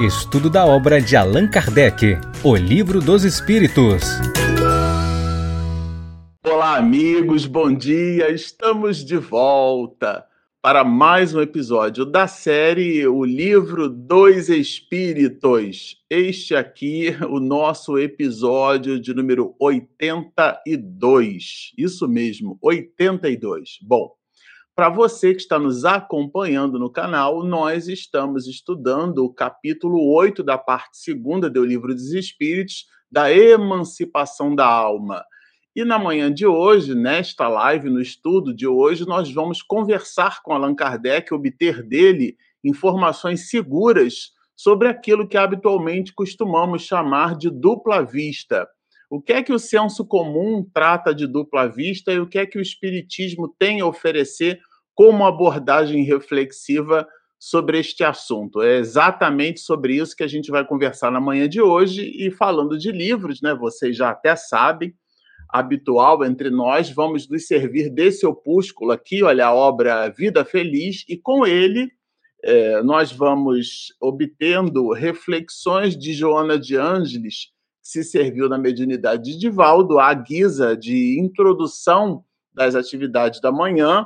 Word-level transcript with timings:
Estudo 0.00 0.48
da 0.48 0.64
obra 0.64 1.02
de 1.02 1.16
Allan 1.16 1.48
Kardec, 1.48 2.16
O 2.44 2.54
Livro 2.54 3.00
dos 3.00 3.24
Espíritos. 3.24 4.04
Olá, 6.46 6.76
amigos, 6.76 7.46
bom 7.46 7.74
dia. 7.74 8.30
Estamos 8.30 9.04
de 9.04 9.16
volta 9.16 10.24
para 10.62 10.84
mais 10.84 11.34
um 11.34 11.40
episódio 11.40 12.04
da 12.04 12.28
série 12.28 13.08
O 13.08 13.24
Livro 13.24 13.88
dos 13.88 14.48
Espíritos. 14.48 15.96
Este 16.08 16.54
aqui, 16.54 17.08
o 17.28 17.40
nosso 17.40 17.98
episódio 17.98 19.00
de 19.00 19.12
número 19.12 19.56
82. 19.58 21.72
Isso 21.76 22.06
mesmo, 22.06 22.56
82. 22.62 23.80
Bom, 23.82 24.12
para 24.78 24.90
você 24.90 25.34
que 25.34 25.40
está 25.40 25.58
nos 25.58 25.84
acompanhando 25.84 26.78
no 26.78 26.88
canal, 26.88 27.42
nós 27.42 27.88
estamos 27.88 28.46
estudando 28.46 29.24
o 29.24 29.34
capítulo 29.34 30.14
8 30.14 30.40
da 30.44 30.56
parte 30.56 30.98
segunda 30.98 31.50
do 31.50 31.64
Livro 31.64 31.92
dos 31.92 32.12
Espíritos, 32.12 32.86
da 33.10 33.28
emancipação 33.32 34.54
da 34.54 34.64
alma. 34.64 35.24
E 35.74 35.84
na 35.84 35.98
manhã 35.98 36.32
de 36.32 36.46
hoje, 36.46 36.94
nesta 36.94 37.48
live, 37.48 37.90
no 37.90 38.00
estudo 38.00 38.54
de 38.54 38.68
hoje, 38.68 39.04
nós 39.04 39.28
vamos 39.32 39.62
conversar 39.62 40.42
com 40.44 40.52
Allan 40.52 40.76
Kardec, 40.76 41.34
obter 41.34 41.82
dele 41.82 42.36
informações 42.62 43.50
seguras 43.50 44.30
sobre 44.54 44.86
aquilo 44.86 45.26
que 45.26 45.36
habitualmente 45.36 46.14
costumamos 46.14 46.82
chamar 46.82 47.36
de 47.36 47.50
dupla 47.50 48.04
vista. 48.04 48.64
O 49.10 49.20
que 49.20 49.32
é 49.32 49.42
que 49.42 49.52
o 49.52 49.58
senso 49.58 50.06
comum 50.06 50.64
trata 50.72 51.12
de 51.12 51.26
dupla 51.26 51.66
vista 51.66 52.12
e 52.12 52.20
o 52.20 52.28
que 52.28 52.38
é 52.38 52.46
que 52.46 52.58
o 52.58 52.62
Espiritismo 52.62 53.52
tem 53.58 53.80
a 53.80 53.86
oferecer 53.86 54.60
como 54.98 55.24
abordagem 55.24 56.02
reflexiva 56.02 57.06
sobre 57.38 57.78
este 57.78 58.02
assunto. 58.02 58.60
É 58.60 58.78
exatamente 58.78 59.60
sobre 59.60 59.94
isso 59.94 60.16
que 60.16 60.24
a 60.24 60.26
gente 60.26 60.50
vai 60.50 60.66
conversar 60.66 61.12
na 61.12 61.20
manhã 61.20 61.48
de 61.48 61.62
hoje 61.62 62.10
e 62.16 62.32
falando 62.32 62.76
de 62.76 62.90
livros, 62.90 63.40
né? 63.40 63.54
Vocês 63.54 63.96
já 63.96 64.10
até 64.10 64.34
sabem, 64.34 64.92
habitual 65.48 66.24
entre 66.24 66.50
nós, 66.50 66.90
vamos 66.90 67.28
nos 67.28 67.46
servir 67.46 67.90
desse 67.90 68.26
opúsculo 68.26 68.90
aqui, 68.90 69.22
olha 69.22 69.46
a 69.46 69.54
obra 69.54 70.08
Vida 70.08 70.44
Feliz 70.44 71.04
e 71.08 71.16
com 71.16 71.46
ele 71.46 71.88
é, 72.42 72.82
nós 72.82 73.12
vamos 73.12 73.94
obtendo 74.00 74.92
reflexões 74.92 75.96
de 75.96 76.12
Joana 76.12 76.58
de 76.58 76.74
Ângeles, 76.74 77.52
que 77.84 77.88
se 77.88 78.02
serviu 78.02 78.48
na 78.48 78.58
mediunidade 78.58 79.22
de 79.22 79.38
Divaldo, 79.38 80.00
à 80.00 80.12
guisa 80.12 80.76
de 80.76 81.20
introdução 81.20 82.24
das 82.52 82.74
atividades 82.74 83.40
da 83.40 83.52
manhã, 83.52 84.04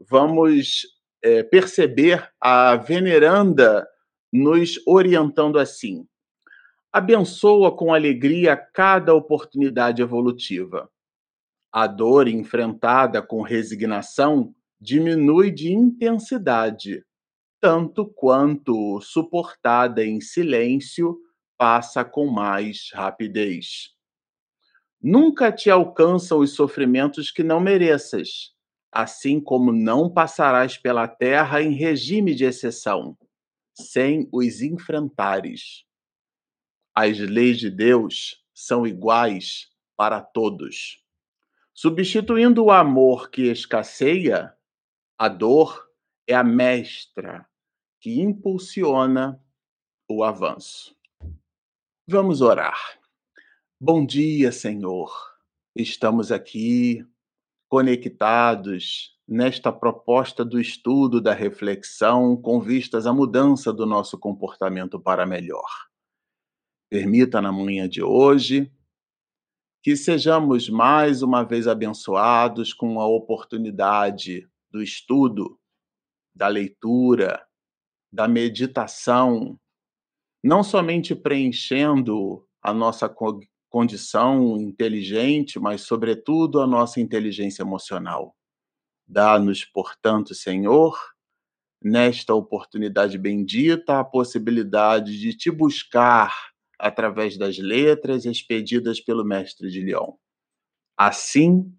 vamos 0.00 0.86
é, 1.22 1.42
perceber 1.42 2.28
a 2.40 2.76
veneranda 2.76 3.86
nos 4.32 4.80
orientando 4.86 5.58
assim: 5.58 6.06
abençoa 6.92 7.74
com 7.74 7.92
alegria 7.92 8.56
cada 8.56 9.14
oportunidade 9.14 10.02
evolutiva. 10.02 10.90
A 11.72 11.86
dor 11.86 12.28
enfrentada 12.28 13.20
com 13.20 13.42
resignação 13.42 14.54
diminui 14.80 15.50
de 15.50 15.72
intensidade, 15.72 17.04
tanto 17.60 18.06
quanto 18.06 19.00
suportada 19.00 20.04
em 20.04 20.20
silêncio 20.20 21.18
passa 21.58 22.04
com 22.04 22.26
mais 22.26 22.90
rapidez. 22.94 23.92
Nunca 25.00 25.52
te 25.52 25.68
alcançam 25.68 26.38
os 26.38 26.54
sofrimentos 26.54 27.30
que 27.30 27.42
não 27.42 27.60
mereças 27.60 28.56
assim 28.92 29.40
como 29.40 29.72
não 29.72 30.12
passarás 30.12 30.76
pela 30.76 31.06
terra 31.06 31.62
em 31.62 31.72
regime 31.72 32.34
de 32.34 32.44
exceção, 32.44 33.16
sem 33.74 34.28
os 34.32 34.60
enfrentares. 34.62 35.84
As 36.94 37.18
leis 37.18 37.58
de 37.58 37.70
Deus 37.70 38.44
são 38.52 38.86
iguais 38.86 39.70
para 39.96 40.20
todos. 40.20 41.04
Substituindo 41.74 42.64
o 42.64 42.70
amor 42.72 43.30
que 43.30 43.42
escasseia, 43.42 44.52
a 45.16 45.28
dor 45.28 45.88
é 46.26 46.34
a 46.34 46.42
mestra 46.42 47.48
que 48.00 48.20
impulsiona 48.20 49.40
o 50.08 50.24
avanço. 50.24 50.96
Vamos 52.06 52.40
orar. 52.40 52.98
Bom 53.80 54.04
dia, 54.04 54.50
Senhor. 54.50 55.12
Estamos 55.76 56.32
aqui 56.32 57.06
conectados 57.68 59.16
nesta 59.26 59.70
proposta 59.70 60.44
do 60.44 60.58
estudo, 60.58 61.20
da 61.20 61.34
reflexão, 61.34 62.36
com 62.36 62.60
vistas 62.60 63.06
à 63.06 63.12
mudança 63.12 63.72
do 63.72 63.84
nosso 63.84 64.18
comportamento 64.18 64.98
para 64.98 65.26
melhor. 65.26 65.68
Permita 66.90 67.42
na 67.42 67.52
manhã 67.52 67.86
de 67.86 68.02
hoje 68.02 68.72
que 69.82 69.96
sejamos 69.96 70.68
mais 70.68 71.22
uma 71.22 71.44
vez 71.44 71.68
abençoados 71.68 72.72
com 72.72 73.00
a 73.00 73.06
oportunidade 73.06 74.48
do 74.70 74.82
estudo, 74.82 75.58
da 76.34 76.48
leitura, 76.48 77.46
da 78.12 78.26
meditação, 78.26 79.58
não 80.42 80.62
somente 80.62 81.14
preenchendo 81.14 82.46
a 82.62 82.72
nossa 82.72 83.08
condição 83.68 84.56
inteligente, 84.56 85.58
mas, 85.58 85.82
sobretudo, 85.82 86.60
a 86.60 86.66
nossa 86.66 87.00
inteligência 87.00 87.62
emocional. 87.62 88.34
Dá-nos, 89.06 89.64
portanto, 89.64 90.34
Senhor, 90.34 90.98
nesta 91.82 92.34
oportunidade 92.34 93.16
bendita, 93.16 94.00
a 94.00 94.04
possibilidade 94.04 95.18
de 95.18 95.34
te 95.34 95.50
buscar 95.50 96.34
através 96.78 97.36
das 97.36 97.58
letras 97.58 98.24
expedidas 98.24 99.00
pelo 99.00 99.24
Mestre 99.24 99.70
de 99.70 99.80
Lyon. 99.80 100.14
Assim, 100.96 101.72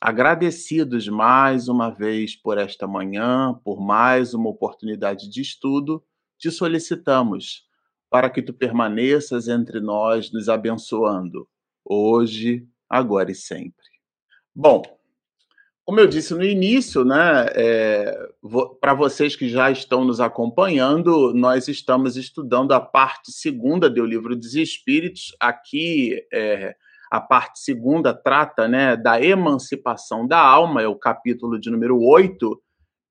agradecidos 0.00 1.08
mais 1.08 1.68
uma 1.68 1.90
vez 1.90 2.36
por 2.36 2.58
esta 2.58 2.86
manhã, 2.86 3.58
por 3.64 3.80
mais 3.80 4.34
uma 4.34 4.50
oportunidade 4.50 5.28
de 5.28 5.40
estudo, 5.40 6.04
te 6.38 6.50
solicitamos 6.50 7.65
para 8.10 8.30
que 8.30 8.42
tu 8.42 8.52
permaneças 8.52 9.48
entre 9.48 9.80
nós, 9.80 10.32
nos 10.32 10.48
abençoando, 10.48 11.48
hoje, 11.84 12.66
agora 12.88 13.30
e 13.30 13.34
sempre. 13.34 13.84
Bom, 14.54 14.82
como 15.86 16.00
eu 16.00 16.06
disse 16.08 16.34
no 16.34 16.42
início, 16.42 17.04
né, 17.04 17.46
é, 17.54 18.28
para 18.80 18.92
vocês 18.92 19.36
que 19.36 19.48
já 19.48 19.70
estão 19.70 20.04
nos 20.04 20.20
acompanhando, 20.20 21.32
nós 21.32 21.68
estamos 21.68 22.16
estudando 22.16 22.72
a 22.72 22.80
parte 22.80 23.30
segunda 23.30 23.88
do 23.88 24.04
livro 24.04 24.34
dos 24.34 24.56
Espíritos. 24.56 25.36
Aqui, 25.38 26.20
é, 26.32 26.74
a 27.08 27.20
parte 27.20 27.60
segunda 27.60 28.12
trata 28.12 28.66
né, 28.66 28.96
da 28.96 29.22
emancipação 29.22 30.26
da 30.26 30.40
alma, 30.40 30.82
é 30.82 30.88
o 30.88 30.98
capítulo 30.98 31.56
de 31.56 31.70
número 31.70 32.02
8, 32.02 32.60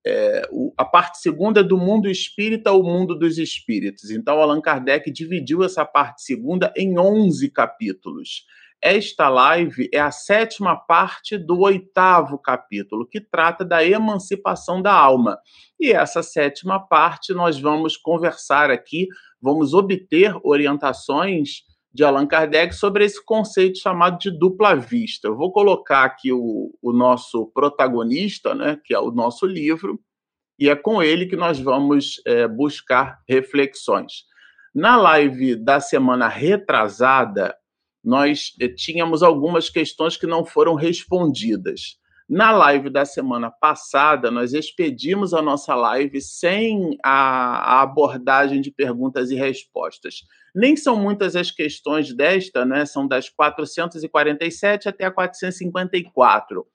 é, 0.06 0.48
o, 0.52 0.72
a 0.78 0.86
parte 0.86 1.20
segunda 1.20 1.62
é 1.62 1.64
do 1.64 1.78
mundo 1.78 2.08
espírita 2.08 2.70
ao 2.70 2.84
mundo 2.84 3.18
dos 3.18 3.38
espíritos. 3.40 4.12
Então, 4.12 4.40
Allan 4.40 4.62
Kardec 4.62 5.12
dividiu 5.12 5.64
essa 5.64 5.84
parte 5.84 6.22
segunda 6.22 6.72
em 6.78 7.00
11 7.00 7.50
capítulos. 7.50 8.46
Esta 8.82 9.30
live 9.30 9.90
é 9.92 10.00
a 10.00 10.12
sétima 10.12 10.76
parte 10.76 11.40
do 11.40 11.62
oitavo 11.62 12.38
capítulo, 12.38 13.08
que 13.08 13.20
trata 13.20 13.66
da 13.66 13.84
emancipação 13.84 14.80
da 14.80 14.94
alma. 14.94 15.40
E 15.80 15.92
essa 15.92 16.22
sétima 16.22 16.80
parte 16.80 17.34
nós 17.34 17.60
vamos 17.60 17.98
conversar 17.98 18.70
aqui, 18.70 19.08
vamos 19.42 19.74
obter 19.74 20.36
orientações 20.44 21.64
de 21.95 22.03
Allan 22.03 22.28
Kardec 22.28 22.75
sobre 22.75 23.06
esse 23.06 23.23
conceito 23.23 23.79
chamado 23.79 24.19
de 24.19 24.29
dupla 24.29 24.75
vista. 24.75 25.29
Eu 25.29 25.38
vou 25.38 25.50
colocar 25.53 26.03
aqui 26.03 26.29
o, 26.29 26.78
o 26.81 26.91
nosso 26.91 27.47
protagonista, 27.53 28.53
né, 28.53 28.78
que 28.83 28.94
é 28.94 29.00
o 29.00 29.11
nosso 29.11 29.45
livro, 29.45 29.97
e 30.59 30.69
é 30.69 30.75
com 30.75 31.01
ele 31.01 31.25
que 31.25 31.38
nós 31.38 31.57
vamos 31.57 32.22
é, 32.28 32.50
buscar 32.50 33.22
reflexões. 33.28 34.25
Na 34.74 34.97
live 34.97 35.56
da 35.56 35.80
semana 35.80 36.27
retrasada, 36.27 37.56
nós 38.03 38.53
eh, 38.59 38.68
tínhamos 38.68 39.24
algumas 39.24 39.69
questões 39.69 40.18
que 40.18 40.27
não 40.27 40.45
foram 40.45 40.75
respondidas. 40.75 41.98
Na 42.27 42.50
live 42.51 42.89
da 42.89 43.06
semana 43.06 43.51
passada, 43.51 44.31
nós 44.31 44.54
expedimos 44.54 45.31
a 45.31 45.44
nossa 45.44 45.75
live 45.75 46.19
sem 46.19 46.98
a, 47.04 47.77
a, 47.77 47.81
abordagem 47.83 48.62
de 48.62 48.72
perguntas 48.72 49.30
e 49.30 49.36
respostas. 49.36 50.24
Nem 50.54 50.75
são 50.75 50.95
muitas 50.95 51.36
as 51.36 51.51
questões 51.51 52.12
desta, 52.12 52.66
né? 52.66 52.83
São 52.88 53.07
das 53.07 53.30
447 53.30 54.89
até 54.89 55.06
a 55.06 55.12
454. 55.12 56.66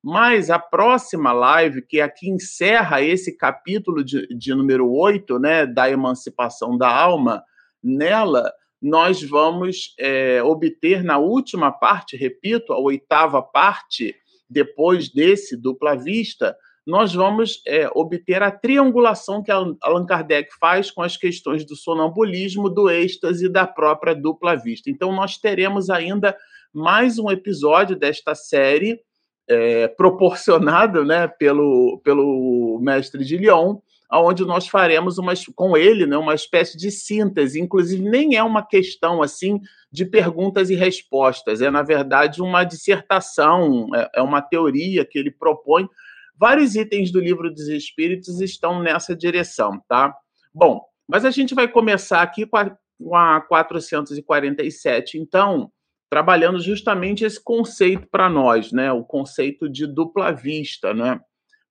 Mas 0.00 0.48
a 0.48 0.60
próxima 0.60 1.32
live, 1.32 1.82
que 1.82 2.00
aqui 2.00 2.30
encerra 2.30 3.02
esse 3.02 3.36
capítulo 3.36 4.04
de, 4.04 4.28
de 4.28 4.54
número 4.54 4.88
8, 4.88 5.38
né, 5.40 5.66
da 5.66 5.90
emancipação 5.90 6.78
da 6.78 6.88
alma, 6.88 7.42
nela 7.82 8.50
nós 8.80 9.22
vamos 9.22 9.94
é, 9.98 10.42
obter 10.42 11.04
na 11.04 11.18
última 11.18 11.70
parte, 11.70 12.16
repito, 12.16 12.72
a 12.72 12.78
oitava 12.78 13.42
parte, 13.42 14.14
depois 14.50 15.08
desse 15.08 15.56
dupla 15.56 15.94
vista, 15.94 16.56
nós 16.86 17.14
vamos 17.14 17.62
é, 17.66 17.88
obter 17.94 18.42
a 18.42 18.50
triangulação 18.50 19.42
que 19.42 19.50
Allan 19.50 20.06
Kardec 20.06 20.50
faz 20.58 20.90
com 20.90 21.02
as 21.02 21.16
questões 21.16 21.64
do 21.64 21.76
sonambulismo, 21.76 22.68
do 22.68 22.90
êxtase 22.90 23.46
e 23.46 23.52
da 23.52 23.66
própria 23.66 24.14
dupla 24.14 24.56
vista. 24.56 24.90
Então, 24.90 25.12
nós 25.12 25.38
teremos 25.38 25.88
ainda 25.88 26.36
mais 26.72 27.18
um 27.18 27.30
episódio 27.30 27.96
desta 27.96 28.34
série, 28.34 29.00
é, 29.48 29.88
proporcionado 29.88 31.04
né, 31.04 31.28
pelo, 31.28 32.00
pelo 32.02 32.80
mestre 32.82 33.24
de 33.24 33.36
Lyon, 33.36 33.78
onde 34.12 34.44
nós 34.44 34.66
faremos 34.66 35.18
uma, 35.18 35.32
com 35.54 35.76
ele 35.76 36.06
né, 36.06 36.16
uma 36.16 36.34
espécie 36.34 36.76
de 36.76 36.90
síntese. 36.90 37.60
Inclusive, 37.60 38.02
nem 38.02 38.36
é 38.36 38.42
uma 38.42 38.66
questão 38.66 39.22
assim 39.22 39.60
de 39.92 40.04
perguntas 40.04 40.70
e 40.70 40.74
respostas, 40.74 41.60
é, 41.60 41.70
na 41.70 41.82
verdade, 41.82 42.42
uma 42.42 42.64
dissertação, 42.64 43.88
é, 43.94 44.10
é 44.16 44.22
uma 44.22 44.40
teoria 44.40 45.04
que 45.04 45.18
ele 45.18 45.30
propõe. 45.30 45.88
Vários 46.36 46.74
itens 46.74 47.12
do 47.12 47.20
livro 47.20 47.52
dos 47.52 47.68
Espíritos 47.68 48.40
estão 48.40 48.82
nessa 48.82 49.14
direção, 49.14 49.80
tá? 49.88 50.14
Bom, 50.54 50.80
mas 51.06 51.24
a 51.24 51.30
gente 51.30 51.54
vai 51.54 51.68
começar 51.68 52.22
aqui 52.22 52.46
com 52.46 52.56
a, 52.56 52.70
com 52.98 53.14
a 53.14 53.40
447, 53.40 55.18
então, 55.18 55.70
trabalhando 56.08 56.60
justamente 56.60 57.24
esse 57.24 57.42
conceito 57.42 58.06
para 58.10 58.28
nós, 58.28 58.72
né? 58.72 58.90
O 58.92 59.04
conceito 59.04 59.68
de 59.68 59.86
dupla 59.86 60.32
vista, 60.32 60.94
né? 60.94 61.20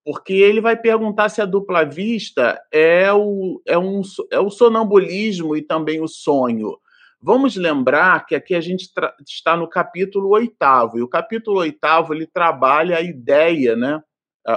Porque 0.09 0.33
ele 0.33 0.59
vai 0.59 0.75
perguntar 0.75 1.29
se 1.29 1.39
a 1.39 1.45
dupla 1.45 1.85
vista 1.85 2.59
é 2.71 3.13
o, 3.13 3.61
é, 3.63 3.77
um, 3.77 4.01
é 4.31 4.39
o 4.39 4.49
sonambulismo 4.49 5.55
e 5.55 5.61
também 5.61 6.01
o 6.01 6.07
sonho. 6.07 6.79
Vamos 7.21 7.55
lembrar 7.55 8.25
que 8.25 8.33
aqui 8.33 8.55
a 8.55 8.59
gente 8.59 8.89
está 9.23 9.55
no 9.55 9.69
capítulo 9.69 10.29
oitavo, 10.29 10.97
e 10.97 11.03
o 11.03 11.07
capítulo 11.07 11.59
oitavo 11.59 12.11
ele 12.11 12.25
trabalha 12.25 12.97
a 12.97 13.01
ideia, 13.01 13.75
né? 13.75 14.01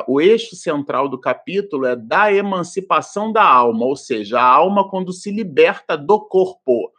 O 0.08 0.22
eixo 0.22 0.56
central 0.56 1.06
do 1.06 1.20
capítulo 1.20 1.84
é 1.84 1.94
da 1.94 2.32
emancipação 2.32 3.30
da 3.30 3.44
alma, 3.44 3.84
ou 3.84 3.94
seja, 3.94 4.40
a 4.40 4.46
alma 4.46 4.88
quando 4.88 5.12
se 5.12 5.30
liberta 5.30 5.98
do 5.98 6.18
corpo. 6.18 6.90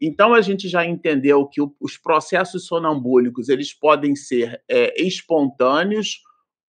Então 0.00 0.32
a 0.32 0.40
gente 0.40 0.68
já 0.68 0.86
entendeu 0.86 1.44
que 1.44 1.60
os 1.60 1.98
processos 2.00 2.66
sonambúlicos 2.66 3.48
eles 3.48 3.74
podem 3.74 4.14
ser 4.14 4.62
é, 4.70 4.94
espontâneos 5.02 6.20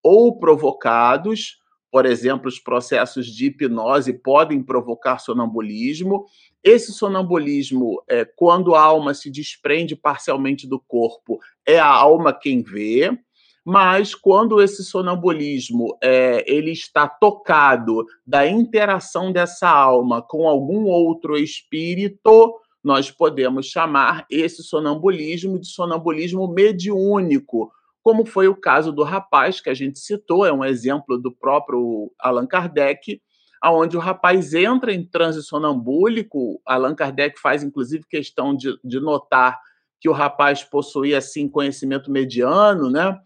ou 0.08 0.40
provocados, 0.40 1.58
por 1.92 2.06
exemplo, 2.06 2.48
os 2.48 2.60
processos 2.60 3.26
de 3.28 3.48
hipnose 3.48 4.14
podem 4.14 4.64
provocar 4.64 5.20
sonambulismo. 5.20 6.26
Esse 6.64 6.94
sonambulismo, 6.94 8.02
é, 8.08 8.24
quando 8.24 8.74
a 8.74 8.82
alma 8.82 9.14
se 9.14 9.30
desprende 9.30 9.96
parcialmente 9.96 10.66
do 10.66 10.80
corpo, 10.80 11.40
é 11.66 11.78
a 11.78 11.88
alma 11.88 12.32
quem 12.32 12.62
vê. 12.62 13.18
Mas 13.66 14.16
quando 14.16 14.62
esse 14.62 14.82
sonambulismo 14.82 15.98
é, 16.02 16.42
ele 16.48 16.72
está 16.72 17.06
tocado 17.06 18.06
da 18.26 18.48
interação 18.48 19.30
dessa 19.30 19.70
alma 19.70 20.22
com 20.22 20.48
algum 20.48 20.86
outro 20.86 21.38
espírito, 21.38 22.56
nós 22.82 23.12
podemos 23.12 23.66
chamar 23.66 24.26
esse 24.32 24.64
sonambulismo 24.64 25.60
de 25.60 25.68
sonambulismo 25.68 26.48
mediúnico, 26.48 27.70
como 28.08 28.26
foi 28.26 28.48
o 28.48 28.56
caso 28.56 28.94
do 28.94 29.04
rapaz 29.04 29.60
que 29.60 29.70
a 29.70 29.74
gente 29.74 30.00
citou, 30.00 30.46
é 30.46 30.54
um 30.54 30.64
exemplo 30.64 31.18
do 31.18 31.30
próprio 31.30 32.10
Allan 32.18 32.48
Kardec, 32.48 33.22
aonde 33.62 33.98
o 33.98 34.00
rapaz 34.00 34.54
entra 34.54 34.94
em 34.94 35.06
transe 35.06 35.44
sonambúlico. 35.44 36.62
Allan 36.66 36.96
Kardec 36.96 37.38
faz, 37.38 37.64
inclusive, 37.64 38.06
questão 38.10 38.56
de, 38.56 38.80
de 38.82 39.02
notar 39.02 39.60
que 40.00 40.08
o 40.08 40.14
rapaz 40.14 40.64
possuía, 40.64 41.18
assim, 41.18 41.50
conhecimento 41.50 42.10
mediano, 42.10 42.90
né? 42.90 43.20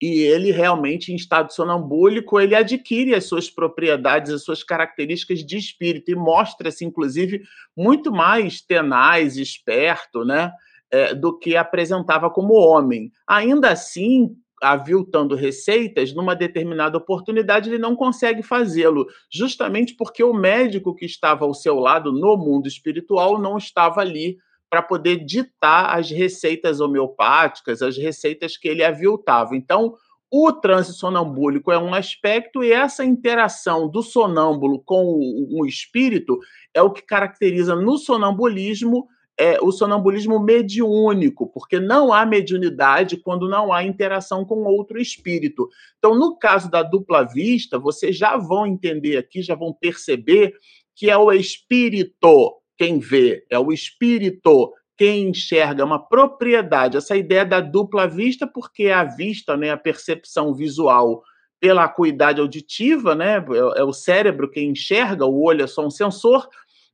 E 0.00 0.20
ele 0.20 0.52
realmente, 0.52 1.12
em 1.12 1.16
estado 1.16 1.52
sonambúlico, 1.52 2.38
ele 2.38 2.54
adquire 2.54 3.16
as 3.16 3.24
suas 3.24 3.50
propriedades, 3.50 4.30
as 4.30 4.44
suas 4.44 4.62
características 4.62 5.44
de 5.44 5.56
espírito 5.56 6.08
e 6.08 6.14
mostra-se, 6.14 6.84
inclusive, 6.84 7.42
muito 7.76 8.12
mais 8.12 8.60
tenaz, 8.60 9.36
esperto, 9.36 10.24
né? 10.24 10.52
É, 10.90 11.14
do 11.14 11.38
que 11.38 11.56
apresentava 11.56 12.30
como 12.30 12.54
homem. 12.54 13.10
Ainda 13.26 13.70
assim, 13.70 14.36
aviltando 14.62 15.34
receitas, 15.34 16.12
numa 16.12 16.36
determinada 16.36 16.98
oportunidade 16.98 17.70
ele 17.70 17.78
não 17.78 17.96
consegue 17.96 18.42
fazê-lo, 18.42 19.06
justamente 19.32 19.94
porque 19.94 20.22
o 20.22 20.34
médico 20.34 20.94
que 20.94 21.06
estava 21.06 21.44
ao 21.44 21.54
seu 21.54 21.78
lado 21.78 22.12
no 22.12 22.36
mundo 22.36 22.68
espiritual 22.68 23.40
não 23.40 23.56
estava 23.56 24.00
ali 24.00 24.36
para 24.68 24.82
poder 24.82 25.24
ditar 25.24 25.98
as 25.98 26.10
receitas 26.10 26.80
homeopáticas, 26.80 27.82
as 27.82 27.96
receitas 27.96 28.56
que 28.56 28.68
ele 28.68 28.84
aviltava. 28.84 29.56
Então, 29.56 29.94
o 30.30 30.52
transe 30.52 30.94
sonambúlico 30.94 31.72
é 31.72 31.78
um 31.78 31.92
aspecto 31.92 32.62
e 32.62 32.70
essa 32.70 33.04
interação 33.04 33.88
do 33.88 34.00
sonâmbulo 34.00 34.80
com 34.84 35.04
o, 35.04 35.60
o 35.60 35.66
espírito 35.66 36.38
é 36.72 36.80
o 36.80 36.92
que 36.92 37.02
caracteriza 37.02 37.74
no 37.74 37.98
sonambulismo 37.98 39.08
é, 39.40 39.58
o 39.62 39.72
sonambulismo 39.72 40.38
mediúnico, 40.38 41.50
porque 41.50 41.80
não 41.80 42.12
há 42.12 42.26
mediunidade 42.26 43.16
quando 43.16 43.48
não 43.48 43.72
há 43.72 43.82
interação 43.82 44.44
com 44.44 44.64
outro 44.64 45.00
espírito. 45.00 45.66
Então, 45.98 46.14
no 46.14 46.36
caso 46.36 46.70
da 46.70 46.82
dupla 46.82 47.24
vista, 47.24 47.78
vocês 47.78 48.18
já 48.18 48.36
vão 48.36 48.66
entender 48.66 49.16
aqui, 49.16 49.40
já 49.40 49.54
vão 49.54 49.72
perceber 49.72 50.52
que 50.94 51.08
é 51.08 51.16
o 51.16 51.32
espírito 51.32 52.60
quem 52.76 52.98
vê, 52.98 53.46
é 53.50 53.58
o 53.58 53.72
espírito 53.72 54.74
quem 54.94 55.30
enxerga, 55.30 55.80
é 55.80 55.86
uma 55.86 56.06
propriedade. 56.06 56.98
Essa 56.98 57.16
ideia 57.16 57.46
da 57.46 57.60
dupla 57.60 58.06
vista, 58.06 58.46
porque 58.46 58.88
a 58.88 59.04
vista, 59.04 59.56
né, 59.56 59.70
a 59.70 59.76
percepção 59.78 60.52
visual 60.52 61.22
pela 61.58 61.84
acuidade 61.84 62.42
auditiva, 62.42 63.14
né, 63.14 63.38
é, 63.38 63.80
é 63.80 63.84
o 63.84 63.92
cérebro 63.94 64.50
quem 64.50 64.72
enxerga, 64.72 65.24
o 65.24 65.42
olho 65.42 65.64
é 65.64 65.66
só 65.66 65.86
um 65.86 65.90
sensor, 65.90 66.46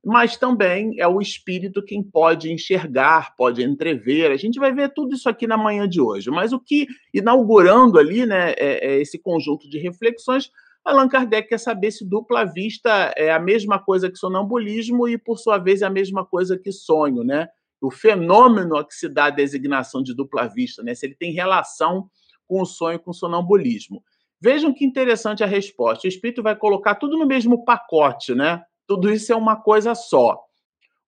mas 0.04 0.36
também 0.36 1.00
é 1.00 1.08
o 1.08 1.20
espírito 1.20 1.82
quem 1.82 2.02
pode 2.02 2.52
enxergar, 2.52 3.34
pode 3.36 3.62
entrever. 3.62 4.30
A 4.30 4.36
gente 4.36 4.58
vai 4.58 4.72
ver 4.72 4.92
tudo 4.94 5.14
isso 5.14 5.28
aqui 5.28 5.46
na 5.46 5.56
manhã 5.56 5.88
de 5.88 6.00
hoje. 6.00 6.30
Mas 6.30 6.52
o 6.52 6.60
que, 6.60 6.86
inaugurando 7.12 7.98
ali 7.98 8.24
né, 8.24 8.52
é, 8.52 8.94
é 8.94 9.00
esse 9.00 9.18
conjunto 9.18 9.68
de 9.68 9.78
reflexões, 9.78 10.50
Allan 10.86 11.08
Kardec 11.08 11.48
quer 11.48 11.58
saber 11.58 11.90
se 11.90 12.08
dupla 12.08 12.44
vista 12.44 13.12
é 13.16 13.32
a 13.32 13.40
mesma 13.40 13.76
coisa 13.76 14.08
que 14.08 14.16
sonambulismo 14.16 15.08
e, 15.08 15.18
por 15.18 15.36
sua 15.36 15.58
vez, 15.58 15.82
é 15.82 15.86
a 15.86 15.90
mesma 15.90 16.24
coisa 16.24 16.56
que 16.56 16.70
sonho, 16.70 17.24
né? 17.24 17.48
O 17.80 17.90
fenômeno 17.90 18.76
a 18.76 18.86
que 18.86 18.94
se 18.94 19.08
dá 19.08 19.24
a 19.24 19.30
designação 19.30 20.00
de 20.00 20.14
dupla 20.14 20.46
vista, 20.46 20.84
né? 20.84 20.94
Se 20.94 21.04
ele 21.04 21.16
tem 21.16 21.32
relação 21.32 22.08
com 22.46 22.62
o 22.62 22.64
sonho, 22.64 23.00
com 23.00 23.10
o 23.10 23.14
sonambulismo. 23.14 24.00
Vejam 24.40 24.72
que 24.72 24.84
interessante 24.84 25.42
a 25.42 25.46
resposta. 25.46 26.06
O 26.06 26.08
espírito 26.08 26.42
vai 26.44 26.54
colocar 26.54 26.94
tudo 26.94 27.18
no 27.18 27.26
mesmo 27.26 27.64
pacote, 27.64 28.32
né? 28.32 28.62
Tudo 28.86 29.10
isso 29.10 29.32
é 29.32 29.36
uma 29.36 29.56
coisa 29.56 29.94
só. 29.94 30.38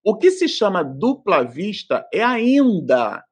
O 0.05 0.17
que 0.17 0.31
se 0.31 0.49
chama 0.49 0.83
dupla 0.83 1.45
vista 1.45 2.07
é 2.13 2.23
ainda 2.23 3.25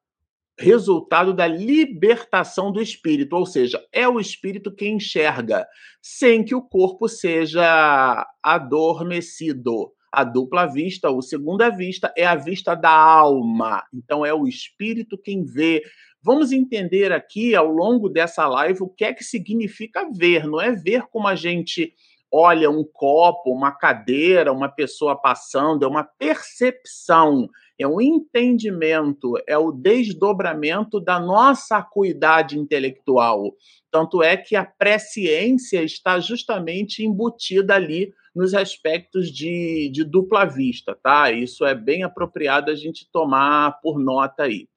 resultado 0.59 1.33
da 1.33 1.45
libertação 1.45 2.71
do 2.71 2.81
espírito, 2.81 3.35
ou 3.35 3.45
seja, 3.45 3.83
é 3.91 4.07
o 4.07 4.19
espírito 4.19 4.73
que 4.73 4.87
enxerga, 4.87 5.67
sem 6.01 6.43
que 6.43 6.55
o 6.55 6.61
corpo 6.61 7.07
seja 7.07 8.25
adormecido. 8.41 9.91
A 10.11 10.23
dupla 10.23 10.65
vista, 10.65 11.09
ou 11.09 11.21
segunda 11.21 11.69
vista, 11.69 12.11
é 12.17 12.25
a 12.25 12.35
vista 12.35 12.73
da 12.73 12.89
alma. 12.89 13.83
Então 13.93 14.25
é 14.25 14.33
o 14.33 14.47
espírito 14.47 15.17
quem 15.17 15.43
vê. 15.45 15.83
Vamos 16.23 16.51
entender 16.51 17.11
aqui 17.11 17.53
ao 17.53 17.67
longo 17.67 18.09
dessa 18.09 18.47
live 18.47 18.81
o 18.81 18.89
que 18.89 19.05
é 19.05 19.13
que 19.13 19.23
significa 19.23 20.09
ver, 20.11 20.47
não 20.47 20.59
é 20.59 20.71
ver 20.71 21.03
como 21.03 21.27
a 21.27 21.35
gente 21.35 21.93
olha 22.31 22.69
um 22.69 22.83
copo, 22.83 23.51
uma 23.51 23.71
cadeira, 23.71 24.51
uma 24.51 24.69
pessoa 24.69 25.15
passando, 25.15 25.85
é 25.85 25.87
uma 25.87 26.03
percepção, 26.03 27.49
é 27.79 27.87
um 27.87 28.01
entendimento, 28.01 29.33
é 29.47 29.57
o 29.57 29.71
desdobramento 29.71 30.99
da 30.99 31.19
nossa 31.19 31.77
acuidade 31.77 32.57
intelectual. 32.57 33.53
Tanto 33.89 34.21
é 34.21 34.35
que 34.35 34.55
a 34.55 34.65
presciência 34.65 35.83
está 35.83 36.19
justamente 36.19 37.03
embutida 37.03 37.75
ali 37.75 38.13
nos 38.35 38.53
aspectos 38.53 39.31
de, 39.31 39.89
de 39.91 40.03
dupla 40.03 40.45
vista, 40.45 40.95
tá? 41.01 41.31
Isso 41.31 41.65
é 41.65 41.73
bem 41.73 42.03
apropriado 42.03 42.69
a 42.69 42.75
gente 42.75 43.09
tomar 43.11 43.79
por 43.81 43.99
nota 43.99 44.43
aí. 44.43 44.67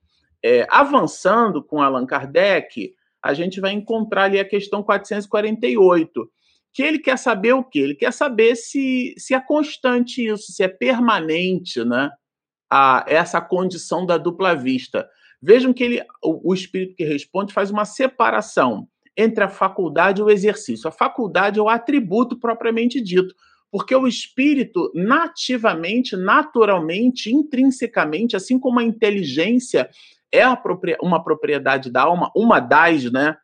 É, 0.42 0.66
avançando 0.70 1.62
com 1.62 1.82
Allan 1.82 2.06
Kardec, 2.06 2.94
a 3.22 3.34
gente 3.34 3.60
vai 3.60 3.72
encontrar 3.72 4.24
ali 4.24 4.40
a 4.40 4.48
questão 4.48 4.82
448, 4.82 6.30
que 6.72 6.82
ele 6.82 6.98
quer 6.98 7.18
saber 7.18 7.52
o 7.52 7.64
quê? 7.64 7.80
Ele 7.80 7.94
quer 7.94 8.12
saber 8.12 8.54
se, 8.56 9.14
se 9.18 9.34
é 9.34 9.40
constante 9.40 10.26
isso, 10.26 10.52
se 10.52 10.62
é 10.62 10.68
permanente, 10.68 11.84
né? 11.84 12.10
A, 12.70 13.04
essa 13.08 13.40
condição 13.40 14.06
da 14.06 14.16
dupla 14.16 14.54
vista. 14.54 15.08
Vejam 15.42 15.72
que 15.72 15.82
ele, 15.82 16.02
o, 16.22 16.50
o 16.50 16.54
espírito 16.54 16.94
que 16.94 17.04
responde 17.04 17.52
faz 17.52 17.70
uma 17.70 17.84
separação 17.84 18.86
entre 19.16 19.42
a 19.42 19.48
faculdade 19.48 20.20
e 20.20 20.24
o 20.24 20.30
exercício. 20.30 20.88
A 20.88 20.92
faculdade 20.92 21.58
é 21.58 21.62
o 21.62 21.68
atributo 21.68 22.38
propriamente 22.38 23.00
dito, 23.00 23.34
porque 23.70 23.94
o 23.94 24.06
espírito 24.06 24.90
nativamente, 24.94 26.16
naturalmente, 26.16 27.32
intrinsecamente, 27.32 28.36
assim 28.36 28.58
como 28.58 28.78
a 28.78 28.84
inteligência 28.84 29.90
é 30.32 30.44
uma 31.02 31.22
propriedade 31.22 31.90
da 31.90 32.02
alma, 32.02 32.30
uma 32.36 32.60
das, 32.60 33.10
né? 33.10 33.36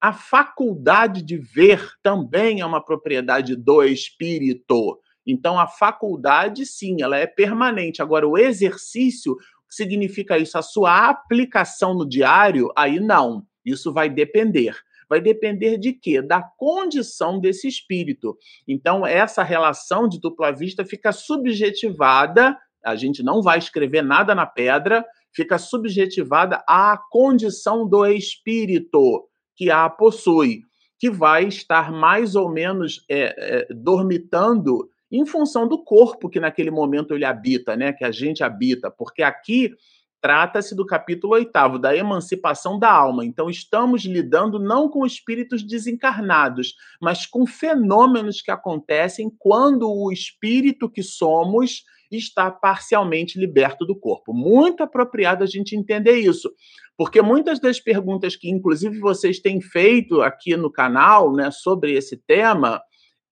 A 0.00 0.12
faculdade 0.12 1.22
de 1.22 1.36
ver 1.36 1.92
também 2.02 2.60
é 2.60 2.66
uma 2.66 2.82
propriedade 2.82 3.54
do 3.54 3.82
espírito. 3.84 4.98
Então, 5.26 5.58
a 5.58 5.66
faculdade, 5.66 6.64
sim, 6.64 7.02
ela 7.02 7.18
é 7.18 7.26
permanente. 7.26 8.00
Agora, 8.00 8.26
o 8.26 8.38
exercício, 8.38 9.36
significa 9.68 10.38
isso? 10.38 10.56
A 10.56 10.62
sua 10.62 11.08
aplicação 11.08 11.94
no 11.94 12.08
diário, 12.08 12.72
aí 12.74 12.98
não. 12.98 13.44
Isso 13.64 13.92
vai 13.92 14.08
depender. 14.08 14.74
Vai 15.06 15.20
depender 15.20 15.76
de 15.76 15.92
quê? 15.92 16.22
Da 16.22 16.42
condição 16.42 17.38
desse 17.38 17.68
espírito. 17.68 18.38
Então, 18.66 19.06
essa 19.06 19.42
relação 19.42 20.08
de 20.08 20.18
dupla 20.18 20.50
vista 20.50 20.84
fica 20.84 21.12
subjetivada, 21.12 22.56
a 22.82 22.96
gente 22.96 23.22
não 23.22 23.42
vai 23.42 23.58
escrever 23.58 24.02
nada 24.02 24.34
na 24.34 24.46
pedra, 24.46 25.04
fica 25.30 25.58
subjetivada 25.58 26.64
à 26.66 26.98
condição 27.10 27.86
do 27.86 28.06
espírito 28.06 29.29
que 29.60 29.70
a 29.70 29.90
possui, 29.90 30.62
que 30.98 31.10
vai 31.10 31.44
estar 31.44 31.92
mais 31.92 32.34
ou 32.34 32.50
menos 32.50 33.04
é, 33.10 33.68
é, 33.68 33.74
dormitando 33.74 34.88
em 35.12 35.26
função 35.26 35.68
do 35.68 35.84
corpo 35.84 36.30
que 36.30 36.40
naquele 36.40 36.70
momento 36.70 37.12
ele 37.12 37.26
habita, 37.26 37.76
né? 37.76 37.92
Que 37.92 38.02
a 38.02 38.10
gente 38.10 38.42
habita, 38.42 38.90
porque 38.90 39.22
aqui 39.22 39.74
trata-se 40.18 40.74
do 40.74 40.86
capítulo 40.86 41.34
oitavo, 41.34 41.78
da 41.78 41.94
emancipação 41.94 42.78
da 42.78 42.90
alma. 42.90 43.22
Então, 43.22 43.50
estamos 43.50 44.06
lidando 44.06 44.58
não 44.58 44.88
com 44.88 45.04
espíritos 45.04 45.62
desencarnados, 45.62 46.74
mas 46.98 47.26
com 47.26 47.46
fenômenos 47.46 48.40
que 48.40 48.50
acontecem 48.50 49.30
quando 49.38 49.90
o 49.90 50.10
espírito 50.10 50.88
que 50.88 51.02
somos 51.02 51.84
está 52.16 52.50
parcialmente 52.50 53.38
liberto 53.38 53.84
do 53.86 53.98
corpo. 53.98 54.32
Muito 54.32 54.82
apropriado 54.82 55.44
a 55.44 55.46
gente 55.46 55.76
entender 55.76 56.16
isso, 56.16 56.52
porque 56.96 57.22
muitas 57.22 57.60
das 57.60 57.80
perguntas 57.80 58.36
que, 58.36 58.50
inclusive, 58.50 58.98
vocês 58.98 59.40
têm 59.40 59.60
feito 59.60 60.22
aqui 60.22 60.56
no 60.56 60.70
canal 60.70 61.32
né, 61.32 61.50
sobre 61.50 61.92
esse 61.92 62.16
tema 62.16 62.80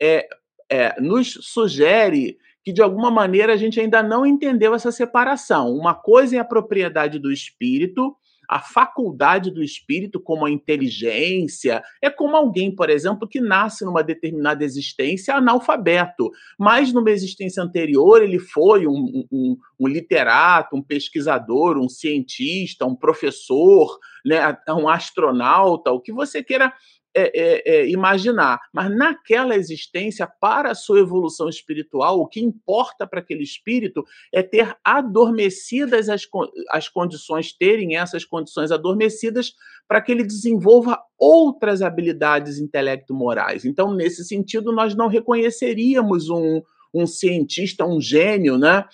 é, 0.01 0.27
é, 0.71 1.01
nos 1.01 1.39
sugere 1.41 2.37
que, 2.63 2.73
de 2.73 2.83
alguma 2.83 3.11
maneira, 3.11 3.55
a 3.55 3.57
gente 3.57 3.81
ainda 3.81 4.03
não 4.03 4.27
entendeu 4.27 4.75
essa 4.75 4.93
separação. 4.93 5.73
Uma 5.73 5.95
coisa 5.95 6.37
é 6.37 6.39
a 6.39 6.45
propriedade 6.45 7.19
do 7.19 7.33
espírito 7.33 8.15
a 8.49 8.61
faculdade 8.61 9.51
do 9.51 9.63
espírito, 9.63 10.19
como 10.19 10.47
a 10.47 10.51
inteligência, 10.51 11.83
é 12.01 12.09
como 12.09 12.35
alguém, 12.35 12.75
por 12.75 12.89
exemplo, 12.89 13.29
que 13.29 13.41
nasce 13.41 13.85
numa 13.85 14.03
determinada 14.03 14.65
existência 14.65 15.35
analfabeto, 15.35 16.31
mas 16.59 16.93
numa 16.93 17.11
existência 17.11 17.63
anterior 17.63 18.23
ele 18.23 18.39
foi 18.39 18.87
um, 18.87 19.27
um, 19.31 19.57
um 19.79 19.87
literato, 19.87 20.75
um 20.75 20.83
pesquisador, 20.83 21.77
um 21.77 21.89
cientista, 21.89 22.87
um 22.87 22.97
professor, 22.97 23.99
né, 24.25 24.57
um 24.71 24.89
astronauta, 24.89 25.93
o 25.93 26.01
que 26.01 26.13
você 26.13 26.43
queira 26.43 26.73
é, 27.19 27.31
é, 27.35 27.63
é, 27.65 27.89
imaginar. 27.89 28.61
Mas 28.73 28.95
naquela 28.97 29.57
existência, 29.57 30.27
para 30.41 30.71
a 30.71 30.75
sua 30.75 31.01
evolução 31.01 31.49
espiritual, 31.49 32.21
o 32.21 32.27
que 32.27 32.41
importa 32.41 33.07
para 33.07 33.21
aquele 33.21 33.43
espírito 33.43 34.05
é 34.33 34.43
ter 34.43 34.77
adormecidas 34.85 36.09
as, 36.09 36.23
as 36.71 36.89
condições, 36.89 37.53
terem 37.53 37.97
essas 37.97 38.25
condições 38.25 38.71
adormecidas 38.71 39.55
para 39.87 40.01
que 40.01 40.13
ele 40.13 40.23
desenvolva 40.23 41.01
outras 41.19 41.83
habilidades 41.83 42.59
intelecto-morais. 42.59 43.65
Então, 43.65 43.93
nesse 43.93 44.25
sentido, 44.25 44.73
nós 44.73 44.95
não 44.95 45.09
reconheceríamos 45.09 46.29
um, 46.29 46.63
um 46.95 47.07
cientista, 47.07 47.85
um 47.85 48.01
gênio, 48.01 48.59
né? 48.59 48.85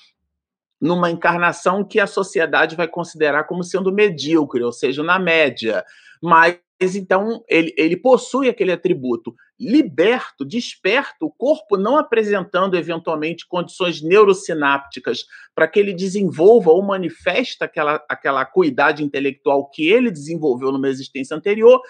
numa 0.80 1.10
encarnação 1.10 1.82
que 1.82 1.98
a 1.98 2.06
sociedade 2.06 2.76
vai 2.76 2.86
considerar 2.86 3.44
como 3.44 3.64
sendo 3.64 3.92
medíocre, 3.92 4.62
ou 4.62 4.72
seja, 4.72 5.02
na 5.02 5.18
média. 5.18 5.84
Mas 6.22 6.58
então 6.80 7.44
ele, 7.48 7.72
ele 7.76 7.96
possui 7.96 8.48
aquele 8.48 8.72
atributo. 8.72 9.34
Liberto, 9.58 10.44
desperto, 10.44 11.26
o 11.26 11.30
corpo 11.30 11.76
não 11.76 11.96
apresentando 11.96 12.76
eventualmente 12.76 13.46
condições 13.46 14.02
neurosinápticas 14.02 15.24
para 15.54 15.68
que 15.68 15.78
ele 15.78 15.94
desenvolva 15.94 16.70
ou 16.70 16.82
manifesta 16.82 17.64
aquela, 17.64 18.04
aquela 18.08 18.40
acuidade 18.40 19.04
intelectual 19.04 19.70
que 19.70 19.88
ele 19.88 20.10
desenvolveu 20.10 20.72
numa 20.72 20.88
existência 20.88 21.36
anterior, 21.36 21.80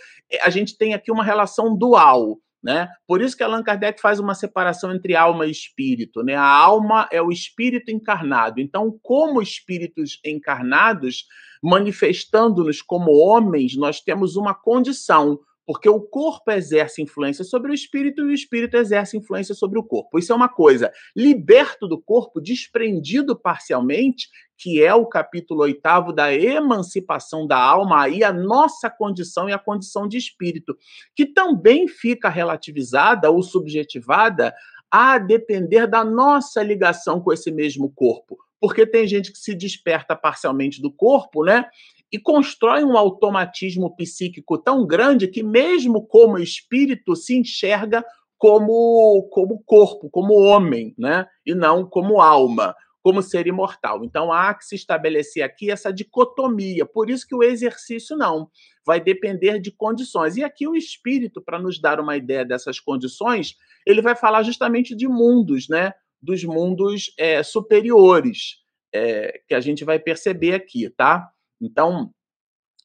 a 0.42 0.50
gente 0.50 0.76
tem 0.76 0.92
aqui 0.92 1.10
uma 1.10 1.24
relação 1.24 1.76
dual. 1.76 2.38
Né? 2.62 2.88
Por 3.06 3.20
isso 3.20 3.36
que 3.36 3.42
Allan 3.42 3.62
Kardec 3.62 4.00
faz 4.00 4.18
uma 4.18 4.34
separação 4.34 4.90
entre 4.94 5.14
alma 5.14 5.46
e 5.46 5.50
espírito. 5.50 6.22
Né? 6.22 6.34
A 6.34 6.46
alma 6.46 7.06
é 7.12 7.20
o 7.20 7.30
espírito 7.30 7.90
encarnado. 7.90 8.58
Então, 8.58 8.98
como 9.02 9.42
espíritos 9.42 10.18
encarnados, 10.24 11.26
manifestando-nos 11.64 12.82
como 12.82 13.10
homens, 13.10 13.74
nós 13.74 13.98
temos 13.98 14.36
uma 14.36 14.52
condição, 14.52 15.40
porque 15.66 15.88
o 15.88 15.98
corpo 15.98 16.50
exerce 16.50 17.00
influência 17.00 17.42
sobre 17.42 17.70
o 17.70 17.74
espírito 17.74 18.20
e 18.20 18.26
o 18.26 18.34
espírito 18.34 18.76
exerce 18.76 19.16
influência 19.16 19.54
sobre 19.54 19.78
o 19.78 19.82
corpo. 19.82 20.18
Isso 20.18 20.30
é 20.30 20.36
uma 20.36 20.48
coisa. 20.48 20.92
Liberto 21.16 21.88
do 21.88 21.98
corpo, 21.98 22.38
desprendido 22.38 23.34
parcialmente, 23.34 24.28
que 24.58 24.84
é 24.84 24.92
o 24.92 25.06
capítulo 25.06 25.62
oitavo 25.62 26.12
da 26.12 26.34
emancipação 26.34 27.46
da 27.46 27.56
alma, 27.56 28.02
aí 28.02 28.22
a 28.22 28.30
nossa 28.30 28.90
condição 28.90 29.48
e 29.48 29.54
a 29.54 29.58
condição 29.58 30.06
de 30.06 30.18
espírito, 30.18 30.76
que 31.16 31.24
também 31.24 31.88
fica 31.88 32.28
relativizada 32.28 33.30
ou 33.30 33.42
subjetivada 33.42 34.54
a 34.90 35.16
depender 35.16 35.86
da 35.86 36.04
nossa 36.04 36.62
ligação 36.62 37.22
com 37.22 37.32
esse 37.32 37.50
mesmo 37.50 37.90
corpo 37.90 38.43
porque 38.64 38.86
tem 38.86 39.06
gente 39.06 39.30
que 39.30 39.36
se 39.36 39.54
desperta 39.54 40.16
parcialmente 40.16 40.80
do 40.80 40.90
corpo, 40.90 41.44
né? 41.44 41.66
E 42.10 42.18
constrói 42.18 42.82
um 42.82 42.96
automatismo 42.96 43.94
psíquico 43.94 44.56
tão 44.56 44.86
grande 44.86 45.28
que, 45.28 45.42
mesmo 45.42 46.06
como 46.06 46.38
espírito, 46.38 47.14
se 47.14 47.36
enxerga 47.36 48.02
como, 48.38 49.28
como 49.30 49.62
corpo, 49.66 50.08
como 50.08 50.32
homem, 50.32 50.94
né? 50.96 51.26
E 51.44 51.54
não 51.54 51.84
como 51.84 52.22
alma, 52.22 52.74
como 53.02 53.20
ser 53.20 53.46
imortal. 53.46 54.02
Então 54.02 54.32
há 54.32 54.54
que 54.54 54.64
se 54.64 54.76
estabelecer 54.76 55.42
aqui 55.42 55.70
essa 55.70 55.92
dicotomia. 55.92 56.86
Por 56.86 57.10
isso 57.10 57.26
que 57.28 57.34
o 57.34 57.42
exercício 57.42 58.16
não 58.16 58.48
vai 58.86 58.98
depender 58.98 59.60
de 59.60 59.70
condições. 59.72 60.38
E 60.38 60.42
aqui 60.42 60.66
o 60.66 60.74
espírito, 60.74 61.42
para 61.42 61.58
nos 61.58 61.78
dar 61.78 62.00
uma 62.00 62.16
ideia 62.16 62.46
dessas 62.46 62.80
condições, 62.80 63.56
ele 63.86 64.00
vai 64.00 64.16
falar 64.16 64.42
justamente 64.42 64.96
de 64.96 65.06
mundos, 65.06 65.68
né? 65.68 65.92
Dos 66.24 66.42
mundos 66.44 67.12
é, 67.18 67.42
superiores, 67.42 68.56
é, 68.92 69.40
que 69.46 69.54
a 69.54 69.60
gente 69.60 69.84
vai 69.84 69.98
perceber 69.98 70.54
aqui, 70.54 70.88
tá? 70.88 71.28
Então, 71.60 72.10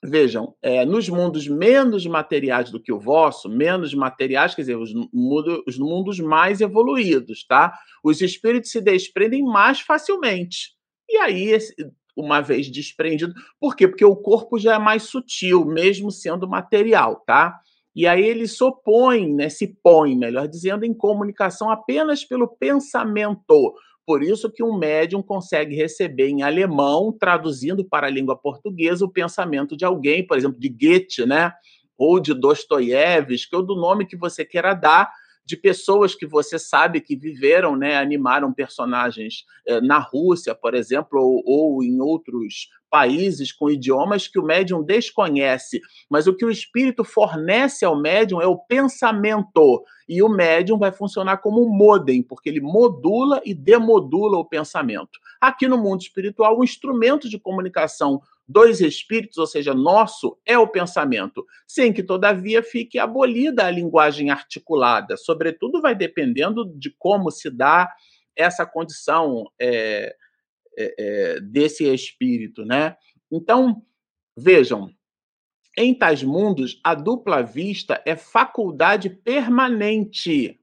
vejam, 0.04 0.56
é, 0.62 0.86
nos 0.86 1.08
mundos 1.10 1.48
menos 1.48 2.06
materiais 2.06 2.70
do 2.72 2.82
que 2.82 2.92
o 2.92 3.00
vosso, 3.00 3.50
menos 3.50 3.94
materiais, 3.94 4.56
quer 4.56 4.62
dizer, 4.62 4.78
os, 4.78 4.92
os 5.68 5.78
mundos 5.78 6.20
mais 6.20 6.62
evoluídos, 6.62 7.46
tá? 7.46 7.78
Os 8.04 8.22
espíritos 8.22 8.72
se 8.72 8.82
desprendem 8.82 9.44
mais 9.44 9.80
facilmente. 9.80 10.72
E 11.08 11.18
aí, 11.18 11.58
uma 12.16 12.42
vez 12.42 12.70
desprendido, 12.70 13.34
por 13.60 13.76
quê? 13.76 13.88
Porque 13.88 14.06
o 14.06 14.16
corpo 14.16 14.60
já 14.60 14.76
é 14.76 14.80
mais 14.80 15.04
sutil, 15.04 15.66
mesmo 15.66 16.12
sendo 16.12 16.48
material, 16.48 17.24
tá? 17.26 17.60
E 18.00 18.08
aí 18.08 18.24
ele 18.24 18.48
se 18.48 18.64
opõe, 18.64 19.30
né, 19.36 19.50
se 19.50 19.76
põe, 19.84 20.16
melhor 20.16 20.48
dizendo, 20.48 20.86
em 20.86 20.94
comunicação 20.94 21.70
apenas 21.70 22.24
pelo 22.24 22.48
pensamento. 22.48 23.74
Por 24.06 24.24
isso 24.24 24.50
que 24.50 24.64
um 24.64 24.78
médium 24.78 25.22
consegue 25.22 25.76
receber 25.76 26.30
em 26.30 26.42
alemão, 26.42 27.12
traduzindo 27.12 27.84
para 27.84 28.08
a 28.08 28.10
língua 28.10 28.38
portuguesa, 28.38 29.04
o 29.04 29.12
pensamento 29.12 29.76
de 29.76 29.84
alguém, 29.84 30.26
por 30.26 30.38
exemplo, 30.38 30.58
de 30.58 30.70
Goethe, 30.70 31.26
né? 31.26 31.52
ou 31.98 32.22
de 32.22 32.34
Dostoiévski, 32.34 33.54
ou 33.54 33.62
do 33.62 33.76
nome 33.76 34.06
que 34.06 34.16
você 34.16 34.46
queira 34.46 34.74
dar, 34.74 35.12
de 35.50 35.58
pessoas 35.58 36.14
que 36.14 36.28
você 36.28 36.60
sabe 36.60 37.02
que 37.02 37.16
viveram, 37.16 37.76
né, 37.76 37.98
animaram 37.98 38.54
personagens 38.54 39.46
eh, 39.66 39.82
na 39.82 39.98
Rússia, 39.98 40.54
por 40.54 40.76
exemplo, 40.76 41.20
ou, 41.20 41.42
ou 41.44 41.84
em 41.84 42.00
outros 42.00 42.70
países 42.88 43.52
com 43.52 43.68
idiomas 43.68 44.28
que 44.28 44.38
o 44.38 44.44
médium 44.44 44.84
desconhece, 44.84 45.82
mas 46.08 46.28
o 46.28 46.36
que 46.36 46.46
o 46.46 46.52
espírito 46.52 47.04
fornece 47.04 47.84
ao 47.84 48.00
médium 48.00 48.40
é 48.40 48.46
o 48.46 48.60
pensamento. 48.60 49.84
E 50.08 50.22
o 50.22 50.30
médium 50.30 50.78
vai 50.78 50.92
funcionar 50.92 51.38
como 51.38 51.66
um 51.66 51.70
modem, 51.70 52.22
porque 52.22 52.48
ele 52.48 52.62
modula 52.62 53.42
e 53.44 53.56
demodula 53.56 54.38
o 54.38 54.46
pensamento. 54.46 55.20
Aqui 55.42 55.68
no 55.68 55.80
mundo 55.80 56.02
espiritual, 56.02 56.60
o 56.60 56.64
instrumento 56.64 57.28
de 57.28 57.40
comunicação 57.40 58.22
dos 58.50 58.82
espíritos, 58.82 59.38
ou 59.38 59.46
seja, 59.46 59.76
nosso, 59.76 60.36
é 60.44 60.58
o 60.58 60.68
pensamento, 60.68 61.46
sem 61.68 61.94
que, 61.94 62.02
todavia, 62.02 62.64
fique 62.64 62.98
abolida 62.98 63.68
a 63.68 63.70
linguagem 63.70 64.32
articulada. 64.32 65.16
Sobretudo, 65.16 65.80
vai 65.80 65.94
dependendo 65.94 66.66
de 66.66 66.90
como 66.98 67.30
se 67.30 67.52
dá 67.52 67.88
essa 68.36 68.66
condição 68.66 69.46
é, 69.62 70.16
é, 70.76 70.96
é, 70.98 71.40
desse 71.42 71.84
espírito, 71.94 72.66
né? 72.66 72.98
Então, 73.32 73.84
vejam, 74.36 74.90
em 75.78 75.94
tais 75.94 76.24
mundos, 76.24 76.80
a 76.84 76.96
dupla 76.96 77.44
vista 77.44 78.02
é 78.04 78.16
faculdade 78.16 79.12
permanente. 79.12 80.60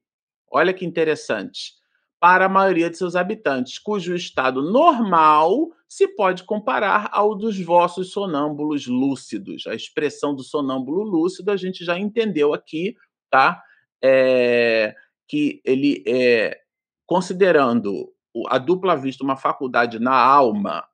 Olha 0.50 0.74
que 0.74 0.84
interessante 0.84 1.74
para 2.18 2.46
a 2.46 2.48
maioria 2.48 2.90
de 2.90 2.98
seus 2.98 3.14
habitantes, 3.14 3.78
cujo 3.78 4.12
estado 4.12 4.60
normal 4.60 5.70
se 5.88 6.08
pode 6.08 6.44
comparar 6.44 7.08
ao 7.12 7.34
dos 7.34 7.60
vossos 7.60 8.10
sonâmbulos 8.10 8.86
lúcidos. 8.86 9.66
A 9.66 9.74
expressão 9.74 10.34
do 10.34 10.42
sonâmbulo 10.42 11.02
lúcido 11.02 11.50
a 11.50 11.56
gente 11.56 11.84
já 11.84 11.98
entendeu 11.98 12.52
aqui, 12.52 12.94
tá? 13.30 13.62
É, 14.02 14.94
que 15.28 15.60
ele 15.64 16.02
é 16.06 16.60
considerando 17.06 18.12
a 18.48 18.58
dupla 18.58 18.96
vista 18.96 19.24
uma 19.24 19.36
faculdade 19.36 19.98
na 19.98 20.14
alma, 20.14 20.84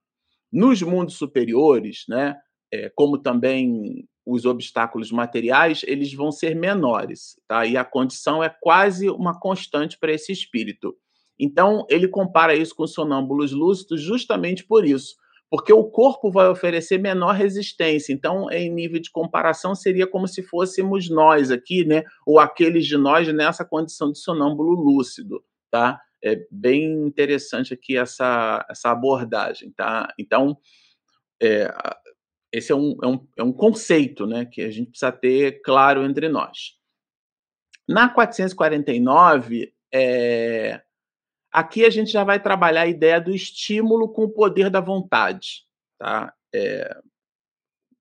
nos 0.52 0.82
mundos 0.82 1.16
superiores, 1.16 2.04
né? 2.08 2.36
É, 2.72 2.90
como 2.94 3.18
também 3.18 4.06
os 4.24 4.44
obstáculos 4.44 5.10
materiais, 5.10 5.82
eles 5.84 6.12
vão 6.14 6.30
ser 6.30 6.54
menores, 6.54 7.36
tá? 7.48 7.66
E 7.66 7.76
a 7.76 7.84
condição 7.84 8.42
é 8.42 8.54
quase 8.60 9.10
uma 9.10 9.38
constante 9.38 9.98
para 9.98 10.12
esse 10.12 10.30
espírito. 10.30 10.96
Então, 11.38 11.86
ele 11.88 12.08
compara 12.08 12.54
isso 12.54 12.74
com 12.74 12.86
sonâmbulos 12.86 13.52
lúcidos 13.52 14.00
justamente 14.00 14.64
por 14.64 14.84
isso, 14.86 15.16
porque 15.50 15.72
o 15.72 15.84
corpo 15.84 16.30
vai 16.30 16.48
oferecer 16.48 16.98
menor 16.98 17.34
resistência. 17.34 18.12
Então, 18.12 18.50
em 18.50 18.70
nível 18.70 19.00
de 19.00 19.10
comparação, 19.10 19.74
seria 19.74 20.06
como 20.06 20.26
se 20.26 20.42
fôssemos 20.42 21.10
nós 21.10 21.50
aqui, 21.50 21.84
né? 21.84 22.04
Ou 22.24 22.38
aqueles 22.38 22.86
de 22.86 22.96
nós 22.96 23.30
nessa 23.32 23.64
condição 23.64 24.10
de 24.10 24.18
sonâmbulo 24.18 24.72
lúcido, 24.72 25.44
tá? 25.70 26.00
É 26.24 26.46
bem 26.50 27.06
interessante 27.06 27.74
aqui 27.74 27.96
essa, 27.96 28.64
essa 28.70 28.90
abordagem, 28.90 29.72
tá? 29.72 30.08
Então, 30.18 30.56
é, 31.42 31.68
esse 32.52 32.70
é 32.70 32.74
um, 32.74 32.96
é, 33.02 33.06
um, 33.06 33.28
é 33.38 33.42
um 33.42 33.52
conceito, 33.52 34.26
né? 34.26 34.44
Que 34.44 34.62
a 34.62 34.70
gente 34.70 34.90
precisa 34.90 35.10
ter 35.10 35.60
claro 35.62 36.04
entre 36.04 36.28
nós. 36.28 36.78
Na 37.88 38.08
449, 38.08 39.74
é, 39.92 40.80
Aqui 41.52 41.84
a 41.84 41.90
gente 41.90 42.10
já 42.10 42.24
vai 42.24 42.40
trabalhar 42.40 42.82
a 42.82 42.88
ideia 42.88 43.20
do 43.20 43.34
estímulo 43.34 44.08
com 44.08 44.24
o 44.24 44.30
poder 44.30 44.70
da 44.70 44.80
vontade, 44.80 45.64
tá? 45.98 46.32
É, 46.54 46.96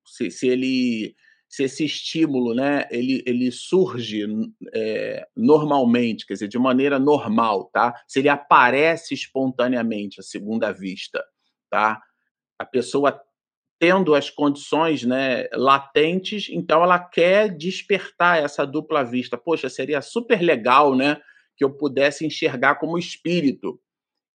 se, 0.05 0.31
se, 0.31 0.47
ele, 0.47 1.15
se 1.49 1.63
esse 1.63 1.83
estímulo, 1.83 2.53
né, 2.53 2.87
ele, 2.89 3.21
ele 3.25 3.51
surge 3.51 4.25
é, 4.73 5.27
normalmente, 5.35 6.25
quer 6.25 6.33
dizer, 6.33 6.47
de 6.47 6.57
maneira 6.57 6.97
normal, 6.97 7.69
tá? 7.73 7.93
Se 8.07 8.19
ele 8.19 8.29
aparece 8.29 9.13
espontaneamente 9.13 10.21
à 10.21 10.23
segunda 10.23 10.71
vista, 10.71 11.21
tá? 11.69 12.01
A 12.57 12.65
pessoa 12.65 13.21
tendo 13.77 14.13
as 14.13 14.29
condições 14.29 15.03
né, 15.03 15.47
latentes, 15.53 16.47
então 16.51 16.83
ela 16.83 16.99
quer 16.99 17.49
despertar 17.49 18.37
essa 18.37 18.63
dupla 18.63 19.03
vista. 19.03 19.37
Poxa, 19.37 19.69
seria 19.69 20.01
super 20.01 20.39
legal, 20.39 20.95
né? 20.95 21.19
Que 21.55 21.63
eu 21.63 21.69
pudesse 21.71 22.25
enxergar 22.25 22.75
como 22.75 22.97
espírito. 22.97 23.79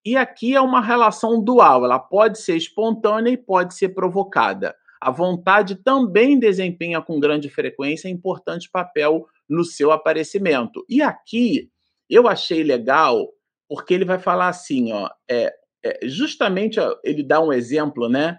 E 0.05 0.15
aqui 0.15 0.55
é 0.55 0.61
uma 0.61 0.81
relação 0.81 1.43
dual, 1.43 1.83
ela 1.83 1.97
pode 1.97 2.39
ser 2.39 2.55
espontânea 2.55 3.31
e 3.31 3.37
pode 3.37 3.73
ser 3.73 3.89
provocada. 3.89 4.75
A 5.01 5.09
vontade 5.11 5.75
também 5.75 6.39
desempenha 6.39 7.01
com 7.01 7.19
grande 7.19 7.49
frequência 7.49 8.07
importante 8.07 8.69
papel 8.69 9.25
no 9.49 9.63
seu 9.63 9.91
aparecimento. 9.91 10.85
E 10.89 11.01
aqui 11.01 11.69
eu 12.09 12.27
achei 12.27 12.63
legal, 12.63 13.31
porque 13.67 13.93
ele 13.93 14.05
vai 14.05 14.19
falar 14.19 14.49
assim, 14.49 14.91
ó, 14.91 15.09
é, 15.29 15.53
é 15.83 16.07
justamente 16.07 16.79
ó, 16.79 16.95
ele 17.03 17.23
dá 17.23 17.41
um 17.41 17.51
exemplo, 17.51 18.07
né, 18.07 18.37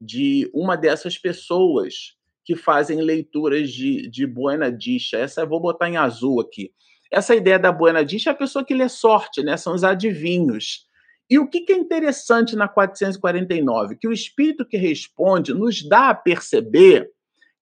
de 0.00 0.48
uma 0.54 0.76
dessas 0.76 1.18
pessoas 1.18 2.16
que 2.44 2.56
fazem 2.56 3.00
leituras 3.00 3.70
de, 3.70 4.08
de 4.08 4.26
Buena 4.26 4.72
Dicha. 4.72 5.18
Essa 5.18 5.42
eu 5.42 5.48
vou 5.48 5.60
botar 5.60 5.88
em 5.88 5.96
azul 5.96 6.40
aqui. 6.40 6.72
Essa 7.10 7.34
ideia 7.34 7.58
da 7.58 7.72
Buena 7.72 8.04
Dicha 8.04 8.30
é 8.30 8.32
a 8.32 8.36
pessoa 8.36 8.64
que 8.64 8.74
lê 8.74 8.88
sorte, 8.88 9.42
né? 9.42 9.56
São 9.56 9.74
os 9.74 9.84
adivinhos. 9.84 10.86
E 11.30 11.38
o 11.38 11.46
que, 11.48 11.64
é 11.70 11.76
interessante 11.76 12.56
na 12.56 12.68
449? 12.68 13.96
Que 13.96 14.08
o 14.08 14.12
espírito 14.12 14.64
que 14.64 14.76
responde 14.76 15.52
nos 15.52 15.86
dá 15.86 16.10
a 16.10 16.14
perceber 16.14 17.10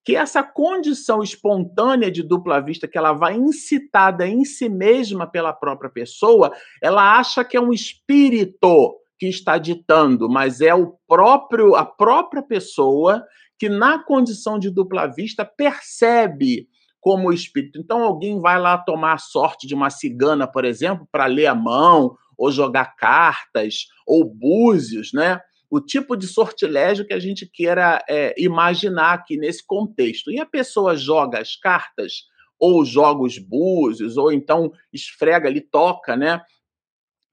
que 0.05 0.15
essa 0.15 0.41
condição 0.41 1.21
espontânea 1.21 2.13
de 2.13 2.23
dupla 2.23 2.61
vista 2.61 2.87
que 2.87 2.97
ela 2.97 3.13
vai 3.13 3.35
incitada 3.35 4.25
em 4.25 4.45
si 4.45 4.69
mesma 4.69 5.27
pela 5.27 5.53
própria 5.53 5.91
pessoa, 5.91 6.53
ela 6.81 7.19
acha 7.19 7.45
que 7.45 7.57
é 7.57 7.61
um 7.61 7.73
espírito 7.73 9.01
que 9.19 9.27
está 9.27 9.59
ditando, 9.59 10.29
mas 10.29 10.61
é 10.61 10.73
o 10.73 10.97
próprio 11.09 11.75
a 11.75 11.85
própria 11.85 12.43
pessoa 12.43 13.25
que 13.59 13.69
na 13.69 13.99
condição 13.99 14.61
de 14.61 14.71
dupla 14.71 15.07
vista 15.07 15.45
percebe 15.45 16.69
como 17.07 17.33
espírito. 17.33 17.79
Então, 17.79 18.03
alguém 18.03 18.41
vai 18.41 18.59
lá 18.59 18.77
tomar 18.77 19.13
a 19.13 19.19
sorte 19.19 19.65
de 19.65 19.77
uma 19.77 19.91
cigana, 19.91 20.45
por 20.45 20.65
exemplo, 20.65 21.07
para 21.13 21.27
ler 21.27 21.47
a 21.47 21.55
mão, 21.55 22.17
ou 22.37 22.51
jogar 22.51 22.97
cartas, 22.97 23.87
ou 24.05 24.25
búzios, 24.25 25.13
né? 25.13 25.41
O 25.71 25.81
tipo 25.81 26.17
de 26.17 26.27
sortilégio 26.27 27.07
que 27.07 27.15
a 27.15 27.21
gente 27.21 27.47
queira 27.47 28.05
é, 28.09 28.35
imaginar 28.37 29.13
aqui 29.13 29.37
nesse 29.37 29.65
contexto. 29.65 30.33
E 30.33 30.41
a 30.41 30.45
pessoa 30.45 30.97
joga 30.97 31.39
as 31.39 31.55
cartas, 31.55 32.25
ou 32.59 32.85
joga 32.85 33.23
os 33.23 33.39
búzios, 33.39 34.17
ou 34.17 34.33
então 34.33 34.73
esfrega 34.93 35.49
ali, 35.49 35.61
toca, 35.61 36.17
né? 36.17 36.43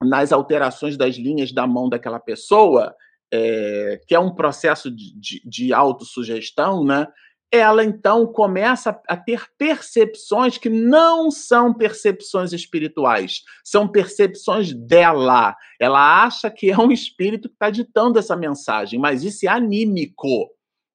Nas 0.03 0.31
alterações 0.31 0.95
das 0.95 1.15
linhas 1.15 1.51
da 1.51 1.65
mão 1.65 1.89
daquela 1.89 2.19
pessoa, 2.19 2.93
é, 3.33 3.99
que 4.07 4.13
é 4.13 4.19
um 4.19 4.36
processo 4.36 4.91
de, 4.91 5.19
de, 5.19 5.41
de 5.43 5.73
autossugestão, 5.73 6.86
né? 6.86 7.07
Ela 7.54 7.84
então 7.84 8.26
começa 8.26 9.00
a 9.08 9.16
ter 9.16 9.46
percepções 9.60 10.58
que 10.58 10.70
não 10.70 11.30
são 11.30 11.72
percepções 11.72 12.52
espirituais, 12.52 13.44
são 13.63 13.88
percepções 13.88 14.74
dela. 14.74 15.56
Ela 15.80 16.24
acha 16.24 16.50
que 16.50 16.72
é 16.72 16.78
um 16.80 16.92
espírito 16.92 17.48
que 17.48 17.54
está 17.54 17.70
ditando 17.70 18.18
essa 18.18 18.36
mensagem, 18.36 19.00
mas 19.00 19.24
isso 19.24 19.46
é 19.46 19.50
anímico. 19.50 20.50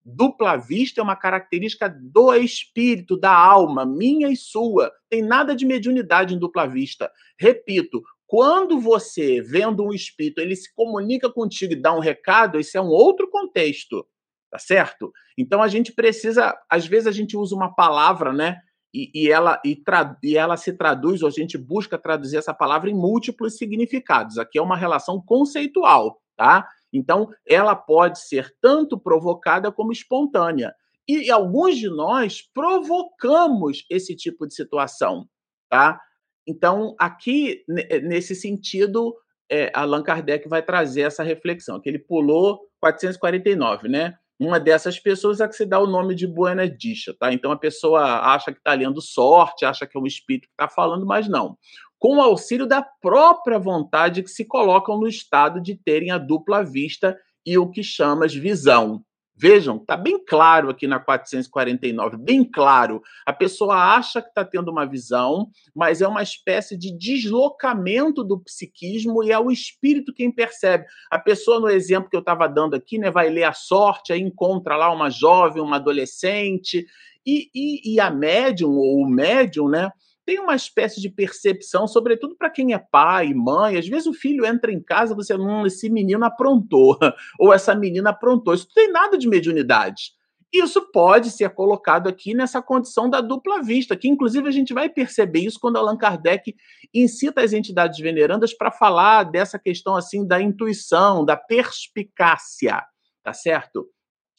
Dupla 0.04 0.56
vista 0.56 1.00
é 1.00 1.04
uma 1.04 1.14
característica 1.14 1.88
do 1.88 2.34
espírito, 2.34 3.16
da 3.16 3.32
alma, 3.32 3.86
minha 3.86 4.28
e 4.28 4.34
sua. 4.34 4.90
Tem 5.08 5.22
nada 5.22 5.54
de 5.54 5.64
mediunidade 5.64 6.34
em 6.34 6.40
dupla 6.40 6.66
vista. 6.66 7.08
Repito, 7.38 8.02
quando 8.26 8.80
você, 8.80 9.40
vendo 9.40 9.84
um 9.84 9.92
espírito, 9.92 10.40
ele 10.40 10.56
se 10.56 10.74
comunica 10.74 11.30
contigo 11.30 11.74
e 11.74 11.80
dá 11.80 11.94
um 11.94 12.00
recado, 12.00 12.58
esse 12.58 12.76
é 12.76 12.80
um 12.80 12.88
outro 12.88 13.30
contexto 13.30 14.04
tá 14.50 14.58
certo? 14.58 15.12
Então 15.36 15.62
a 15.62 15.68
gente 15.68 15.92
precisa, 15.92 16.56
às 16.70 16.86
vezes 16.86 17.06
a 17.06 17.12
gente 17.12 17.36
usa 17.36 17.54
uma 17.54 17.74
palavra, 17.74 18.32
né? 18.32 18.58
E, 18.92 19.10
e 19.14 19.30
ela, 19.30 19.60
e, 19.64 19.82
e 20.22 20.36
ela 20.36 20.56
se 20.56 20.72
traduz, 20.72 21.22
ou 21.22 21.28
a 21.28 21.32
gente 21.32 21.58
busca 21.58 21.98
traduzir 21.98 22.38
essa 22.38 22.54
palavra 22.54 22.88
em 22.90 22.94
múltiplos 22.94 23.56
significados. 23.56 24.38
Aqui 24.38 24.58
é 24.58 24.62
uma 24.62 24.76
relação 24.76 25.20
conceitual, 25.20 26.20
tá? 26.36 26.66
Então, 26.92 27.28
ela 27.46 27.76
pode 27.76 28.20
ser 28.20 28.50
tanto 28.62 28.98
provocada 28.98 29.70
como 29.70 29.92
espontânea. 29.92 30.74
E, 31.06 31.30
alguns 31.30 31.76
de 31.76 31.88
nós 31.88 32.42
provocamos 32.54 33.84
esse 33.90 34.16
tipo 34.16 34.46
de 34.46 34.54
situação, 34.54 35.28
tá? 35.68 36.00
Então, 36.46 36.94
aqui, 36.98 37.62
nesse 37.68 38.34
sentido, 38.34 39.14
é, 39.50 39.70
Allan 39.74 40.02
Kardec 40.02 40.48
vai 40.48 40.62
trazer 40.62 41.02
essa 41.02 41.22
reflexão, 41.22 41.78
que 41.80 41.88
ele 41.88 41.98
pulou 41.98 42.60
449, 42.80 43.88
né? 43.88 44.14
Uma 44.38 44.60
dessas 44.60 45.00
pessoas 45.00 45.40
é 45.40 45.48
que 45.48 45.56
se 45.56 45.66
dá 45.66 45.80
o 45.80 45.86
nome 45.86 46.14
de 46.14 46.26
Buena 46.26 46.68
Dicha, 46.68 47.12
tá? 47.18 47.32
Então 47.32 47.50
a 47.50 47.58
pessoa 47.58 48.20
acha 48.20 48.52
que 48.52 48.58
está 48.58 48.72
lendo 48.72 49.00
sorte, 49.02 49.64
acha 49.64 49.86
que 49.86 49.98
é 49.98 50.00
um 50.00 50.06
espírito 50.06 50.46
que 50.46 50.52
está 50.52 50.68
falando, 50.68 51.04
mas 51.04 51.28
não. 51.28 51.56
Com 51.98 52.18
o 52.18 52.20
auxílio 52.20 52.66
da 52.66 52.80
própria 52.80 53.58
vontade 53.58 54.22
que 54.22 54.30
se 54.30 54.44
colocam 54.44 54.98
no 54.98 55.08
estado 55.08 55.60
de 55.60 55.74
terem 55.74 56.12
a 56.12 56.18
dupla 56.18 56.62
vista 56.62 57.18
e 57.44 57.58
o 57.58 57.68
que 57.68 57.82
chamas 57.82 58.32
visão. 58.32 59.02
Vejam, 59.40 59.76
está 59.76 59.96
bem 59.96 60.18
claro 60.18 60.68
aqui 60.68 60.88
na 60.88 60.98
449, 60.98 62.16
bem 62.16 62.42
claro. 62.42 63.00
A 63.24 63.32
pessoa 63.32 63.76
acha 63.94 64.20
que 64.20 64.30
está 64.30 64.44
tendo 64.44 64.68
uma 64.68 64.84
visão, 64.84 65.48
mas 65.72 66.02
é 66.02 66.08
uma 66.08 66.24
espécie 66.24 66.76
de 66.76 66.90
deslocamento 66.98 68.24
do 68.24 68.40
psiquismo 68.40 69.22
e 69.22 69.30
é 69.30 69.38
o 69.38 69.52
espírito 69.52 70.12
quem 70.12 70.28
percebe. 70.32 70.86
A 71.08 71.20
pessoa, 71.20 71.60
no 71.60 71.68
exemplo 71.68 72.10
que 72.10 72.16
eu 72.16 72.20
estava 72.20 72.48
dando 72.48 72.74
aqui, 72.74 72.98
né, 72.98 73.12
vai 73.12 73.30
ler 73.30 73.44
a 73.44 73.52
sorte, 73.52 74.12
aí 74.12 74.20
encontra 74.20 74.76
lá 74.76 74.90
uma 74.90 75.08
jovem, 75.08 75.62
uma 75.62 75.76
adolescente, 75.76 76.84
e, 77.24 77.48
e, 77.54 77.94
e 77.94 78.00
a 78.00 78.10
médium, 78.10 78.72
ou 78.72 79.02
o 79.02 79.08
médium, 79.08 79.68
né? 79.68 79.88
Tem 80.28 80.38
uma 80.38 80.54
espécie 80.54 81.00
de 81.00 81.08
percepção, 81.08 81.86
sobretudo 81.88 82.36
para 82.36 82.50
quem 82.50 82.74
é 82.74 82.78
pai, 82.78 83.32
mãe. 83.32 83.78
Às 83.78 83.88
vezes 83.88 84.06
o 84.06 84.12
filho 84.12 84.44
entra 84.44 84.70
em 84.70 84.78
casa, 84.78 85.14
você, 85.14 85.34
hum, 85.34 85.64
esse 85.64 85.88
menino 85.88 86.22
aprontou, 86.22 86.98
ou 87.40 87.50
essa 87.50 87.74
menina 87.74 88.10
aprontou. 88.10 88.52
Isso 88.52 88.66
não 88.68 88.74
tem 88.74 88.92
nada 88.92 89.16
de 89.16 89.26
mediunidade. 89.26 90.12
Isso 90.52 90.82
pode 90.92 91.30
ser 91.30 91.48
colocado 91.54 92.10
aqui 92.10 92.34
nessa 92.34 92.60
condição 92.60 93.08
da 93.08 93.22
dupla 93.22 93.62
vista, 93.62 93.96
que 93.96 94.06
inclusive 94.06 94.46
a 94.46 94.50
gente 94.50 94.74
vai 94.74 94.90
perceber 94.90 95.40
isso 95.40 95.58
quando 95.58 95.78
Allan 95.78 95.96
Kardec 95.96 96.54
incita 96.92 97.40
as 97.40 97.54
entidades 97.54 97.98
venerandas 97.98 98.52
para 98.52 98.70
falar 98.70 99.24
dessa 99.24 99.58
questão 99.58 99.96
assim 99.96 100.26
da 100.26 100.42
intuição, 100.42 101.24
da 101.24 101.38
perspicácia, 101.38 102.84
tá 103.24 103.32
certo? 103.32 103.88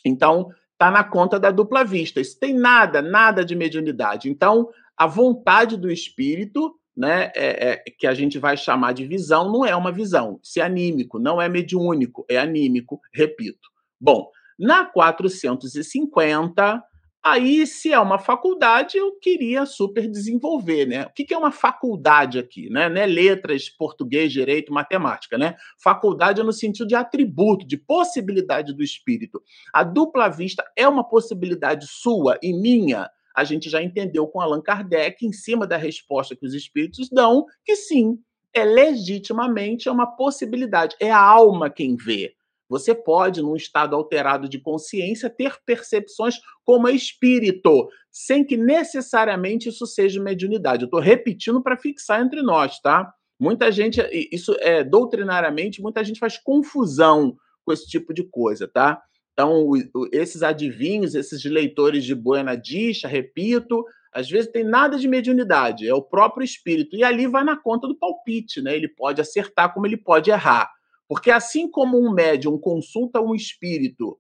Então, 0.05 0.49
tá 0.79 0.89
na 0.89 1.03
conta 1.03 1.37
da 1.37 1.51
dupla 1.51 1.83
vista. 1.83 2.21
Isso 2.21 2.39
tem 2.39 2.53
nada, 2.53 3.01
nada 3.01 3.43
de 3.43 3.53
mediunidade. 3.53 4.29
Então, 4.29 4.69
a 4.97 5.05
vontade 5.05 5.75
do 5.75 5.91
espírito, 5.91 6.73
né, 6.95 7.31
é, 7.35 7.71
é, 7.71 7.83
que 7.99 8.07
a 8.07 8.13
gente 8.13 8.39
vai 8.39 8.55
chamar 8.55 8.93
de 8.93 9.05
visão, 9.05 9.51
não 9.51 9.65
é 9.65 9.75
uma 9.75 9.91
visão. 9.91 10.39
Se 10.41 10.61
é 10.61 10.63
anímico, 10.63 11.19
não 11.19 11.41
é 11.41 11.49
mediúnico, 11.49 12.25
é 12.29 12.37
anímico, 12.37 13.01
repito. 13.13 13.67
Bom, 13.99 14.29
na 14.57 14.85
450, 14.85 16.81
Aí, 17.23 17.67
se 17.67 17.91
é 17.91 17.99
uma 17.99 18.17
faculdade, 18.17 18.97
eu 18.97 19.11
queria 19.19 19.65
super 19.65 20.09
desenvolver, 20.09 20.85
né? 20.85 21.05
O 21.05 21.09
que 21.09 21.33
é 21.33 21.37
uma 21.37 21.51
faculdade 21.51 22.39
aqui, 22.39 22.69
né? 22.69 22.85
É 22.85 23.05
letras, 23.05 23.69
português, 23.69 24.31
direito, 24.31 24.71
matemática, 24.71 25.37
né? 25.37 25.55
Faculdade 25.83 26.39
é 26.39 26.43
no 26.45 26.53
sentido 26.53 26.87
de 26.87 26.95
atributo, 26.95 27.67
de 27.67 27.75
possibilidade 27.75 28.73
do 28.73 28.81
espírito. 28.81 29.43
A 29.73 29.83
dupla 29.83 30.29
vista 30.29 30.63
é 30.77 30.87
uma 30.87 31.03
possibilidade 31.03 31.87
sua 31.87 32.39
e 32.41 32.53
minha. 32.53 33.09
A 33.35 33.43
gente 33.43 33.69
já 33.69 33.83
entendeu 33.83 34.25
com 34.25 34.39
Allan 34.39 34.61
Kardec, 34.61 35.25
em 35.25 35.33
cima 35.33 35.67
da 35.67 35.75
resposta 35.75 36.37
que 36.37 36.45
os 36.45 36.53
espíritos 36.53 37.09
dão, 37.09 37.45
que 37.65 37.75
sim, 37.75 38.17
é 38.53 38.63
legitimamente 38.63 39.89
uma 39.89 40.07
possibilidade. 40.15 40.95
É 41.01 41.11
a 41.11 41.21
alma 41.21 41.69
quem 41.69 41.97
vê. 41.97 42.33
Você 42.69 42.93
pode, 42.93 43.41
num 43.41 43.55
estado 43.55 43.95
alterado 43.95 44.47
de 44.47 44.59
consciência, 44.59 45.29
ter 45.29 45.57
percepções 45.65 46.35
como 46.63 46.87
espírito, 46.87 47.89
sem 48.11 48.45
que 48.45 48.55
necessariamente 48.55 49.69
isso 49.69 49.87
seja 49.87 50.21
mediunidade. 50.21 50.83
Eu 50.83 50.85
estou 50.85 50.99
repetindo 50.99 51.61
para 51.63 51.75
fixar 51.75 52.21
entre 52.21 52.43
nós, 52.43 52.79
tá? 52.79 53.11
Muita 53.39 53.71
gente, 53.71 53.99
isso 54.31 54.55
é 54.59 54.83
doutrinariamente, 54.83 55.81
muita 55.81 56.03
gente 56.03 56.19
faz 56.19 56.37
confusão 56.37 57.35
com 57.65 57.73
esse 57.73 57.87
tipo 57.87 58.13
de 58.13 58.23
coisa, 58.23 58.67
tá? 58.67 59.01
Então, 59.33 59.71
esses 60.11 60.43
adivinhos, 60.43 61.15
esses 61.15 61.43
leitores 61.45 62.03
de 62.03 62.13
Buena 62.13 62.55
Dicha, 62.55 63.07
repito, 63.07 63.85
às 64.13 64.29
vezes 64.29 64.51
tem 64.51 64.63
nada 64.63 64.97
de 64.97 65.07
mediunidade, 65.07 65.87
é 65.87 65.93
o 65.93 66.01
próprio 66.01 66.43
espírito. 66.43 66.95
E 66.95 67.03
ali 67.03 67.25
vai 67.25 67.43
na 67.43 67.55
conta 67.55 67.87
do 67.87 67.97
palpite, 67.97 68.61
né? 68.61 68.75
Ele 68.75 68.87
pode 68.87 69.21
acertar 69.21 69.73
como 69.73 69.87
ele 69.87 69.97
pode 69.97 70.29
errar. 70.29 70.69
Porque 71.09 71.31
assim 71.31 71.67
como 71.67 71.97
um 71.97 72.13
médium 72.13 72.59
consulta 72.59 73.19
um 73.19 73.33
espírito 73.33 74.15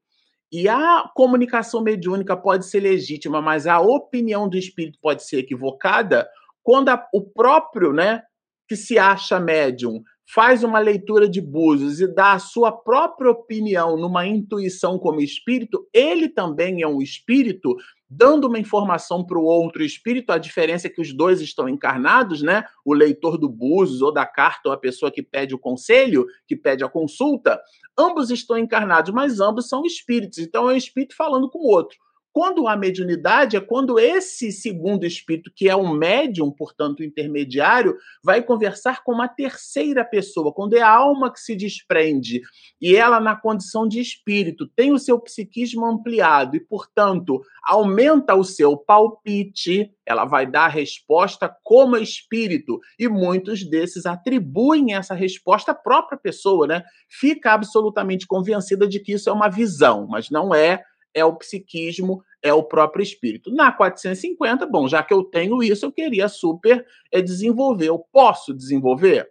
e 0.51 0.67
a 0.67 1.07
comunicação 1.15 1.83
mediúnica 1.83 2.35
pode 2.35 2.65
ser 2.65 2.79
legítima, 2.79 3.39
mas 3.39 3.67
a 3.67 3.79
opinião 3.79 4.49
do 4.49 4.57
espírito 4.57 4.97
pode 4.99 5.23
ser 5.23 5.37
equivocada, 5.37 6.27
quando 6.63 6.89
a, 6.89 7.07
o 7.13 7.21
próprio, 7.21 7.93
né, 7.93 8.23
que 8.67 8.75
se 8.75 8.97
acha 8.97 9.39
médium, 9.39 10.01
faz 10.33 10.63
uma 10.63 10.79
leitura 10.79 11.29
de 11.29 11.39
búzios 11.39 12.01
e 12.01 12.07
dá 12.07 12.33
a 12.33 12.39
sua 12.39 12.71
própria 12.71 13.29
opinião 13.29 13.95
numa 13.95 14.25
intuição 14.25 14.97
como 14.97 15.21
espírito, 15.21 15.87
ele 15.93 16.27
também 16.27 16.81
é 16.81 16.87
um 16.87 17.01
espírito 17.01 17.75
dando 18.09 18.47
uma 18.47 18.57
informação 18.57 19.23
para 19.23 19.37
o 19.37 19.43
outro 19.43 19.83
espírito, 19.83 20.31
a 20.31 20.37
diferença 20.37 20.87
é 20.87 20.89
que 20.89 21.01
os 21.01 21.13
dois 21.13 21.41
estão 21.41 21.69
encarnados, 21.69 22.41
né? 22.41 22.63
O 22.83 22.93
leitor 22.93 23.37
do 23.37 23.47
Búzios 23.47 24.01
ou 24.01 24.11
da 24.11 24.25
carta 24.25 24.69
ou 24.69 24.73
a 24.73 24.77
pessoa 24.77 25.11
que 25.11 25.21
pede 25.21 25.53
o 25.53 25.59
conselho, 25.59 26.25
que 26.47 26.55
pede 26.55 26.83
a 26.83 26.89
consulta, 26.89 27.61
ambos 27.97 28.31
estão 28.31 28.57
encarnados, 28.57 29.13
mas 29.13 29.39
ambos 29.39 29.69
são 29.69 29.85
espíritos. 29.85 30.39
Então 30.39 30.69
é 30.69 30.73
um 30.73 30.77
espírito 30.77 31.15
falando 31.15 31.49
com 31.49 31.59
o 31.59 31.67
outro. 31.67 31.97
Quando 32.39 32.69
há 32.69 32.77
mediunidade, 32.77 33.57
é 33.57 33.59
quando 33.59 33.99
esse 33.99 34.49
segundo 34.49 35.05
espírito, 35.05 35.51
que 35.53 35.67
é 35.67 35.75
um 35.75 35.93
médium, 35.93 36.49
portanto, 36.49 37.03
intermediário, 37.03 37.97
vai 38.23 38.41
conversar 38.41 39.03
com 39.03 39.11
uma 39.11 39.27
terceira 39.27 40.05
pessoa, 40.05 40.53
quando 40.53 40.73
é 40.77 40.81
a 40.81 40.89
alma 40.89 41.33
que 41.33 41.41
se 41.41 41.53
desprende 41.53 42.39
e 42.79 42.95
ela, 42.95 43.19
na 43.19 43.35
condição 43.35 43.85
de 43.85 43.99
espírito, 43.99 44.65
tem 44.73 44.93
o 44.93 44.97
seu 44.97 45.19
psiquismo 45.19 45.85
ampliado 45.85 46.55
e, 46.55 46.61
portanto, 46.61 47.41
aumenta 47.61 48.33
o 48.35 48.43
seu 48.45 48.77
palpite, 48.77 49.91
ela 50.05 50.23
vai 50.23 50.49
dar 50.49 50.67
a 50.67 50.69
resposta 50.69 51.53
como 51.61 51.97
espírito, 51.97 52.79
e 52.97 53.09
muitos 53.09 53.69
desses 53.69 54.05
atribuem 54.05 54.93
essa 54.93 55.13
resposta 55.13 55.73
à 55.73 55.75
própria 55.75 56.17
pessoa, 56.17 56.65
né? 56.65 56.83
Fica 57.09 57.51
absolutamente 57.51 58.25
convencida 58.25 58.87
de 58.87 59.01
que 59.01 59.11
isso 59.11 59.29
é 59.29 59.33
uma 59.33 59.49
visão, 59.49 60.07
mas 60.07 60.29
não 60.29 60.55
é 60.55 60.85
é 61.13 61.23
o 61.25 61.35
psiquismo, 61.35 62.23
é 62.41 62.53
o 62.53 62.63
próprio 62.63 63.03
espírito. 63.03 63.53
Na 63.53 63.71
450, 63.71 64.65
bom, 64.65 64.87
já 64.87 65.03
que 65.03 65.13
eu 65.13 65.23
tenho 65.23 65.61
isso, 65.61 65.85
eu 65.85 65.91
queria 65.91 66.27
super 66.27 66.85
é, 67.11 67.21
desenvolver. 67.21 67.87
Eu 67.87 67.99
posso 68.11 68.53
desenvolver? 68.53 69.29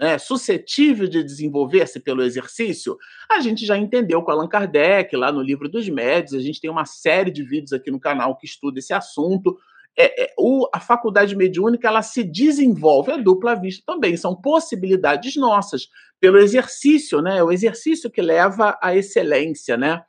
É, 0.00 0.16
suscetível 0.16 1.08
de 1.08 1.24
desenvolver-se 1.24 1.98
pelo 1.98 2.22
exercício, 2.22 2.96
a 3.28 3.40
gente 3.40 3.66
já 3.66 3.76
entendeu 3.76 4.22
com 4.22 4.30
Allan 4.30 4.46
Kardec, 4.46 5.16
lá 5.16 5.32
no 5.32 5.42
livro 5.42 5.68
dos 5.68 5.88
médios, 5.88 6.34
a 6.34 6.40
gente 6.40 6.60
tem 6.60 6.70
uma 6.70 6.84
série 6.84 7.32
de 7.32 7.42
vídeos 7.42 7.72
aqui 7.72 7.90
no 7.90 7.98
canal 7.98 8.36
que 8.36 8.46
estuda 8.46 8.78
esse 8.78 8.92
assunto. 8.92 9.58
É, 9.98 10.22
é, 10.22 10.34
o, 10.38 10.68
a 10.72 10.78
faculdade 10.78 11.34
mediúnica 11.34 11.88
ela 11.88 12.02
se 12.02 12.22
desenvolve 12.22 13.10
a 13.10 13.16
dupla 13.16 13.56
vista 13.56 13.82
também, 13.84 14.16
são 14.16 14.40
possibilidades 14.40 15.34
nossas, 15.34 15.88
pelo 16.20 16.38
exercício, 16.38 17.20
né? 17.20 17.42
O 17.42 17.50
exercício 17.50 18.08
que 18.08 18.22
leva 18.22 18.78
à 18.80 18.94
excelência, 18.94 19.76
né? 19.76 20.00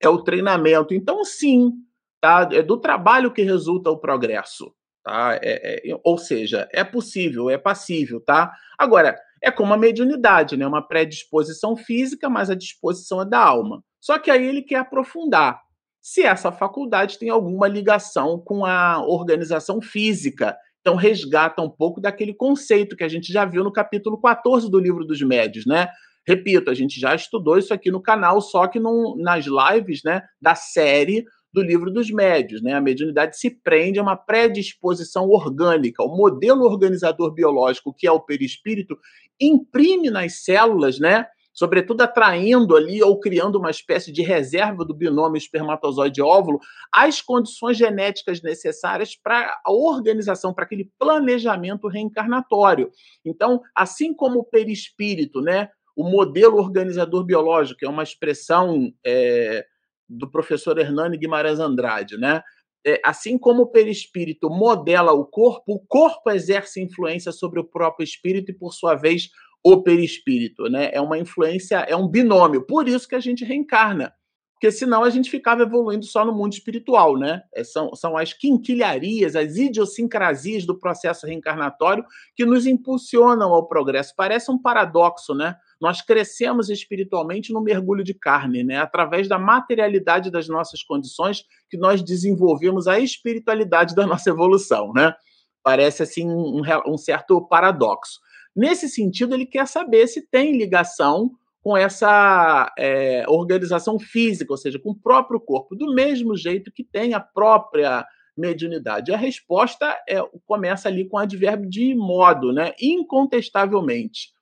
É 0.00 0.08
o 0.08 0.22
treinamento. 0.22 0.94
Então, 0.94 1.24
sim, 1.24 1.72
tá? 2.20 2.48
é 2.52 2.62
do 2.62 2.78
trabalho 2.78 3.32
que 3.32 3.42
resulta 3.42 3.90
o 3.90 3.98
progresso. 3.98 4.72
Tá? 5.04 5.38
É, 5.42 5.90
é, 5.90 6.00
ou 6.04 6.18
seja, 6.18 6.68
é 6.72 6.82
possível, 6.84 7.50
é 7.50 7.58
passível. 7.58 8.20
Tá? 8.20 8.52
Agora, 8.78 9.16
é 9.42 9.50
como 9.50 9.72
a 9.72 9.78
mediunidade, 9.78 10.56
né? 10.56 10.66
uma 10.66 10.86
predisposição 10.86 11.76
física, 11.76 12.28
mas 12.28 12.50
a 12.50 12.54
disposição 12.54 13.20
é 13.20 13.24
da 13.24 13.38
alma. 13.38 13.82
Só 14.00 14.18
que 14.18 14.30
aí 14.30 14.46
ele 14.46 14.62
quer 14.62 14.76
aprofundar. 14.76 15.60
Se 16.02 16.22
essa 16.22 16.50
faculdade 16.50 17.18
tem 17.18 17.28
alguma 17.28 17.68
ligação 17.68 18.38
com 18.38 18.64
a 18.64 19.04
organização 19.04 19.82
física. 19.82 20.56
Então, 20.80 20.96
resgata 20.96 21.60
um 21.60 21.68
pouco 21.68 22.00
daquele 22.00 22.32
conceito 22.32 22.96
que 22.96 23.04
a 23.04 23.08
gente 23.08 23.30
já 23.30 23.44
viu 23.44 23.62
no 23.62 23.70
capítulo 23.70 24.18
14 24.18 24.70
do 24.70 24.78
livro 24.78 25.04
dos 25.04 25.20
médios, 25.20 25.66
né? 25.66 25.90
Repito, 26.26 26.70
a 26.70 26.74
gente 26.74 27.00
já 27.00 27.14
estudou 27.14 27.58
isso 27.58 27.72
aqui 27.72 27.90
no 27.90 28.02
canal, 28.02 28.40
só 28.40 28.66
que 28.66 28.78
num, 28.78 29.16
nas 29.16 29.46
lives 29.46 30.02
né, 30.04 30.22
da 30.40 30.54
série 30.54 31.24
do 31.52 31.62
livro 31.62 31.90
dos 31.90 32.10
médios. 32.10 32.62
Né? 32.62 32.74
A 32.74 32.80
mediunidade 32.80 33.38
se 33.38 33.50
prende 33.50 33.98
a 33.98 34.02
uma 34.02 34.16
predisposição 34.16 35.28
orgânica. 35.28 36.02
O 36.02 36.16
modelo 36.16 36.62
organizador 36.62 37.32
biológico, 37.32 37.94
que 37.96 38.06
é 38.06 38.12
o 38.12 38.20
perispírito, 38.20 38.96
imprime 39.40 40.10
nas 40.10 40.44
células, 40.44 40.98
né? 40.98 41.26
sobretudo 41.52 42.02
atraindo 42.02 42.76
ali 42.76 43.02
ou 43.02 43.18
criando 43.18 43.58
uma 43.58 43.70
espécie 43.70 44.12
de 44.12 44.22
reserva 44.22 44.84
do 44.84 44.94
binômio 44.94 45.36
espermatozoide-óvulo, 45.36 46.58
as 46.92 47.20
condições 47.20 47.76
genéticas 47.76 48.40
necessárias 48.40 49.16
para 49.16 49.60
a 49.64 49.72
organização, 49.72 50.54
para 50.54 50.64
aquele 50.64 50.90
planejamento 50.98 51.88
reencarnatório. 51.88 52.90
Então, 53.24 53.60
assim 53.74 54.14
como 54.14 54.40
o 54.40 54.44
perispírito, 54.44 55.40
né, 55.40 55.68
o 55.96 56.04
modelo 56.04 56.56
organizador 56.56 57.24
biológico, 57.24 57.84
é 57.84 57.88
uma 57.88 58.02
expressão 58.02 58.92
é, 59.04 59.64
do 60.08 60.30
professor 60.30 60.78
Hernani 60.78 61.18
Guimarães 61.18 61.58
Andrade, 61.58 62.16
né? 62.16 62.42
É, 62.86 63.00
assim 63.04 63.36
como 63.36 63.62
o 63.62 63.70
perispírito 63.70 64.48
modela 64.48 65.12
o 65.12 65.26
corpo, 65.26 65.74
o 65.74 65.80
corpo 65.80 66.30
exerce 66.30 66.80
influência 66.80 67.30
sobre 67.30 67.60
o 67.60 67.64
próprio 67.64 68.04
espírito 68.04 68.50
e, 68.50 68.54
por 68.54 68.72
sua 68.72 68.94
vez, 68.94 69.28
o 69.62 69.82
perispírito, 69.82 70.64
né? 70.64 70.90
É 70.92 71.00
uma 71.00 71.18
influência, 71.18 71.76
é 71.76 71.94
um 71.94 72.08
binômio. 72.08 72.66
Por 72.66 72.88
isso 72.88 73.06
que 73.06 73.14
a 73.14 73.20
gente 73.20 73.44
reencarna 73.44 74.14
porque 74.60 74.70
senão 74.70 75.02
a 75.02 75.08
gente 75.08 75.30
ficava 75.30 75.62
evoluindo 75.62 76.04
só 76.04 76.22
no 76.22 76.34
mundo 76.34 76.52
espiritual, 76.52 77.16
né? 77.16 77.42
É, 77.54 77.64
são, 77.64 77.94
são 77.94 78.14
as 78.14 78.34
quinquilharias, 78.34 79.34
as 79.34 79.56
idiosincrasias 79.56 80.66
do 80.66 80.78
processo 80.78 81.26
reencarnatório 81.26 82.04
que 82.36 82.44
nos 82.44 82.66
impulsionam 82.66 83.54
ao 83.54 83.66
progresso. 83.66 84.12
Parece 84.14 84.50
um 84.50 84.60
paradoxo, 84.60 85.34
né? 85.34 85.56
Nós 85.80 86.02
crescemos 86.02 86.68
espiritualmente 86.68 87.52
no 87.52 87.62
mergulho 87.62 88.04
de 88.04 88.12
carne, 88.12 88.62
né? 88.62 88.78
Através 88.78 89.28
da 89.28 89.38
materialidade 89.38 90.30
das 90.30 90.46
nossas 90.46 90.82
condições 90.82 91.44
que 91.70 91.78
nós 91.78 92.02
desenvolvemos 92.02 92.86
a 92.86 92.98
espiritualidade 93.00 93.94
da 93.94 94.06
nossa 94.06 94.28
evolução, 94.28 94.92
né? 94.92 95.14
Parece 95.62 96.02
assim 96.02 96.28
um, 96.28 96.62
um 96.86 96.98
certo 96.98 97.40
paradoxo. 97.46 98.20
Nesse 98.54 98.88
sentido, 98.88 99.34
ele 99.34 99.46
quer 99.46 99.66
saber 99.66 100.06
se 100.06 100.26
tem 100.28 100.56
ligação 100.56 101.30
com 101.62 101.76
essa 101.76 102.72
é, 102.78 103.24
organização 103.28 103.98
física, 103.98 104.52
ou 104.52 104.56
seja, 104.56 104.78
com 104.78 104.90
o 104.90 104.98
próprio 104.98 105.38
corpo, 105.38 105.76
do 105.76 105.94
mesmo 105.94 106.36
jeito 106.36 106.72
que 106.72 106.82
tem 106.82 107.14
a 107.14 107.20
própria 107.20 108.04
mediunidade. 108.36 109.12
A 109.12 109.16
resposta 109.16 109.96
é, 110.08 110.20
começa 110.46 110.88
ali 110.88 111.06
com 111.06 111.16
o 111.16 111.20
advérbio 111.20 111.68
de 111.68 111.94
modo, 111.94 112.52
né? 112.52 112.72
incontestavelmente. 112.80 114.32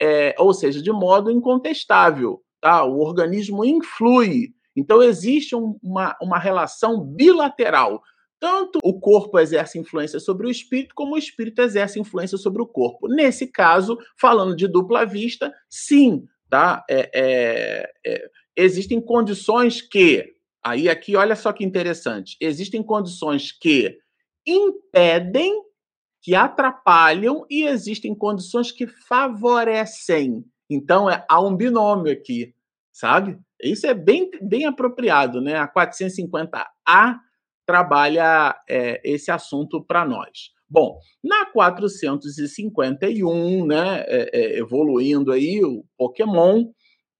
É, 0.00 0.34
ou 0.38 0.52
seja, 0.52 0.82
de 0.82 0.92
modo 0.92 1.30
incontestável. 1.30 2.42
Tá? 2.60 2.84
O 2.84 3.00
organismo 3.00 3.64
influi. 3.64 4.54
Então, 4.74 5.02
existe 5.02 5.56
um, 5.56 5.78
uma, 5.82 6.16
uma 6.20 6.38
relação 6.38 7.00
bilateral. 7.00 8.02
Tanto 8.38 8.78
o 8.82 9.00
corpo 9.00 9.38
exerce 9.38 9.78
influência 9.78 10.20
sobre 10.20 10.46
o 10.46 10.50
espírito, 10.50 10.94
como 10.94 11.14
o 11.14 11.18
espírito 11.18 11.62
exerce 11.62 11.98
influência 11.98 12.36
sobre 12.36 12.60
o 12.60 12.66
corpo. 12.66 13.08
Nesse 13.08 13.46
caso, 13.46 13.96
falando 14.20 14.54
de 14.54 14.68
dupla 14.68 15.06
vista, 15.06 15.52
sim, 15.70 16.24
tá? 16.50 16.84
É, 16.88 17.10
é, 17.14 17.90
é, 18.06 18.30
existem 18.54 19.00
condições 19.00 19.80
que, 19.80 20.34
aí 20.62 20.88
aqui 20.88 21.16
olha 21.16 21.34
só 21.34 21.52
que 21.52 21.64
interessante, 21.64 22.36
existem 22.38 22.82
condições 22.82 23.52
que 23.52 23.96
impedem 24.46 25.65
que 26.26 26.34
atrapalham 26.34 27.46
e 27.48 27.62
existem 27.62 28.12
condições 28.12 28.72
que 28.72 28.88
favorecem. 28.88 30.44
Então, 30.68 31.08
é, 31.08 31.24
há 31.28 31.40
um 31.40 31.54
binômio 31.54 32.12
aqui, 32.12 32.52
sabe? 32.92 33.38
Isso 33.62 33.86
é 33.86 33.94
bem, 33.94 34.28
bem 34.42 34.66
apropriado, 34.66 35.40
né? 35.40 35.54
A 35.54 35.72
450A 35.72 37.14
trabalha 37.64 38.60
é, 38.68 39.00
esse 39.04 39.30
assunto 39.30 39.80
para 39.84 40.04
nós. 40.04 40.50
Bom, 40.68 40.98
na 41.22 41.46
451, 41.46 43.64
né, 43.64 44.04
é, 44.08 44.30
é, 44.32 44.58
evoluindo 44.58 45.30
aí 45.30 45.64
o 45.64 45.84
Pokémon, 45.96 46.72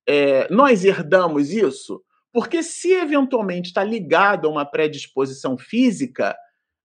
é, 0.04 0.52
nós 0.52 0.84
herdamos 0.84 1.52
isso, 1.52 2.02
porque 2.32 2.60
se 2.60 2.90
eventualmente 2.90 3.68
está 3.68 3.84
ligado 3.84 4.48
a 4.48 4.50
uma 4.50 4.66
predisposição 4.66 5.56
física, 5.56 6.36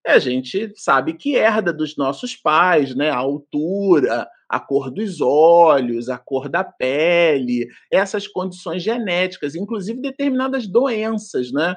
a 0.05 0.19
gente 0.19 0.71
sabe 0.75 1.13
que 1.13 1.35
herda 1.35 1.71
dos 1.71 1.95
nossos 1.95 2.35
pais, 2.35 2.95
né? 2.95 3.09
A 3.09 3.17
altura, 3.17 4.27
a 4.49 4.59
cor 4.59 4.89
dos 4.89 5.21
olhos, 5.21 6.09
a 6.09 6.17
cor 6.17 6.49
da 6.49 6.63
pele, 6.63 7.67
essas 7.91 8.27
condições 8.27 8.81
genéticas, 8.81 9.55
inclusive 9.55 10.01
determinadas 10.01 10.67
doenças, 10.67 11.51
né? 11.51 11.75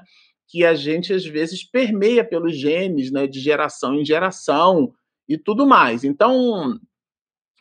Que 0.49 0.65
a 0.65 0.75
gente 0.75 1.13
às 1.13 1.25
vezes 1.25 1.63
permeia 1.63 2.25
pelos 2.25 2.57
genes, 2.57 3.13
né? 3.13 3.27
De 3.27 3.41
geração 3.41 3.95
em 3.95 4.05
geração 4.05 4.93
e 5.29 5.37
tudo 5.37 5.67
mais. 5.67 6.03
Então, 6.03 6.79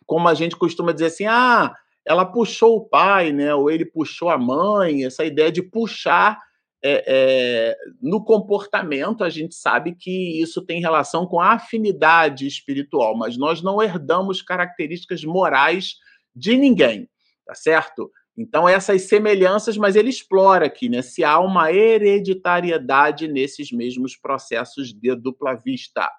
como 0.05 0.27
a 0.27 0.33
gente 0.33 0.55
costuma 0.55 0.93
dizer 0.93 1.07
assim, 1.07 1.25
ah, 1.25 1.73
ela 2.05 2.25
puxou 2.25 2.77
o 2.77 2.89
pai, 2.89 3.31
né? 3.31 3.53
Ou 3.53 3.69
ele 3.69 3.85
puxou 3.85 4.29
a 4.29 4.37
mãe, 4.37 5.05
essa 5.05 5.25
ideia 5.25 5.51
de 5.51 5.61
puxar 5.61 6.39
é, 6.83 7.03
é, 7.07 7.77
no 8.01 8.23
comportamento, 8.23 9.23
a 9.23 9.29
gente 9.29 9.55
sabe 9.55 9.95
que 9.95 10.41
isso 10.41 10.61
tem 10.61 10.81
relação 10.81 11.25
com 11.25 11.39
a 11.39 11.53
afinidade 11.53 12.45
espiritual, 12.45 13.17
mas 13.17 13.37
nós 13.37 13.61
não 13.61 13.81
herdamos 13.81 14.41
características 14.41 15.23
morais 15.23 15.95
de 16.35 16.57
ninguém, 16.57 17.09
tá 17.45 17.55
certo? 17.55 18.11
Então, 18.37 18.67
essas 18.67 19.03
semelhanças, 19.03 19.77
mas 19.77 19.95
ele 19.95 20.09
explora 20.09 20.65
aqui, 20.65 20.89
né? 20.89 21.01
Se 21.01 21.23
há 21.23 21.39
uma 21.39 21.71
hereditariedade 21.71 23.27
nesses 23.27 23.71
mesmos 23.71 24.17
processos 24.17 24.91
de 24.91 25.15
dupla 25.15 25.53
vista. 25.53 26.11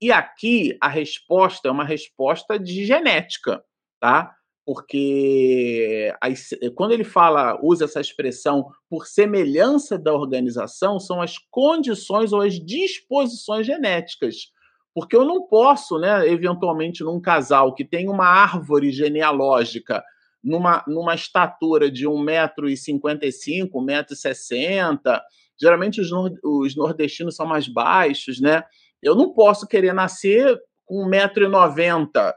E 0.00 0.12
aqui 0.12 0.76
a 0.80 0.88
resposta 0.88 1.68
é 1.68 1.70
uma 1.70 1.84
resposta 1.84 2.58
de 2.58 2.84
genética, 2.84 3.64
tá? 3.98 4.36
Porque 4.66 6.12
quando 6.74 6.92
ele 6.92 7.04
fala, 7.04 7.58
usa 7.62 7.84
essa 7.84 8.00
expressão 8.00 8.66
por 8.88 9.06
semelhança 9.06 9.98
da 9.98 10.14
organização, 10.14 10.98
são 10.98 11.20
as 11.20 11.36
condições 11.50 12.32
ou 12.32 12.40
as 12.40 12.54
disposições 12.54 13.66
genéticas. 13.66 14.52
Porque 14.94 15.14
eu 15.14 15.24
não 15.24 15.46
posso, 15.46 15.98
né, 15.98 16.26
eventualmente, 16.28 17.02
num 17.02 17.20
casal 17.20 17.74
que 17.74 17.84
tem 17.84 18.08
uma 18.08 18.26
árvore 18.26 18.90
genealógica 18.90 20.02
numa, 20.42 20.84
numa 20.86 21.14
estatura 21.14 21.90
de 21.90 22.06
1,55m, 22.06 23.70
1,60m, 23.70 25.20
geralmente 25.60 26.00
os, 26.00 26.10
os 26.42 26.76
nordestinos 26.76 27.36
são 27.36 27.46
mais 27.46 27.66
baixos, 27.66 28.40
né? 28.40 28.62
Eu 29.02 29.14
não 29.14 29.32
posso 29.32 29.66
querer 29.66 29.92
nascer 29.92 30.58
com 30.86 31.08
1,90m 31.08 32.32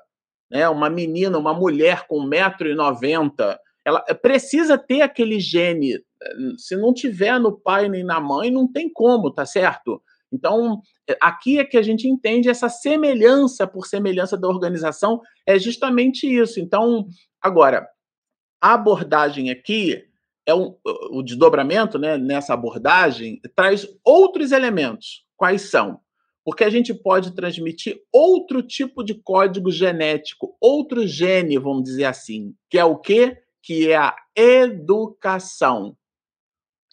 né? 0.49 0.67
Uma 0.69 0.89
menina, 0.89 1.37
uma 1.37 1.53
mulher 1.53 2.07
com 2.07 2.19
1,90m, 2.27 3.57
ela 3.85 4.01
precisa 4.01 4.77
ter 4.77 5.01
aquele 5.01 5.39
gene. 5.39 5.99
Se 6.57 6.75
não 6.75 6.93
tiver 6.93 7.39
no 7.39 7.57
pai 7.57 7.87
nem 7.87 8.03
na 8.03 8.19
mãe, 8.19 8.51
não 8.51 8.69
tem 8.69 8.91
como, 8.91 9.31
tá 9.31 9.45
certo? 9.45 10.01
Então, 10.31 10.81
aqui 11.21 11.57
é 11.57 11.63
que 11.63 11.77
a 11.77 11.81
gente 11.81 12.07
entende 12.07 12.49
essa 12.49 12.67
semelhança 12.67 13.65
por 13.65 13.87
semelhança 13.87 14.37
da 14.37 14.47
organização, 14.47 15.21
é 15.45 15.57
justamente 15.57 16.27
isso. 16.27 16.59
Então, 16.59 17.07
agora, 17.41 17.87
a 18.61 18.73
abordagem 18.73 19.49
aqui 19.49 20.03
é 20.45 20.53
um, 20.53 20.75
o 21.11 21.21
desdobramento 21.21 21.97
né, 21.97 22.17
nessa 22.17 22.53
abordagem 22.53 23.39
traz 23.55 23.87
outros 24.03 24.51
elementos. 24.51 25.25
Quais 25.35 25.63
são? 25.63 25.99
Porque 26.47 26.63
a 26.63 26.69
gente 26.69 26.93
pode 26.93 27.35
transmitir 27.35 27.99
outro 28.09 28.63
tipo 28.63 29.03
de 29.03 29.13
código 29.13 29.69
genético, 29.69 30.55
outro 30.61 31.05
gene, 31.05 31.57
vamos 31.57 31.83
dizer 31.83 32.05
assim, 32.05 32.55
que 32.69 32.79
é 32.79 32.85
o 32.85 32.95
quê? 32.95 33.37
Que 33.61 33.91
é 33.91 33.97
a 33.97 34.15
educação. 34.33 35.97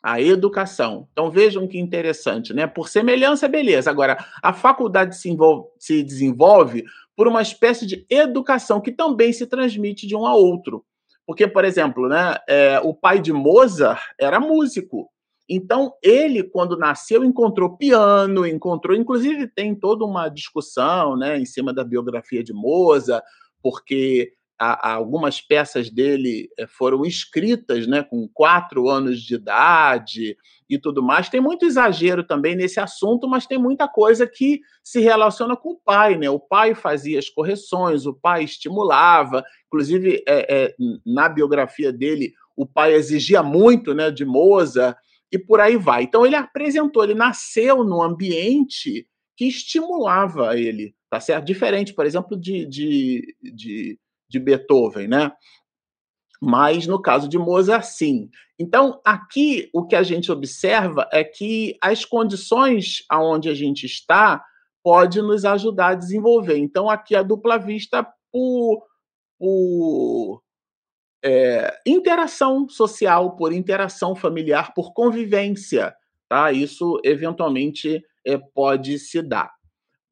A 0.02 0.20
educação. 0.20 1.06
Então 1.12 1.30
vejam 1.30 1.68
que 1.68 1.78
interessante, 1.78 2.52
né? 2.52 2.66
Por 2.66 2.88
semelhança, 2.88 3.46
beleza. 3.46 3.88
Agora, 3.88 4.18
a 4.42 4.52
faculdade 4.52 5.16
se, 5.16 5.30
envolve, 5.30 5.68
se 5.78 6.02
desenvolve 6.02 6.82
por 7.16 7.28
uma 7.28 7.40
espécie 7.40 7.86
de 7.86 8.04
educação 8.10 8.80
que 8.80 8.90
também 8.90 9.32
se 9.32 9.46
transmite 9.46 10.04
de 10.04 10.16
um 10.16 10.26
a 10.26 10.34
outro. 10.34 10.84
Porque, 11.24 11.46
por 11.46 11.64
exemplo, 11.64 12.08
né, 12.08 12.38
é, 12.48 12.80
o 12.80 12.92
pai 12.92 13.20
de 13.20 13.32
Mozart 13.32 14.02
era 14.18 14.40
músico. 14.40 15.08
Então, 15.48 15.92
ele, 16.02 16.42
quando 16.42 16.76
nasceu, 16.76 17.24
encontrou 17.24 17.76
piano, 17.76 18.46
encontrou, 18.46 18.96
inclusive 18.96 19.46
tem 19.46 19.74
toda 19.74 20.04
uma 20.04 20.28
discussão 20.28 21.16
né, 21.16 21.38
em 21.38 21.44
cima 21.44 21.72
da 21.72 21.84
biografia 21.84 22.42
de 22.42 22.52
Mozart, 22.52 23.22
porque 23.62 24.32
a, 24.58 24.90
a 24.90 24.94
algumas 24.94 25.40
peças 25.40 25.90
dele 25.90 26.48
eh, 26.58 26.66
foram 26.66 27.04
escritas 27.04 27.86
né, 27.86 28.02
com 28.02 28.28
quatro 28.32 28.88
anos 28.88 29.20
de 29.20 29.34
idade 29.34 30.36
e 30.68 30.78
tudo 30.78 31.02
mais. 31.02 31.28
Tem 31.28 31.40
muito 31.40 31.66
exagero 31.66 32.24
também 32.24 32.54
nesse 32.54 32.80
assunto, 32.80 33.28
mas 33.28 33.46
tem 33.46 33.58
muita 33.58 33.88
coisa 33.88 34.26
que 34.26 34.60
se 34.82 35.00
relaciona 35.00 35.56
com 35.56 35.70
o 35.72 35.78
pai. 35.78 36.16
Né? 36.16 36.30
O 36.30 36.40
pai 36.40 36.74
fazia 36.74 37.18
as 37.18 37.28
correções, 37.28 38.06
o 38.06 38.14
pai 38.14 38.44
estimulava, 38.44 39.44
inclusive 39.66 40.22
é, 40.26 40.64
é, 40.66 40.74
na 41.04 41.28
biografia 41.28 41.92
dele, 41.92 42.32
o 42.56 42.64
pai 42.64 42.94
exigia 42.94 43.42
muito 43.42 43.92
né, 43.92 44.10
de 44.10 44.24
Mozart 44.24 44.96
e 45.34 45.38
por 45.38 45.60
aí 45.60 45.76
vai. 45.76 46.04
Então 46.04 46.24
ele 46.24 46.36
apresentou, 46.36 47.02
ele 47.02 47.14
nasceu 47.14 47.82
num 47.82 48.00
ambiente 48.00 49.04
que 49.36 49.46
estimulava 49.46 50.56
ele, 50.56 50.94
tá 51.10 51.18
certo? 51.18 51.44
Diferente, 51.44 51.92
por 51.92 52.06
exemplo, 52.06 52.38
de, 52.38 52.64
de, 52.64 53.36
de, 53.42 53.98
de 54.28 54.38
Beethoven, 54.38 55.08
né? 55.08 55.32
Mas 56.40 56.86
no 56.86 57.02
caso 57.02 57.28
de 57.28 57.36
Mozart, 57.36 57.84
sim. 57.84 58.30
Então, 58.56 59.00
aqui 59.04 59.68
o 59.74 59.84
que 59.84 59.96
a 59.96 60.04
gente 60.04 60.30
observa 60.30 61.08
é 61.12 61.24
que 61.24 61.76
as 61.82 62.04
condições 62.04 63.04
aonde 63.10 63.48
a 63.48 63.54
gente 63.54 63.86
está 63.86 64.44
pode 64.84 65.20
nos 65.20 65.44
ajudar 65.44 65.88
a 65.88 65.94
desenvolver. 65.96 66.58
Então, 66.58 66.88
aqui 66.88 67.16
a 67.16 67.24
dupla 67.24 67.58
vista 67.58 68.06
por, 68.30 68.84
por 69.36 70.42
é, 71.24 71.74
interação 71.86 72.68
social, 72.68 73.34
por 73.34 73.52
interação 73.52 74.14
familiar, 74.14 74.74
por 74.74 74.92
convivência, 74.92 75.94
tá? 76.28 76.52
Isso 76.52 77.00
eventualmente 77.02 78.04
é, 78.26 78.36
pode 78.36 78.98
se 78.98 79.22
dar. 79.22 79.50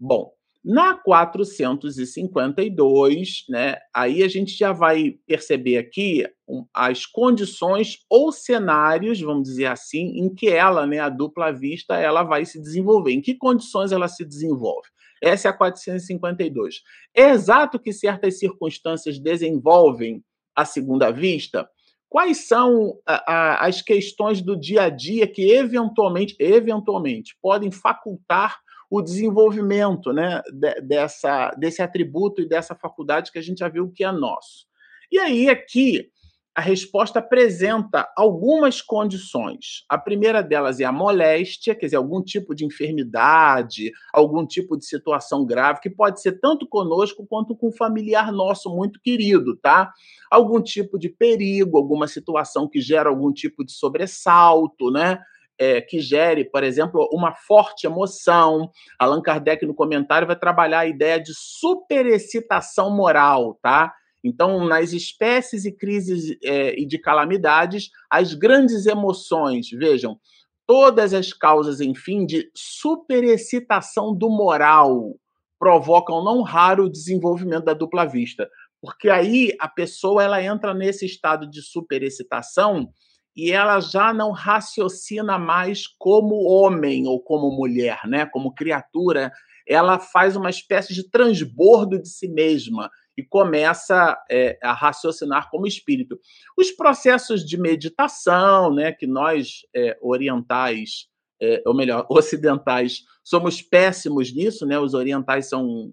Bom, 0.00 0.32
na 0.64 0.94
452, 0.94 3.44
né, 3.48 3.74
aí 3.92 4.22
a 4.22 4.28
gente 4.28 4.56
já 4.56 4.72
vai 4.72 5.16
perceber 5.26 5.76
aqui 5.76 6.24
as 6.72 7.04
condições 7.04 7.98
ou 8.08 8.30
cenários, 8.30 9.20
vamos 9.20 9.42
dizer 9.42 9.66
assim, 9.66 10.18
em 10.18 10.32
que 10.32 10.48
ela, 10.48 10.86
né, 10.86 11.00
a 11.00 11.08
dupla 11.08 11.50
vista, 11.52 11.96
ela 11.96 12.22
vai 12.22 12.44
se 12.44 12.60
desenvolver. 12.60 13.10
Em 13.12 13.20
que 13.20 13.34
condições 13.34 13.90
ela 13.92 14.06
se 14.08 14.24
desenvolve? 14.24 14.88
Essa 15.20 15.48
é 15.48 15.50
a 15.50 15.56
452. 15.56 16.76
É 17.14 17.30
exato 17.30 17.78
que 17.78 17.92
certas 17.92 18.38
circunstâncias 18.38 19.18
desenvolvem 19.18 20.22
à 20.54 20.64
segunda 20.64 21.10
vista, 21.10 21.68
quais 22.08 22.46
são 22.46 22.98
a, 23.06 23.32
a, 23.32 23.66
as 23.66 23.80
questões 23.80 24.42
do 24.42 24.54
dia 24.54 24.82
a 24.82 24.90
dia 24.90 25.26
que 25.26 25.50
eventualmente, 25.50 26.36
eventualmente 26.38 27.36
podem 27.40 27.70
facultar 27.70 28.60
o 28.90 29.00
desenvolvimento 29.00 30.12
né, 30.12 30.42
de, 30.52 30.80
dessa, 30.82 31.50
desse 31.52 31.80
atributo 31.80 32.42
e 32.42 32.48
dessa 32.48 32.74
faculdade 32.74 33.32
que 33.32 33.38
a 33.38 33.42
gente 33.42 33.60
já 33.60 33.68
viu 33.68 33.90
que 33.90 34.04
é 34.04 34.12
nosso. 34.12 34.66
E 35.10 35.18
aí, 35.18 35.48
aqui, 35.48 36.10
a 36.54 36.60
resposta 36.60 37.18
apresenta 37.18 38.06
algumas 38.14 38.82
condições. 38.82 39.84
A 39.88 39.96
primeira 39.96 40.42
delas 40.42 40.80
é 40.80 40.84
a 40.84 40.92
moléstia, 40.92 41.74
quer 41.74 41.86
dizer, 41.86 41.96
algum 41.96 42.22
tipo 42.22 42.54
de 42.54 42.66
enfermidade, 42.66 43.90
algum 44.12 44.46
tipo 44.46 44.76
de 44.76 44.84
situação 44.84 45.46
grave, 45.46 45.80
que 45.80 45.88
pode 45.88 46.20
ser 46.20 46.38
tanto 46.40 46.68
conosco 46.68 47.26
quanto 47.26 47.56
com 47.56 47.68
um 47.68 47.72
familiar 47.72 48.30
nosso 48.30 48.68
muito 48.68 49.00
querido, 49.00 49.56
tá? 49.56 49.90
Algum 50.30 50.60
tipo 50.60 50.98
de 50.98 51.08
perigo, 51.08 51.78
alguma 51.78 52.06
situação 52.06 52.68
que 52.68 52.82
gera 52.82 53.08
algum 53.08 53.32
tipo 53.32 53.64
de 53.64 53.72
sobressalto, 53.72 54.90
né? 54.90 55.18
É, 55.58 55.80
que 55.80 56.00
gere, 56.00 56.44
por 56.44 56.64
exemplo, 56.64 57.08
uma 57.12 57.34
forte 57.34 57.86
emoção. 57.86 58.70
Allan 58.98 59.22
Kardec, 59.22 59.64
no 59.64 59.74
comentário, 59.74 60.26
vai 60.26 60.36
trabalhar 60.36 60.80
a 60.80 60.86
ideia 60.86 61.18
de 61.18 61.32
superexcitação 61.34 62.94
moral, 62.94 63.58
tá? 63.62 63.94
Então, 64.24 64.64
nas 64.66 64.92
espécies 64.92 65.64
e 65.64 65.72
crises 65.72 66.36
é, 66.44 66.78
e 66.78 66.86
de 66.86 66.98
calamidades, 66.98 67.90
as 68.08 68.34
grandes 68.34 68.86
emoções, 68.86 69.68
vejam, 69.70 70.18
todas 70.66 71.12
as 71.12 71.32
causas, 71.32 71.80
enfim, 71.80 72.24
de 72.24 72.50
superexcitação 72.54 74.14
do 74.16 74.30
moral 74.30 75.16
provocam 75.58 76.24
não 76.24 76.42
raro 76.42 76.84
o 76.84 76.90
desenvolvimento 76.90 77.64
da 77.64 77.74
dupla 77.74 78.04
vista, 78.04 78.48
porque 78.80 79.08
aí 79.08 79.54
a 79.60 79.68
pessoa 79.68 80.22
ela 80.22 80.42
entra 80.42 80.74
nesse 80.74 81.06
estado 81.06 81.48
de 81.48 81.62
superexcitação 81.62 82.88
e 83.36 83.52
ela 83.52 83.80
já 83.80 84.12
não 84.12 84.32
raciocina 84.32 85.38
mais 85.38 85.86
como 85.86 86.44
homem 86.44 87.06
ou 87.06 87.20
como 87.20 87.50
mulher, 87.50 88.00
né? 88.06 88.26
Como 88.26 88.54
criatura, 88.54 89.32
ela 89.66 89.98
faz 89.98 90.36
uma 90.36 90.50
espécie 90.50 90.92
de 90.92 91.08
transbordo 91.08 92.00
de 92.00 92.08
si 92.08 92.28
mesma 92.28 92.90
e 93.16 93.22
começa 93.22 94.16
é, 94.30 94.58
a 94.62 94.72
raciocinar 94.72 95.50
como 95.50 95.66
espírito. 95.66 96.18
Os 96.56 96.70
processos 96.70 97.44
de 97.44 97.58
meditação, 97.58 98.74
né, 98.74 98.92
que 98.92 99.06
nós 99.06 99.66
é, 99.74 99.98
orientais, 100.00 101.08
é, 101.40 101.62
ou 101.66 101.74
melhor, 101.74 102.06
ocidentais, 102.10 103.04
somos 103.22 103.60
péssimos 103.60 104.32
nisso, 104.32 104.66
né? 104.66 104.78
Os 104.78 104.94
orientais 104.94 105.48
são 105.48 105.90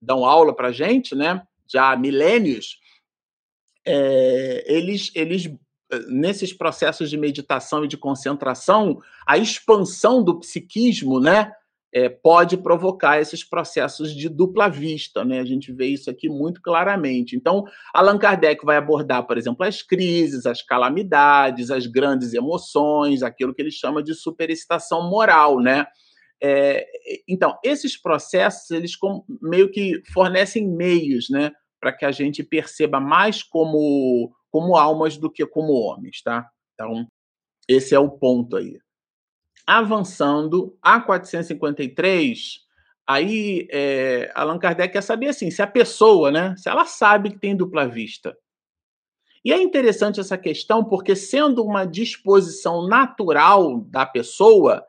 dão 0.00 0.24
aula 0.24 0.54
para 0.54 0.72
gente, 0.72 1.14
né? 1.14 1.42
Já 1.66 1.92
há 1.92 1.96
milênios. 1.96 2.78
É, 3.86 4.64
eles, 4.66 5.10
eles 5.14 5.50
nesses 6.08 6.52
processos 6.52 7.10
de 7.10 7.16
meditação 7.16 7.84
e 7.84 7.88
de 7.88 7.96
concentração, 7.96 9.00
a 9.26 9.36
expansão 9.36 10.22
do 10.22 10.38
psiquismo, 10.38 11.20
né, 11.20 11.52
é, 11.92 12.08
pode 12.08 12.56
provocar 12.56 13.20
esses 13.20 13.42
processos 13.42 14.14
de 14.14 14.28
dupla 14.28 14.68
vista, 14.68 15.24
né? 15.24 15.40
A 15.40 15.44
gente 15.44 15.72
vê 15.72 15.86
isso 15.86 16.08
aqui 16.08 16.28
muito 16.28 16.62
claramente. 16.62 17.34
Então, 17.34 17.64
Allan 17.92 18.18
Kardec 18.18 18.64
vai 18.64 18.76
abordar, 18.76 19.26
por 19.26 19.36
exemplo, 19.36 19.64
as 19.64 19.82
crises, 19.82 20.46
as 20.46 20.62
calamidades, 20.62 21.70
as 21.70 21.86
grandes 21.86 22.32
emoções, 22.32 23.22
aquilo 23.22 23.54
que 23.54 23.60
ele 23.60 23.72
chama 23.72 24.02
de 24.02 24.14
superexcitação 24.14 25.10
moral, 25.10 25.58
né? 25.60 25.86
É, 26.42 26.86
então, 27.28 27.58
esses 27.62 28.00
processos, 28.00 28.70
eles 28.70 28.92
meio 29.42 29.70
que 29.70 30.00
fornecem 30.12 30.66
meios, 30.66 31.28
né, 31.28 31.50
para 31.78 31.92
que 31.92 32.04
a 32.04 32.12
gente 32.12 32.42
perceba 32.42 32.98
mais 32.98 33.42
como 33.42 34.32
como 34.50 34.76
almas 34.76 35.16
do 35.16 35.30
que 35.30 35.46
como 35.46 35.72
homens, 35.74 36.22
tá? 36.22 36.44
Então, 36.74 37.06
esse 37.68 37.94
é 37.94 37.98
o 38.00 38.10
ponto 38.10 38.56
aí. 38.56 38.80
Avançando, 39.72 40.76
a 40.82 41.00
453, 41.00 42.60
aí 43.06 43.68
é, 43.70 44.28
Allan 44.34 44.58
Kardec 44.58 44.92
quer 44.92 45.00
saber 45.00 45.28
assim, 45.28 45.48
se 45.48 45.62
a 45.62 45.66
pessoa, 45.66 46.32
né, 46.32 46.56
se 46.56 46.68
ela 46.68 46.84
sabe 46.86 47.30
que 47.30 47.38
tem 47.38 47.56
dupla 47.56 47.86
vista. 47.86 48.36
E 49.44 49.52
é 49.52 49.62
interessante 49.62 50.18
essa 50.18 50.36
questão 50.36 50.84
porque 50.84 51.14
sendo 51.14 51.64
uma 51.64 51.84
disposição 51.84 52.88
natural 52.88 53.80
da 53.82 54.04
pessoa, 54.04 54.84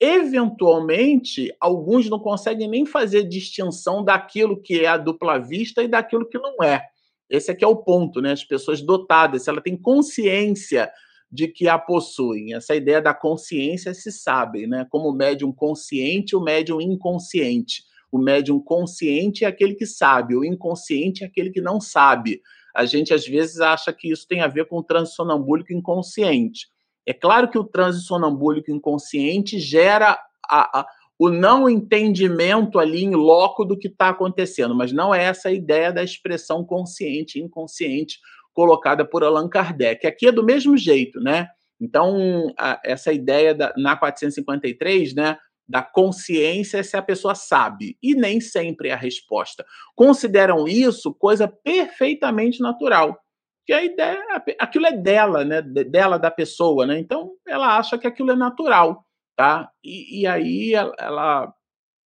eventualmente 0.00 1.54
alguns 1.60 2.10
não 2.10 2.18
conseguem 2.18 2.68
nem 2.68 2.84
fazer 2.84 3.22
distinção 3.22 4.04
daquilo 4.04 4.60
que 4.60 4.80
é 4.80 4.88
a 4.88 4.96
dupla 4.96 5.38
vista 5.38 5.80
e 5.80 5.86
daquilo 5.86 6.28
que 6.28 6.38
não 6.38 6.56
é. 6.60 6.82
Esse 7.30 7.52
aqui 7.52 7.64
é 7.64 7.68
o 7.68 7.76
ponto, 7.76 8.20
né? 8.20 8.32
As 8.32 8.44
pessoas 8.44 8.82
dotadas, 8.82 9.44
se 9.44 9.50
ela 9.50 9.60
tem 9.60 9.76
consciência 9.76 10.90
de 11.34 11.48
que 11.48 11.68
a 11.68 11.76
possuem. 11.76 12.54
Essa 12.54 12.76
ideia 12.76 13.02
da 13.02 13.12
consciência 13.12 13.92
se 13.92 14.12
sabe, 14.12 14.68
né? 14.68 14.86
Como 14.88 15.08
o 15.08 15.12
médium 15.12 15.50
consciente 15.50 16.36
o 16.36 16.40
médium 16.40 16.80
inconsciente. 16.80 17.82
O 18.12 18.18
médium 18.18 18.60
consciente 18.60 19.44
é 19.44 19.48
aquele 19.48 19.74
que 19.74 19.84
sabe, 19.84 20.36
o 20.36 20.44
inconsciente 20.44 21.24
é 21.24 21.26
aquele 21.26 21.50
que 21.50 21.60
não 21.60 21.80
sabe. 21.80 22.40
A 22.72 22.84
gente 22.84 23.12
às 23.12 23.26
vezes 23.26 23.60
acha 23.60 23.92
que 23.92 24.12
isso 24.12 24.28
tem 24.28 24.42
a 24.42 24.46
ver 24.46 24.68
com 24.68 24.78
o 24.78 24.82
transe 24.84 25.12
sonambúlico 25.12 25.72
inconsciente. 25.72 26.68
É 27.04 27.12
claro 27.12 27.50
que 27.50 27.58
o 27.58 27.64
transe 27.64 28.02
sonambúlico 28.02 28.70
inconsciente 28.70 29.58
gera 29.58 30.16
a, 30.48 30.80
a 30.80 30.86
o 31.18 31.30
não 31.30 31.68
entendimento 31.68 32.78
ali 32.78 33.04
em 33.04 33.14
loco 33.14 33.64
do 33.64 33.78
que 33.78 33.86
está 33.86 34.08
acontecendo, 34.08 34.74
mas 34.74 34.92
não 34.92 35.14
é 35.14 35.24
essa 35.24 35.48
a 35.48 35.52
ideia 35.52 35.92
da 35.92 36.02
expressão 36.02 36.64
consciente 36.64 37.40
inconsciente 37.40 38.18
colocada 38.54 39.04
por 39.04 39.22
Allan 39.22 39.48
Kardec. 39.48 40.06
Aqui 40.06 40.28
é 40.28 40.32
do 40.32 40.44
mesmo 40.44 40.76
jeito, 40.76 41.20
né? 41.20 41.48
Então, 41.80 42.52
a, 42.58 42.80
essa 42.84 43.12
ideia 43.12 43.54
da, 43.54 43.74
na 43.76 43.96
453, 43.96 45.14
né, 45.14 45.36
da 45.68 45.82
consciência 45.82 46.82
se 46.82 46.96
a 46.96 47.02
pessoa 47.02 47.34
sabe, 47.34 47.98
e 48.02 48.14
nem 48.14 48.40
sempre 48.40 48.88
é 48.88 48.92
a 48.92 48.96
resposta. 48.96 49.64
Consideram 49.94 50.66
isso 50.66 51.12
coisa 51.12 51.48
perfeitamente 51.48 52.60
natural. 52.60 53.18
Que 53.66 53.72
a 53.72 53.82
ideia, 53.82 54.22
aquilo 54.60 54.86
é 54.86 54.92
dela, 54.92 55.44
né? 55.44 55.60
Dela, 55.60 56.18
da 56.18 56.30
pessoa, 56.30 56.86
né? 56.86 56.98
Então, 56.98 57.32
ela 57.46 57.76
acha 57.76 57.98
que 57.98 58.06
aquilo 58.06 58.30
é 58.30 58.36
natural 58.36 59.04
tá? 59.36 59.70
E, 59.82 60.20
e 60.22 60.26
aí 60.26 60.74
ela, 60.74 60.94
ela, 60.98 61.54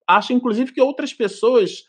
acha, 0.07 0.33
inclusive, 0.33 0.73
que 0.73 0.81
outras 0.81 1.13
pessoas 1.13 1.83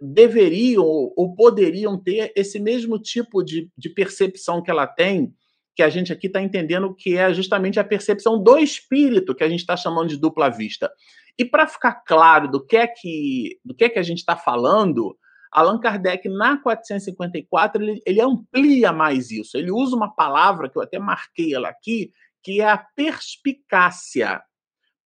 deveriam 0.00 0.84
ou 0.84 1.34
poderiam 1.34 2.00
ter 2.00 2.32
esse 2.36 2.58
mesmo 2.60 2.98
tipo 2.98 3.42
de, 3.42 3.70
de 3.76 3.88
percepção 3.88 4.62
que 4.62 4.70
ela 4.70 4.86
tem, 4.86 5.32
que 5.74 5.82
a 5.82 5.88
gente 5.88 6.12
aqui 6.12 6.26
está 6.26 6.40
entendendo 6.40 6.94
que 6.94 7.16
é 7.16 7.32
justamente 7.32 7.80
a 7.80 7.84
percepção 7.84 8.42
do 8.42 8.58
espírito, 8.58 9.34
que 9.34 9.44
a 9.44 9.48
gente 9.48 9.60
está 9.60 9.76
chamando 9.76 10.08
de 10.08 10.18
dupla 10.18 10.48
vista. 10.48 10.90
E 11.38 11.44
para 11.44 11.66
ficar 11.66 12.02
claro 12.06 12.48
do 12.48 12.64
que 12.64 12.76
é 12.76 12.86
que, 12.86 13.58
do 13.64 13.74
que, 13.74 13.84
é 13.84 13.88
que 13.88 13.98
a 13.98 14.02
gente 14.02 14.18
está 14.18 14.36
falando, 14.36 15.16
Allan 15.50 15.80
Kardec, 15.80 16.28
na 16.28 16.58
454, 16.58 17.82
ele, 17.82 18.02
ele 18.06 18.20
amplia 18.20 18.92
mais 18.92 19.30
isso. 19.30 19.56
Ele 19.56 19.70
usa 19.70 19.96
uma 19.96 20.14
palavra 20.14 20.68
que 20.68 20.76
eu 20.76 20.82
até 20.82 20.98
marquei 20.98 21.54
ela 21.54 21.68
aqui, 21.68 22.12
que 22.42 22.60
é 22.60 22.68
a 22.68 22.78
perspicácia 22.78 24.42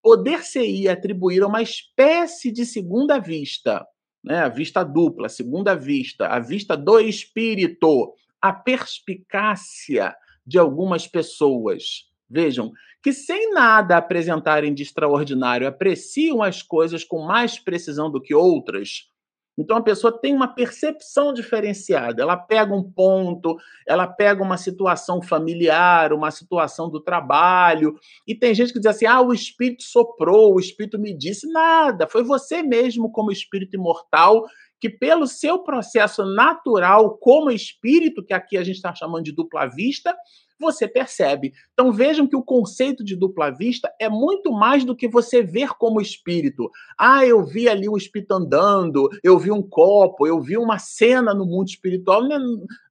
poder-se-ia 0.01 0.93
atribuir 0.93 1.43
a 1.43 1.47
uma 1.47 1.61
espécie 1.61 2.51
de 2.51 2.65
segunda 2.65 3.19
vista, 3.19 3.85
né? 4.23 4.39
a 4.39 4.49
vista 4.49 4.83
dupla, 4.83 5.27
a 5.27 5.29
segunda 5.29 5.75
vista, 5.75 6.27
a 6.27 6.39
vista 6.39 6.75
do 6.75 6.99
espírito, 6.99 8.13
a 8.41 8.53
perspicácia 8.53 10.15
de 10.45 10.57
algumas 10.57 11.07
pessoas. 11.07 12.07
Vejam, 12.29 12.71
que 13.01 13.13
sem 13.13 13.51
nada 13.53 13.97
apresentarem 13.97 14.73
de 14.73 14.83
extraordinário 14.83 15.67
apreciam 15.67 16.41
as 16.41 16.61
coisas 16.61 17.03
com 17.03 17.25
mais 17.25 17.57
precisão 17.57 18.11
do 18.11 18.21
que 18.21 18.33
outras, 18.33 19.09
então 19.57 19.77
a 19.77 19.81
pessoa 19.81 20.17
tem 20.17 20.35
uma 20.35 20.47
percepção 20.47 21.33
diferenciada. 21.33 22.21
Ela 22.21 22.37
pega 22.37 22.73
um 22.73 22.83
ponto, 22.83 23.57
ela 23.87 24.05
pega 24.07 24.43
uma 24.43 24.57
situação 24.57 25.21
familiar, 25.21 26.13
uma 26.13 26.29
situação 26.29 26.89
do 26.89 27.01
trabalho, 27.01 27.95
e 28.27 28.35
tem 28.35 28.53
gente 28.53 28.71
que 28.71 28.79
diz 28.79 28.87
assim: 28.87 29.05
"Ah, 29.05 29.21
o 29.21 29.33
espírito 29.33 29.83
soprou, 29.83 30.55
o 30.55 30.59
espírito 30.59 30.99
me 30.99 31.17
disse 31.17 31.47
nada, 31.51 32.07
foi 32.07 32.23
você 32.23 32.61
mesmo 32.61 33.11
como 33.11 33.31
espírito 33.31 33.75
imortal 33.75 34.45
que 34.79 34.89
pelo 34.89 35.25
seu 35.25 35.59
processo 35.59 36.23
natural 36.23 37.17
como 37.17 37.49
espírito, 37.51 38.23
que 38.23 38.33
aqui 38.33 38.57
a 38.57 38.63
gente 38.63 38.75
está 38.75 38.93
chamando 38.93 39.23
de 39.23 39.31
dupla 39.31 39.65
vista, 39.65 40.15
você 40.59 40.87
percebe. 40.87 41.53
Então 41.73 41.91
vejam 41.91 42.27
que 42.27 42.35
o 42.35 42.43
conceito 42.43 43.03
de 43.03 43.15
dupla 43.15 43.51
vista 43.51 43.91
é 43.99 44.09
muito 44.09 44.51
mais 44.51 44.83
do 44.83 44.95
que 44.95 45.07
você 45.07 45.41
ver 45.41 45.69
como 45.77 46.01
espírito. 46.01 46.69
Ah, 46.97 47.25
eu 47.25 47.43
vi 47.43 47.69
ali 47.69 47.87
um 47.87 47.97
espírito 47.97 48.33
andando, 48.33 49.09
eu 49.23 49.37
vi 49.37 49.51
um 49.51 49.61
copo, 49.61 50.25
eu 50.25 50.39
vi 50.41 50.57
uma 50.57 50.79
cena 50.79 51.33
no 51.33 51.45
mundo 51.45 51.67
espiritual. 51.67 52.21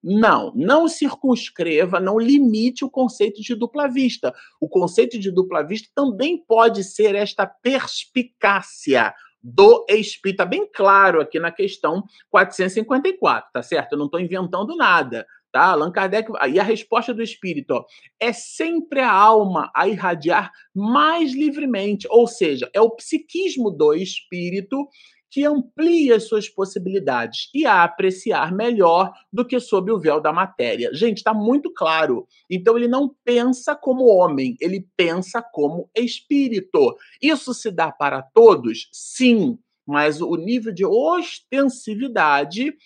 Não, 0.02 0.52
não 0.55 0.88
circunscreva, 0.88 1.98
não 1.98 2.18
limite 2.18 2.85
o 2.85 2.90
conceito 2.90 3.42
de 3.42 3.55
dupla 3.55 3.88
vista. 3.88 4.35
O 4.61 4.68
conceito 4.68 5.18
de 5.18 5.31
dupla 5.31 5.62
vista 5.62 5.88
também 5.94 6.37
pode 6.38 6.85
ser 6.85 7.14
esta 7.14 7.46
perspicácia 7.46 9.12
do 9.46 9.87
espírito. 9.88 10.40
Está 10.40 10.44
bem 10.44 10.68
claro 10.72 11.20
aqui 11.20 11.38
na 11.38 11.52
questão 11.52 12.02
454, 12.31 13.50
tá 13.52 13.62
certo? 13.62 13.92
Eu 13.92 13.98
não 13.98 14.07
estou 14.07 14.20
inventando 14.20 14.74
nada. 14.76 15.24
Tá? 15.57 15.69
Allan 15.69 15.90
Kardec, 15.90 16.31
e 16.53 16.61
a 16.61 16.62
resposta 16.62 17.14
do 17.14 17.23
espírito 17.23 17.71
ó, 17.71 17.85
é 18.21 18.31
sempre 18.31 19.01
a 19.01 19.11
alma 19.11 19.71
a 19.75 19.88
irradiar 19.88 20.53
mais 20.75 21.33
livremente, 21.33 22.07
ou 22.11 22.27
seja, 22.27 22.69
é 22.75 22.81
o 22.83 22.90
psiquismo 22.90 23.71
do 23.71 23.95
espírito 23.95 24.87
que 25.31 25.47
amplia 25.47 26.16
as 26.16 26.29
suas 26.29 26.47
possibilidades 26.47 27.49
e 27.55 27.64
a 27.64 27.85
apreciar 27.85 28.53
melhor 28.53 29.11
do 29.33 29.47
que 29.47 29.59
sob 29.59 29.90
o 29.90 29.99
véu 29.99 30.21
da 30.21 30.31
matéria. 30.31 30.92
Gente, 30.92 31.19
está 31.19 31.33
muito 31.33 31.73
claro. 31.73 32.27
Então 32.51 32.77
ele 32.77 32.87
não 32.87 33.16
pensa 33.25 33.75
como 33.75 34.05
homem, 34.05 34.59
ele 34.61 34.87
pensa 34.95 35.40
como 35.40 35.88
espírito. 35.97 36.95
Isso 37.23 37.55
se 37.55 37.71
dá 37.71 37.90
para 37.90 38.21
todos? 38.21 38.90
Sim, 38.92 39.59
mas 39.87 40.21
o 40.21 40.37
nível 40.37 40.75
de 40.75 40.85
ostensividade 40.85 42.77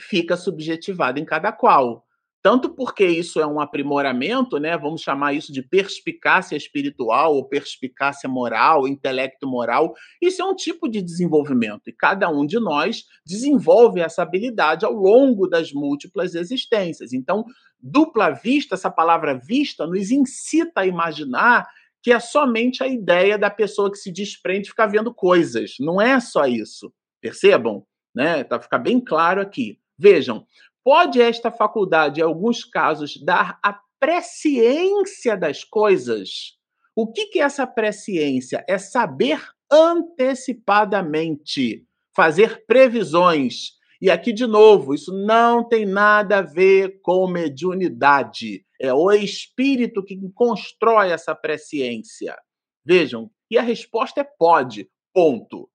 fica 0.00 0.36
subjetivado 0.36 1.18
em 1.18 1.24
cada 1.24 1.52
qual. 1.52 2.04
Tanto 2.40 2.70
porque 2.70 3.04
isso 3.04 3.40
é 3.40 3.46
um 3.46 3.60
aprimoramento, 3.60 4.58
né? 4.58 4.78
Vamos 4.78 5.02
chamar 5.02 5.32
isso 5.32 5.52
de 5.52 5.60
perspicácia 5.60 6.56
espiritual 6.56 7.34
ou 7.34 7.48
perspicácia 7.48 8.28
moral, 8.28 8.86
intelecto 8.86 9.46
moral. 9.46 9.92
Isso 10.22 10.40
é 10.40 10.44
um 10.44 10.54
tipo 10.54 10.88
de 10.88 11.02
desenvolvimento 11.02 11.88
e 11.88 11.92
cada 11.92 12.30
um 12.30 12.46
de 12.46 12.60
nós 12.60 13.04
desenvolve 13.26 14.00
essa 14.00 14.22
habilidade 14.22 14.86
ao 14.86 14.92
longo 14.92 15.48
das 15.48 15.72
múltiplas 15.72 16.36
existências. 16.36 17.12
Então, 17.12 17.44
dupla 17.80 18.30
vista, 18.30 18.76
essa 18.76 18.90
palavra 18.90 19.34
vista, 19.34 19.84
nos 19.84 20.12
incita 20.12 20.82
a 20.82 20.86
imaginar 20.86 21.66
que 22.00 22.12
é 22.12 22.20
somente 22.20 22.84
a 22.84 22.86
ideia 22.86 23.36
da 23.36 23.50
pessoa 23.50 23.90
que 23.90 23.98
se 23.98 24.12
desprende 24.12 24.68
ficar 24.68 24.86
vendo 24.86 25.12
coisas. 25.12 25.74
Não 25.80 26.00
é 26.00 26.20
só 26.20 26.46
isso. 26.46 26.92
Percebam? 27.20 27.84
Né? 28.14 28.44
Tá 28.44 28.60
ficar 28.60 28.78
bem 28.78 29.00
claro 29.00 29.40
aqui. 29.40 29.78
Vejam, 29.98 30.46
pode 30.84 31.20
esta 31.20 31.50
faculdade, 31.50 32.20
em 32.20 32.24
alguns 32.24 32.64
casos, 32.64 33.20
dar 33.22 33.58
a 33.62 33.78
presciência 33.98 35.36
das 35.36 35.64
coisas? 35.64 36.56
O 36.94 37.10
que, 37.10 37.26
que 37.26 37.40
é 37.40 37.42
essa 37.42 37.66
presciência? 37.66 38.64
É 38.68 38.78
saber 38.78 39.42
antecipadamente, 39.70 41.84
fazer 42.14 42.64
previsões. 42.66 43.72
E 44.00 44.10
aqui, 44.10 44.32
de 44.32 44.46
novo, 44.46 44.94
isso 44.94 45.12
não 45.12 45.68
tem 45.68 45.84
nada 45.84 46.38
a 46.38 46.42
ver 46.42 47.00
com 47.02 47.26
mediunidade. 47.26 48.64
É 48.80 48.94
o 48.94 49.10
espírito 49.10 50.04
que 50.04 50.16
constrói 50.34 51.10
essa 51.10 51.34
presciência. 51.34 52.38
Vejam, 52.84 53.28
e 53.50 53.58
a 53.58 53.62
resposta 53.62 54.20
é 54.20 54.24
pode, 54.24 54.88
ponto. 55.12 55.68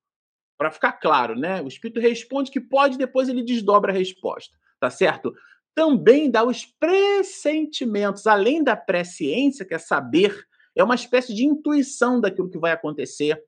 Para 0.57 0.71
ficar 0.71 0.93
claro, 0.93 1.35
né? 1.35 1.61
O 1.61 1.67
espírito 1.67 1.99
responde 1.99 2.51
que 2.51 2.59
pode, 2.59 2.97
depois 2.97 3.29
ele 3.29 3.43
desdobra 3.43 3.91
a 3.91 3.95
resposta, 3.95 4.55
tá 4.79 4.89
certo? 4.89 5.33
Também 5.75 6.29
dá 6.29 6.43
os 6.43 6.65
pressentimentos, 6.65 8.27
além 8.27 8.63
da 8.63 8.75
presciência, 8.75 9.65
que 9.65 9.73
é 9.73 9.79
saber, 9.79 10.45
é 10.75 10.83
uma 10.83 10.95
espécie 10.95 11.33
de 11.33 11.45
intuição 11.45 12.21
daquilo 12.21 12.49
que 12.49 12.59
vai 12.59 12.71
acontecer. 12.71 13.41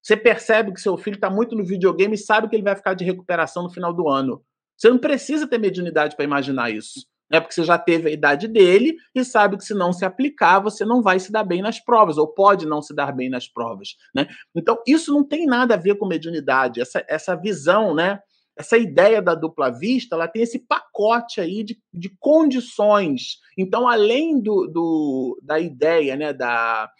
Você 0.00 0.16
percebe 0.16 0.72
que 0.72 0.80
seu 0.80 0.96
filho 0.96 1.16
está 1.16 1.30
muito 1.30 1.54
no 1.54 1.64
videogame 1.64 2.14
e 2.14 2.18
sabe 2.18 2.48
que 2.48 2.56
ele 2.56 2.62
vai 2.62 2.74
ficar 2.74 2.94
de 2.94 3.04
recuperação 3.04 3.64
no 3.64 3.70
final 3.70 3.92
do 3.92 4.08
ano. 4.08 4.44
Você 4.76 4.88
não 4.88 4.98
precisa 4.98 5.46
ter 5.46 5.58
mediunidade 5.58 6.16
para 6.16 6.24
imaginar 6.24 6.70
isso 6.70 7.11
né? 7.32 7.40
Porque 7.40 7.54
você 7.54 7.64
já 7.64 7.78
teve 7.78 8.10
a 8.10 8.12
idade 8.12 8.46
dele 8.46 8.94
e 9.14 9.24
sabe 9.24 9.56
que 9.56 9.64
se 9.64 9.72
não 9.72 9.90
se 9.90 10.04
aplicar, 10.04 10.60
você 10.60 10.84
não 10.84 11.00
vai 11.00 11.18
se 11.18 11.32
dar 11.32 11.42
bem 11.42 11.62
nas 11.62 11.80
provas, 11.80 12.18
ou 12.18 12.28
pode 12.28 12.66
não 12.66 12.82
se 12.82 12.94
dar 12.94 13.10
bem 13.10 13.30
nas 13.30 13.48
provas, 13.48 13.96
né? 14.14 14.28
Então, 14.54 14.78
isso 14.86 15.12
não 15.12 15.26
tem 15.26 15.46
nada 15.46 15.74
a 15.74 15.78
ver 15.78 15.96
com 15.96 16.06
mediunidade, 16.06 16.80
essa, 16.80 17.02
essa 17.08 17.34
visão, 17.34 17.94
né? 17.94 18.20
Essa 18.54 18.76
ideia 18.76 19.22
da 19.22 19.34
dupla 19.34 19.70
vista, 19.70 20.14
ela 20.14 20.28
tem 20.28 20.42
esse 20.42 20.58
pacote 20.58 21.40
aí 21.40 21.64
de, 21.64 21.80
de 21.90 22.14
condições. 22.20 23.38
Então, 23.56 23.88
além 23.88 24.38
do, 24.42 24.66
do, 24.66 25.40
da 25.42 25.58
ideia, 25.58 26.14
né, 26.16 26.34
da, 26.34 26.90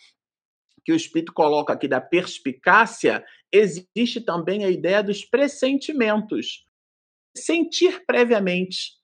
que 0.82 0.92
o 0.92 0.96
Espírito 0.96 1.30
coloca 1.34 1.74
aqui 1.74 1.86
da 1.86 2.00
perspicácia, 2.00 3.22
existe 3.52 4.22
também 4.22 4.64
a 4.64 4.70
ideia 4.70 5.02
dos 5.02 5.26
pressentimentos. 5.26 6.64
Sentir 7.36 8.02
previamente. 8.06 9.01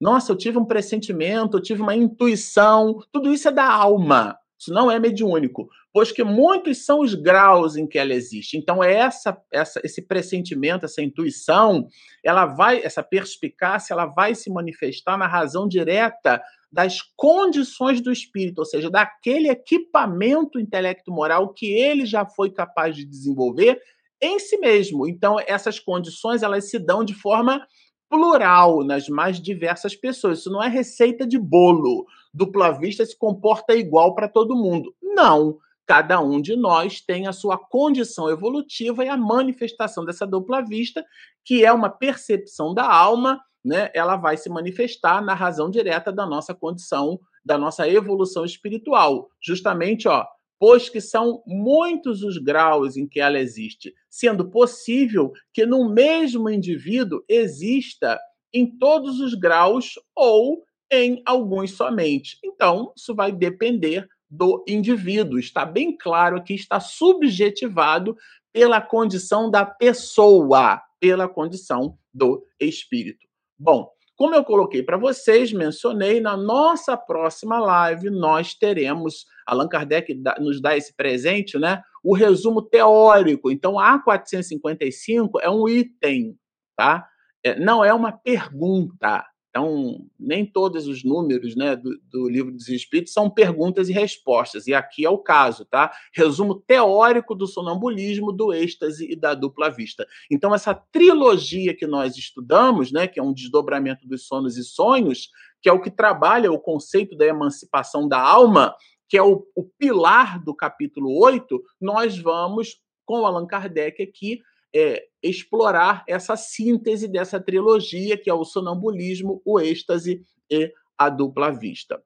Nossa, 0.00 0.32
eu 0.32 0.36
tive 0.36 0.58
um 0.58 0.64
pressentimento, 0.64 1.56
eu 1.56 1.62
tive 1.62 1.82
uma 1.82 1.94
intuição. 1.94 2.98
Tudo 3.12 3.32
isso 3.32 3.48
é 3.48 3.52
da 3.52 3.70
alma. 3.70 4.38
Isso 4.58 4.72
não 4.72 4.90
é 4.90 4.98
mediúnico, 4.98 5.68
pois 5.92 6.10
que 6.10 6.24
muitos 6.24 6.84
são 6.84 7.00
os 7.00 7.14
graus 7.14 7.76
em 7.76 7.86
que 7.86 7.96
ela 7.96 8.12
existe. 8.12 8.56
Então, 8.58 8.82
essa, 8.82 9.40
essa, 9.52 9.80
esse 9.84 10.02
pressentimento, 10.02 10.84
essa 10.84 11.00
intuição, 11.00 11.86
ela 12.24 12.44
vai, 12.44 12.82
essa 12.82 13.02
perspicácia, 13.02 13.94
ela 13.94 14.06
vai 14.06 14.34
se 14.34 14.50
manifestar 14.50 15.16
na 15.16 15.28
razão 15.28 15.68
direta 15.68 16.42
das 16.72 16.98
condições 17.16 18.00
do 18.00 18.10
espírito, 18.10 18.58
ou 18.58 18.64
seja, 18.64 18.90
daquele 18.90 19.48
equipamento 19.48 20.58
intelecto-moral 20.58 21.54
que 21.54 21.66
ele 21.66 22.04
já 22.04 22.26
foi 22.26 22.50
capaz 22.50 22.96
de 22.96 23.04
desenvolver 23.04 23.80
em 24.20 24.40
si 24.40 24.58
mesmo. 24.58 25.06
Então, 25.06 25.36
essas 25.46 25.78
condições 25.78 26.42
elas 26.42 26.68
se 26.68 26.80
dão 26.80 27.04
de 27.04 27.14
forma 27.14 27.64
plural 28.08 28.84
nas 28.84 29.08
mais 29.08 29.40
diversas 29.40 29.94
pessoas. 29.94 30.40
Isso 30.40 30.50
não 30.50 30.62
é 30.62 30.68
receita 30.68 31.26
de 31.26 31.38
bolo. 31.38 32.06
Dupla 32.32 32.72
vista 32.72 33.04
se 33.04 33.16
comporta 33.16 33.74
igual 33.74 34.14
para 34.14 34.28
todo 34.28 34.56
mundo. 34.56 34.94
Não. 35.02 35.58
Cada 35.86 36.20
um 36.20 36.40
de 36.40 36.54
nós 36.54 37.00
tem 37.00 37.26
a 37.26 37.32
sua 37.32 37.56
condição 37.56 38.28
evolutiva 38.28 39.04
e 39.04 39.08
a 39.08 39.16
manifestação 39.16 40.04
dessa 40.04 40.26
dupla 40.26 40.60
vista, 40.62 41.02
que 41.42 41.64
é 41.64 41.72
uma 41.72 41.88
percepção 41.88 42.74
da 42.74 42.86
alma, 42.86 43.40
né? 43.64 43.90
Ela 43.94 44.16
vai 44.16 44.36
se 44.36 44.50
manifestar 44.50 45.22
na 45.22 45.32
razão 45.32 45.70
direta 45.70 46.12
da 46.12 46.26
nossa 46.26 46.54
condição, 46.54 47.18
da 47.42 47.56
nossa 47.56 47.88
evolução 47.88 48.44
espiritual. 48.44 49.30
Justamente, 49.40 50.06
ó, 50.06 50.26
pois 50.58 50.88
que 50.88 51.00
são 51.00 51.42
muitos 51.46 52.22
os 52.22 52.38
graus 52.38 52.96
em 52.96 53.06
que 53.06 53.20
ela 53.20 53.38
existe, 53.38 53.94
sendo 54.10 54.50
possível 54.50 55.32
que 55.52 55.64
no 55.64 55.88
mesmo 55.88 56.50
indivíduo 56.50 57.22
exista 57.28 58.18
em 58.52 58.78
todos 58.78 59.20
os 59.20 59.34
graus 59.34 59.94
ou 60.16 60.62
em 60.90 61.22
alguns 61.24 61.72
somente. 61.72 62.38
Então, 62.44 62.92
isso 62.96 63.14
vai 63.14 63.30
depender 63.30 64.08
do 64.30 64.64
indivíduo. 64.68 65.38
Está 65.38 65.64
bem 65.64 65.96
claro 65.96 66.42
que 66.42 66.54
está 66.54 66.80
subjetivado 66.80 68.16
pela 68.52 68.80
condição 68.80 69.50
da 69.50 69.64
pessoa, 69.64 70.82
pela 70.98 71.28
condição 71.28 71.96
do 72.12 72.44
espírito. 72.58 73.26
Bom, 73.58 73.90
como 74.18 74.34
eu 74.34 74.42
coloquei 74.42 74.82
para 74.82 74.96
vocês, 74.96 75.52
mencionei, 75.52 76.20
na 76.20 76.36
nossa 76.36 76.96
próxima 76.96 77.60
live 77.60 78.10
nós 78.10 78.52
teremos, 78.52 79.24
Allan 79.46 79.68
Kardec 79.68 80.12
nos 80.40 80.60
dá 80.60 80.76
esse 80.76 80.92
presente, 80.92 81.56
né? 81.56 81.80
O 82.02 82.16
resumo 82.16 82.60
teórico. 82.60 83.48
Então, 83.48 83.78
a 83.78 83.96
455 84.02 85.38
é 85.40 85.48
um 85.48 85.68
item, 85.68 86.36
tá? 86.76 87.08
É, 87.44 87.60
não 87.60 87.84
é 87.84 87.94
uma 87.94 88.10
pergunta. 88.10 89.24
Então, 89.58 90.06
nem 90.16 90.46
todos 90.46 90.86
os 90.86 91.02
números 91.02 91.56
né, 91.56 91.74
do, 91.74 91.98
do, 92.08 92.28
livro 92.28 92.52
dos 92.52 92.68
Espíritos 92.68 93.12
são 93.12 93.28
perguntas 93.28 93.88
e 93.88 93.92
respostas, 93.92 94.68
e 94.68 94.74
aqui 94.74 95.04
é 95.04 95.10
o 95.10 95.18
caso, 95.18 95.64
tá? 95.64 95.92
Resumo 96.14 96.54
teórico 96.54 97.34
do 97.34 97.44
sonambulismo, 97.44 98.30
do 98.30 98.52
êxtase 98.52 99.10
e 99.10 99.16
da 99.16 99.34
dupla 99.34 99.68
vista. 99.68 100.06
Então, 100.30 100.54
essa 100.54 100.72
trilogia 100.72 101.74
que 101.74 101.88
nós 101.88 102.16
estudamos, 102.16 102.92
né, 102.92 103.08
que 103.08 103.18
é 103.18 103.22
um 103.22 103.32
desdobramento 103.32 104.06
dos 104.06 104.28
sonos 104.28 104.56
e 104.56 104.62
sonhos, 104.62 105.28
que 105.60 105.68
é 105.68 105.72
o 105.72 105.80
que 105.80 105.90
trabalha 105.90 106.52
o 106.52 106.60
conceito 106.60 107.16
da 107.16 107.26
emancipação 107.26 108.06
da 108.06 108.20
alma, 108.20 108.76
que 109.08 109.18
é 109.18 109.22
o, 109.24 109.44
o 109.56 109.64
pilar 109.76 110.40
do 110.40 110.54
capítulo 110.54 111.18
8, 111.18 111.60
nós 111.80 112.16
vamos, 112.16 112.80
com 113.04 113.26
Allan 113.26 113.46
Kardec 113.46 114.00
aqui, 114.00 114.40
é, 114.74 115.02
explorar 115.22 116.04
essa 116.06 116.36
síntese 116.36 117.08
dessa 117.08 117.40
trilogia, 117.40 118.16
que 118.16 118.30
é 118.30 118.34
o 118.34 118.44
sonambulismo, 118.44 119.42
o 119.44 119.60
êxtase 119.60 120.22
e 120.50 120.72
a 120.96 121.08
dupla 121.08 121.50
vista. 121.50 122.02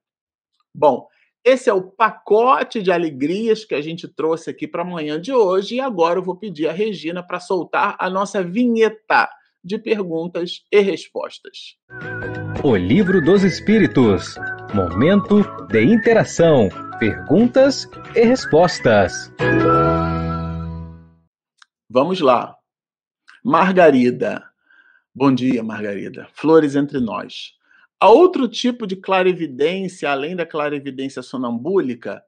Bom, 0.73 1.07
esse 1.43 1.69
é 1.69 1.73
o 1.73 1.83
pacote 1.83 2.81
de 2.81 2.91
alegrias 2.91 3.65
que 3.65 3.75
a 3.75 3.81
gente 3.81 4.07
trouxe 4.07 4.49
aqui 4.49 4.67
para 4.67 4.81
amanhã 4.81 5.19
de 5.19 5.33
hoje, 5.33 5.75
e 5.75 5.79
agora 5.79 6.19
eu 6.19 6.23
vou 6.23 6.37
pedir 6.37 6.67
a 6.67 6.71
Regina 6.71 7.21
para 7.21 7.39
soltar 7.39 7.95
a 7.99 8.09
nossa 8.09 8.41
vinheta 8.41 9.29
de 9.63 9.77
perguntas 9.77 10.63
e 10.71 10.79
respostas. 10.79 11.77
O 12.63 12.75
Livro 12.75 13.21
dos 13.21 13.43
Espíritos 13.43 14.35
Momento 14.73 15.43
de 15.69 15.83
interação, 15.83 16.67
perguntas 16.97 17.87
e 18.15 18.25
respostas. 18.25 19.31
Vamos 21.93 22.21
lá. 22.21 22.57
Margarida. 23.45 24.43
Bom 25.13 25.31
dia, 25.31 25.61
Margarida. 25.61 26.27
Flores 26.33 26.75
entre 26.75 26.99
nós. 26.99 27.51
Há 27.99 28.09
outro 28.09 28.47
tipo 28.47 28.87
de 28.87 28.95
clarividência 28.95 30.09
além 30.09 30.35
da 30.35 30.43
clarividência 30.43 31.21
sonambúlica? 31.21 32.23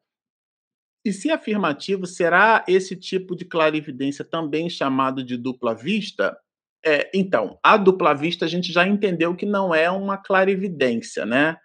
E 1.03 1.11
se 1.11 1.31
afirmativo, 1.31 2.05
será 2.05 2.63
esse 2.67 2.95
tipo 2.95 3.35
de 3.35 3.43
clarividência 3.43 4.23
também 4.23 4.69
chamado 4.69 5.23
de 5.23 5.35
dupla 5.35 5.73
vista? 5.73 6.37
É, 6.85 7.09
então, 7.11 7.57
a 7.63 7.75
dupla 7.75 8.13
vista 8.13 8.45
a 8.45 8.47
gente 8.47 8.71
já 8.71 8.87
entendeu 8.87 9.35
que 9.35 9.47
não 9.47 9.73
é 9.73 9.89
uma 9.89 10.15
clarividência, 10.15 11.25
né? 11.25 11.57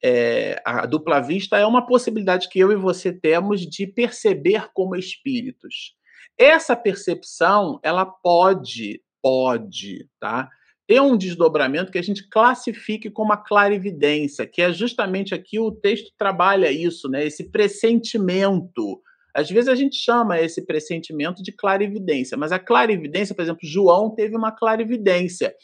É, 0.00 0.62
a 0.64 0.86
dupla 0.86 1.18
vista 1.18 1.58
é 1.58 1.66
uma 1.66 1.84
possibilidade 1.84 2.48
que 2.48 2.60
eu 2.60 2.70
e 2.70 2.76
você 2.76 3.12
temos 3.12 3.62
de 3.62 3.84
perceber 3.84 4.68
como 4.72 4.94
espíritos. 4.94 6.00
Essa 6.42 6.74
percepção, 6.74 7.78
ela 7.84 8.04
pode, 8.04 9.00
pode, 9.22 10.08
tá? 10.18 10.50
Ter 10.88 11.00
um 11.00 11.16
desdobramento 11.16 11.92
que 11.92 11.98
a 11.98 12.02
gente 12.02 12.28
classifique 12.28 13.08
como 13.08 13.32
a 13.32 13.36
clarividência, 13.36 14.44
que 14.44 14.60
é 14.60 14.72
justamente 14.72 15.36
aqui 15.36 15.60
o 15.60 15.70
texto 15.70 16.10
trabalha 16.18 16.72
isso, 16.72 17.08
né? 17.08 17.24
Esse 17.24 17.48
pressentimento. 17.48 19.00
Às 19.32 19.48
vezes 19.50 19.68
a 19.68 19.76
gente 19.76 19.94
chama 19.94 20.40
esse 20.40 20.66
pressentimento 20.66 21.44
de 21.44 21.52
clarividência, 21.52 22.36
mas 22.36 22.50
a 22.50 22.58
clarividência, 22.58 23.36
por 23.36 23.42
exemplo, 23.42 23.60
João 23.62 24.12
teve 24.12 24.36
uma 24.36 24.50
clarividência. 24.50 25.54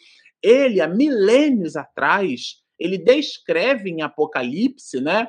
Ele, 0.40 0.80
há 0.80 0.86
milênios 0.86 1.74
atrás, 1.74 2.62
ele 2.78 2.98
descreve 2.98 3.90
em 3.90 4.02
Apocalipse, 4.02 5.00
né? 5.00 5.26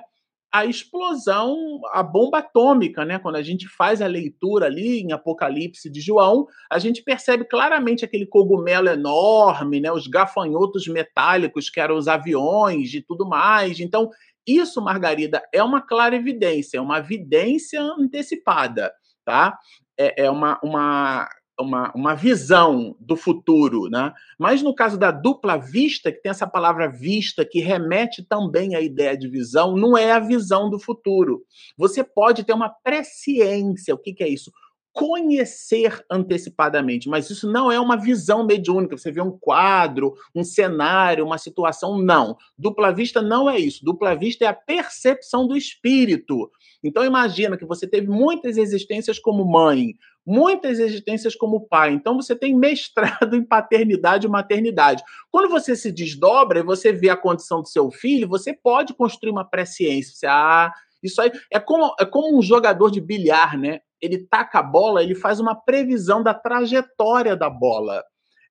A 0.52 0.66
explosão, 0.66 1.80
a 1.91 2.02
bomba 2.02 2.39
atômica, 2.39 3.06
né? 3.06 3.20
Quando 3.20 3.36
a 3.36 3.43
gente 3.43 3.68
faz 3.68 4.02
a 4.02 4.08
leitura 4.08 4.66
ali 4.66 5.00
em 5.00 5.12
Apocalipse 5.12 5.89
de 5.89 6.02
João, 6.02 6.47
a 6.72 6.80
gente 6.80 7.04
percebe 7.04 7.45
claramente 7.45 8.04
aquele 8.04 8.26
cogumelo 8.26 8.89
enorme, 8.89 9.80
né? 9.80 9.91
Os 9.91 10.08
gafanhotos 10.08 10.88
metálicos 10.88 11.70
que 11.70 11.80
eram 11.80 11.95
os 11.95 12.08
aviões 12.08 12.93
e 12.93 13.02
tudo 13.02 13.28
mais. 13.28 13.80
Então, 13.80 14.10
isso, 14.47 14.82
Margarida, 14.82 15.43
é 15.54 15.64
uma 15.64 15.82
clara 15.82 16.16
evidência, 16.16 16.80
é 16.80 16.82
uma 16.82 16.97
evidência 16.97 17.82
antecipada, 17.82 18.91
tá? 19.24 19.56
É, 19.97 20.26
é 20.26 20.32
uma, 20.32 20.60
uma 20.64 21.30
uma, 21.60 21.91
uma 21.93 22.16
visão 22.16 22.95
do 22.99 23.16
futuro, 23.16 23.89
né? 23.89 24.14
Mas 24.38 24.62
no 24.62 24.74
caso 24.74 24.97
da 24.97 25.12
dupla 25.12 25.57
vista, 25.57 26.12
que 26.12 26.22
tem 26.22 26.30
essa 26.30 26.47
palavra 26.47 26.88
vista, 26.88 27.45
que 27.45 27.60
remete 27.60 28.24
também 28.24 28.76
à 28.76 28.82
ideia 28.82 29.18
de 29.18 29.28
visão, 29.28 29.76
não 29.76 29.97
é 29.97 30.12
a 30.12 30.20
visão 30.20 30.70
do 30.70 30.80
futuro. 30.80 31.43
Você 31.78 32.03
pode 32.03 32.43
ter 32.43 32.53
uma 32.53 32.70
presciência. 32.70 33.93
O 33.93 33.97
que, 33.97 34.14
que 34.14 34.24
é 34.24 34.30
isso? 34.30 34.51
Conhecer 34.94 36.04
antecipadamente, 36.12 37.08
mas 37.08 37.30
isso 37.30 37.50
não 37.50 37.72
é 37.72 37.80
uma 37.80 37.96
visão 37.96 38.46
mediúnica. 38.46 38.98
Você 38.98 39.12
vê 39.12 39.22
um 39.22 39.38
quadro, 39.38 40.14
um 40.36 40.44
cenário, 40.44 41.26
uma 41.26 41.38
situação, 41.38 41.98
não. 41.98 42.36
Dupla 42.58 42.92
vista 42.92 43.22
não 43.22 43.50
é 43.50 43.60
isso. 43.60 43.84
Dupla 43.84 44.16
vista 44.16 44.46
é 44.46 44.48
a 44.48 44.54
percepção 44.54 45.48
do 45.48 45.56
espírito. 45.56 46.50
Então 46.84 47.04
imagina 47.06 47.58
que 47.58 47.66
você 47.66 47.88
teve 47.88 48.08
muitas 48.08 48.58
existências 48.58 49.20
como 49.20 49.46
mãe, 49.46 49.96
muitas 50.26 50.80
existências 50.80 51.36
como 51.36 51.68
pai. 51.68 51.92
Então 51.92 52.16
você 52.16 52.36
tem 52.36 52.56
mestrado 52.56 53.36
em 53.38 53.44
paternidade 53.44 54.28
e 54.28 54.30
maternidade. 54.30 55.04
Quando 55.32 55.50
você 55.50 55.76
se 55.76 55.92
desdobra 55.92 56.60
e 56.60 56.64
você 56.64 56.92
vê 56.92 57.10
a 57.10 57.18
condição 57.18 57.62
do 57.62 57.68
seu 57.68 57.92
filho, 57.92 58.28
você 58.28 58.54
pode 58.54 58.94
construir 58.94 59.32
uma 59.32 59.46
presciência. 59.46 60.30
Ah, 60.32 60.74
isso 61.02 61.22
aí 61.22 61.32
é 61.52 61.60
como, 61.60 61.96
é 62.00 62.06
como 62.06 62.38
um 62.38 62.42
jogador 62.42 62.90
de 62.92 63.00
bilhar, 63.00 63.58
né? 63.58 63.82
Ele 64.02 64.26
taca 64.28 64.60
a 64.60 64.64
bola, 64.64 65.04
ele 65.04 65.16
faz 65.16 65.39
uma 65.39 65.56
previsão 65.56 66.24
da 66.24 66.34
trajetória 66.34 67.36
da 67.36 67.50
bola. 67.50 68.04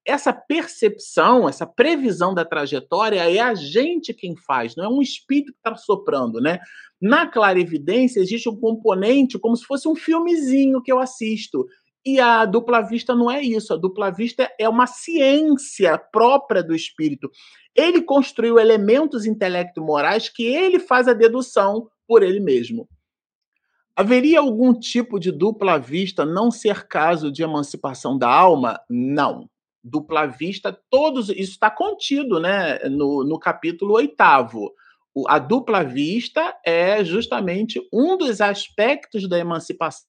Essa 0.06 0.32
percepção, 0.32 1.48
essa 1.48 1.66
previsão 1.66 2.32
da 2.32 2.44
trajetória 2.44 3.30
é 3.30 3.40
a 3.40 3.54
gente 3.54 4.14
quem 4.14 4.34
faz, 4.36 4.74
não 4.74 4.84
é 4.84 4.88
um 4.88 5.02
espírito 5.02 5.52
que 5.52 5.58
está 5.58 5.74
soprando, 5.76 6.40
né? 6.40 6.60
Na 7.00 7.26
clarividência 7.26 8.20
existe 8.20 8.48
um 8.48 8.58
componente 8.58 9.38
como 9.38 9.54
se 9.56 9.64
fosse 9.64 9.86
um 9.86 9.94
filmezinho 9.94 10.82
que 10.82 10.90
eu 10.90 10.98
assisto. 10.98 11.66
E 12.04 12.18
a 12.18 12.46
dupla 12.46 12.80
vista 12.80 13.14
não 13.14 13.30
é 13.30 13.42
isso. 13.42 13.74
A 13.74 13.76
dupla 13.76 14.10
vista 14.10 14.50
é 14.58 14.68
uma 14.68 14.86
ciência 14.86 15.98
própria 15.98 16.62
do 16.62 16.74
espírito. 16.74 17.30
Ele 17.76 18.00
construiu 18.00 18.58
elementos 18.58 19.26
intelecto-morais 19.26 20.28
que 20.28 20.44
ele 20.44 20.78
faz 20.78 21.06
a 21.06 21.12
dedução 21.12 21.86
por 22.06 22.22
ele 22.22 22.40
mesmo. 22.40 22.88
Haveria 23.98 24.38
algum 24.38 24.72
tipo 24.72 25.18
de 25.18 25.32
dupla 25.32 25.76
vista 25.76 26.24
não 26.24 26.52
ser 26.52 26.86
caso 26.86 27.32
de 27.32 27.42
emancipação 27.42 28.16
da 28.16 28.28
alma? 28.28 28.80
Não. 28.88 29.50
Dupla 29.82 30.24
vista, 30.24 30.72
todos 30.88 31.28
isso 31.30 31.50
está 31.50 31.68
contido 31.68 32.38
né, 32.38 32.78
no, 32.88 33.24
no 33.24 33.40
capítulo 33.40 33.94
oitavo. 33.94 34.72
A 35.26 35.40
dupla 35.40 35.82
vista 35.82 36.56
é 36.64 37.04
justamente 37.04 37.80
um 37.92 38.16
dos 38.16 38.40
aspectos 38.40 39.28
da 39.28 39.36
emancipação 39.36 40.06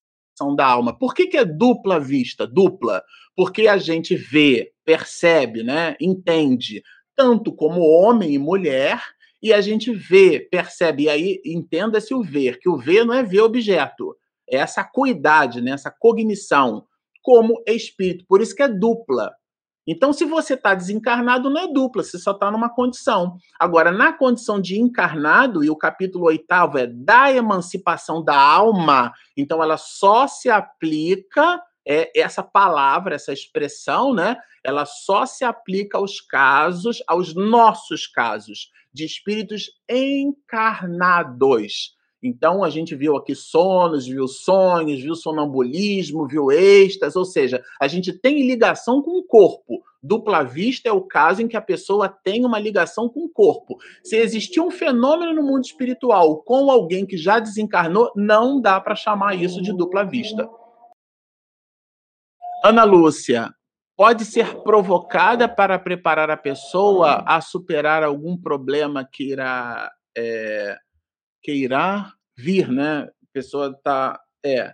da 0.56 0.68
alma. 0.68 0.96
Por 0.96 1.16
que, 1.16 1.26
que 1.26 1.38
é 1.38 1.44
dupla 1.44 2.00
vista? 2.00 2.46
Dupla. 2.46 3.02
Porque 3.36 3.68
a 3.68 3.80
gente 3.80 4.16
vê, 4.16 4.72
percebe, 4.86 5.64
né, 5.64 5.96
entende, 6.00 6.84
tanto 7.16 7.52
como 7.52 7.82
homem 7.82 8.36
e 8.36 8.38
mulher, 8.38 9.02
e 9.42 9.54
a 9.54 9.62
gente 9.62 9.92
vê, 9.94 10.40
percebe, 10.40 11.04
e 11.04 11.10
aí 11.10 11.42
entenda-se 11.46 12.14
o 12.14 12.22
ver, 12.22 12.60
que 12.60 12.70
o 12.70 12.78
ver 12.78 13.06
não 13.06 13.14
é 13.14 13.24
ver 13.24 13.42
objeto, 13.42 14.16
é 14.50 14.58
essa 14.58 14.82
acuidade, 14.82 15.62
né, 15.62 15.72
essa 15.72 15.92
cognição, 15.92 16.86
como 17.22 17.62
espírito. 17.68 18.26
Por 18.28 18.42
isso 18.42 18.56
que 18.56 18.64
é 18.64 18.68
dupla. 18.68 19.32
Então, 19.88 20.14
se 20.14 20.24
você 20.26 20.54
está 20.54 20.76
desencarnado, 20.76 21.50
não 21.50 21.62
é 21.62 21.68
dupla, 21.72 22.04
você 22.04 22.20
só 22.20 22.32
está 22.32 22.52
numa 22.52 22.70
condição. 22.70 23.38
Agora, 23.60 23.92
na 23.92 24.14
condição 24.14 24.62
de 24.62 24.80
encarnado, 24.80 25.64
e 25.64 25.70
o 25.70 25.76
capítulo 25.76 26.26
oitavo 26.26 26.78
é 26.78 26.86
da 26.86 27.32
emancipação 27.32 28.24
da 28.24 28.40
alma, 28.40 29.12
então 29.36 29.64
ela 29.64 29.78
só 29.78 30.28
se 30.28 30.50
aplica 30.50 31.62
é, 31.88 32.12
essa 32.20 32.44
palavra, 32.44 33.16
essa 33.16 33.34
expressão, 33.34 34.14
né? 34.14 34.38
Ela 34.64 34.86
só 34.86 35.26
se 35.26 35.44
aplica 35.44 35.98
aos 35.98 36.22
casos, 36.22 37.02
aos 37.08 37.34
nossos 37.34 38.06
casos 38.06 38.70
de 38.94 39.06
espíritos 39.06 39.72
encarnados. 39.90 41.38
Então, 42.22 42.64
a 42.64 42.70
gente 42.70 42.96
viu 42.96 43.16
aqui 43.16 43.34
sonos, 43.34 44.06
viu 44.06 44.28
sonhos, 44.28 45.00
viu 45.00 45.16
sonambulismo, 45.16 46.28
viu 46.28 46.52
êxtase, 46.52 47.18
ou 47.18 47.24
seja, 47.24 47.64
a 47.80 47.88
gente 47.88 48.12
tem 48.12 48.46
ligação 48.46 49.02
com 49.02 49.18
o 49.18 49.24
corpo. 49.24 49.82
Dupla 50.04 50.44
vista 50.44 50.90
é 50.90 50.92
o 50.92 51.02
caso 51.02 51.42
em 51.42 51.48
que 51.48 51.58
a 51.58 51.62
pessoa 51.62 52.10
tem 52.10 52.46
uma 52.46 52.60
ligação 52.60 53.08
com 53.08 53.22
o 53.22 53.30
corpo. 53.30 53.78
Se 54.04 54.18
existir 54.18 54.60
um 54.60 54.72
fenômeno 54.72 55.34
no 55.34 55.44
mundo 55.44 55.64
espiritual 55.64 56.42
com 56.44 56.70
alguém 56.70 57.06
que 57.06 57.18
já 57.18 57.40
desencarnou, 57.40 58.12
não 58.16 58.60
dá 58.62 58.80
para 58.80 58.96
chamar 58.96 59.36
isso 59.36 59.62
de 59.62 59.74
dupla 59.74 60.04
vista. 60.04 60.50
Ana 62.64 62.84
Lúcia, 62.84 63.54
pode 64.00 64.24
ser 64.24 64.64
provocada 64.64 65.50
para 65.50 65.78
preparar 65.78 66.32
a 66.32 66.38
pessoa 66.38 67.22
a 67.28 67.42
superar 67.42 68.02
algum 68.02 68.38
problema 68.38 69.04
que 69.04 69.32
irá, 69.32 69.92
é, 70.18 70.78
que 71.44 71.52
irá 71.52 72.14
vir, 72.34 72.70
né? 72.70 73.00
A 73.02 73.28
pessoa 73.34 73.76
está. 73.78 74.18
É. 74.42 74.74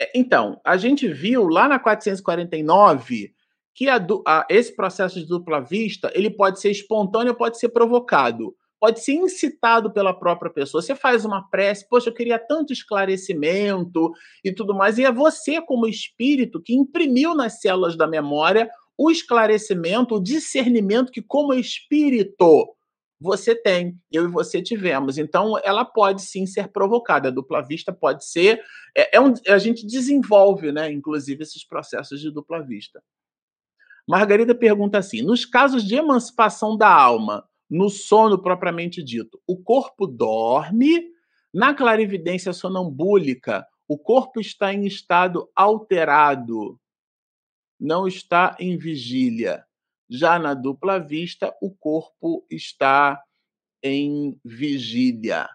é. 0.00 0.12
Então, 0.14 0.58
a 0.64 0.78
gente 0.78 1.06
viu 1.06 1.46
lá 1.46 1.68
na 1.68 1.78
449 1.78 3.34
que 3.74 3.86
a, 3.86 3.98
a, 4.26 4.46
esse 4.48 4.74
processo 4.74 5.20
de 5.20 5.26
dupla 5.26 5.60
vista 5.60 6.10
ele 6.14 6.30
pode 6.30 6.58
ser 6.58 6.70
espontâneo, 6.70 7.34
pode 7.34 7.58
ser 7.58 7.68
provocado 7.68 8.56
pode 8.84 9.02
ser 9.02 9.14
incitado 9.14 9.90
pela 9.90 10.12
própria 10.12 10.50
pessoa. 10.50 10.82
Você 10.82 10.94
faz 10.94 11.24
uma 11.24 11.48
prece, 11.48 11.88
poxa, 11.88 12.10
eu 12.10 12.14
queria 12.14 12.38
tanto 12.38 12.70
esclarecimento 12.70 14.12
e 14.44 14.52
tudo 14.52 14.74
mais, 14.74 14.98
e 14.98 15.06
é 15.06 15.10
você, 15.10 15.58
como 15.62 15.86
espírito, 15.86 16.60
que 16.60 16.74
imprimiu 16.74 17.34
nas 17.34 17.62
células 17.62 17.96
da 17.96 18.06
memória 18.06 18.70
o 18.98 19.10
esclarecimento, 19.10 20.16
o 20.16 20.22
discernimento 20.22 21.10
que, 21.10 21.22
como 21.22 21.54
espírito, 21.54 22.76
você 23.18 23.54
tem, 23.54 23.98
eu 24.12 24.24
e 24.24 24.30
você 24.30 24.60
tivemos. 24.60 25.16
Então, 25.16 25.58
ela 25.64 25.86
pode 25.86 26.20
sim 26.20 26.44
ser 26.44 26.68
provocada. 26.68 27.28
A 27.28 27.32
dupla 27.32 27.62
vista 27.62 27.90
pode 27.90 28.26
ser. 28.26 28.60
É, 28.94 29.16
é 29.16 29.20
um, 29.20 29.32
a 29.48 29.56
gente 29.56 29.86
desenvolve, 29.86 30.70
né, 30.72 30.92
inclusive, 30.92 31.42
esses 31.42 31.66
processos 31.66 32.20
de 32.20 32.30
dupla 32.30 32.62
vista. 32.62 33.02
Margarida 34.06 34.54
pergunta 34.54 34.98
assim: 34.98 35.22
nos 35.22 35.46
casos 35.46 35.82
de 35.82 35.94
emancipação 35.94 36.76
da 36.76 36.92
alma, 36.92 37.48
no 37.74 37.90
sono 37.90 38.40
propriamente 38.40 39.02
dito. 39.02 39.42
O 39.44 39.56
corpo 39.60 40.06
dorme, 40.06 41.10
na 41.52 41.74
clarividência 41.74 42.52
sonambúlica, 42.52 43.66
o 43.88 43.98
corpo 43.98 44.40
está 44.40 44.72
em 44.72 44.86
estado 44.86 45.50
alterado, 45.56 46.78
não 47.78 48.06
está 48.06 48.56
em 48.60 48.78
vigília. 48.78 49.64
Já 50.08 50.38
na 50.38 50.54
dupla 50.54 51.00
vista, 51.00 51.52
o 51.60 51.68
corpo 51.68 52.46
está 52.48 53.20
em 53.82 54.38
vigília. 54.44 55.48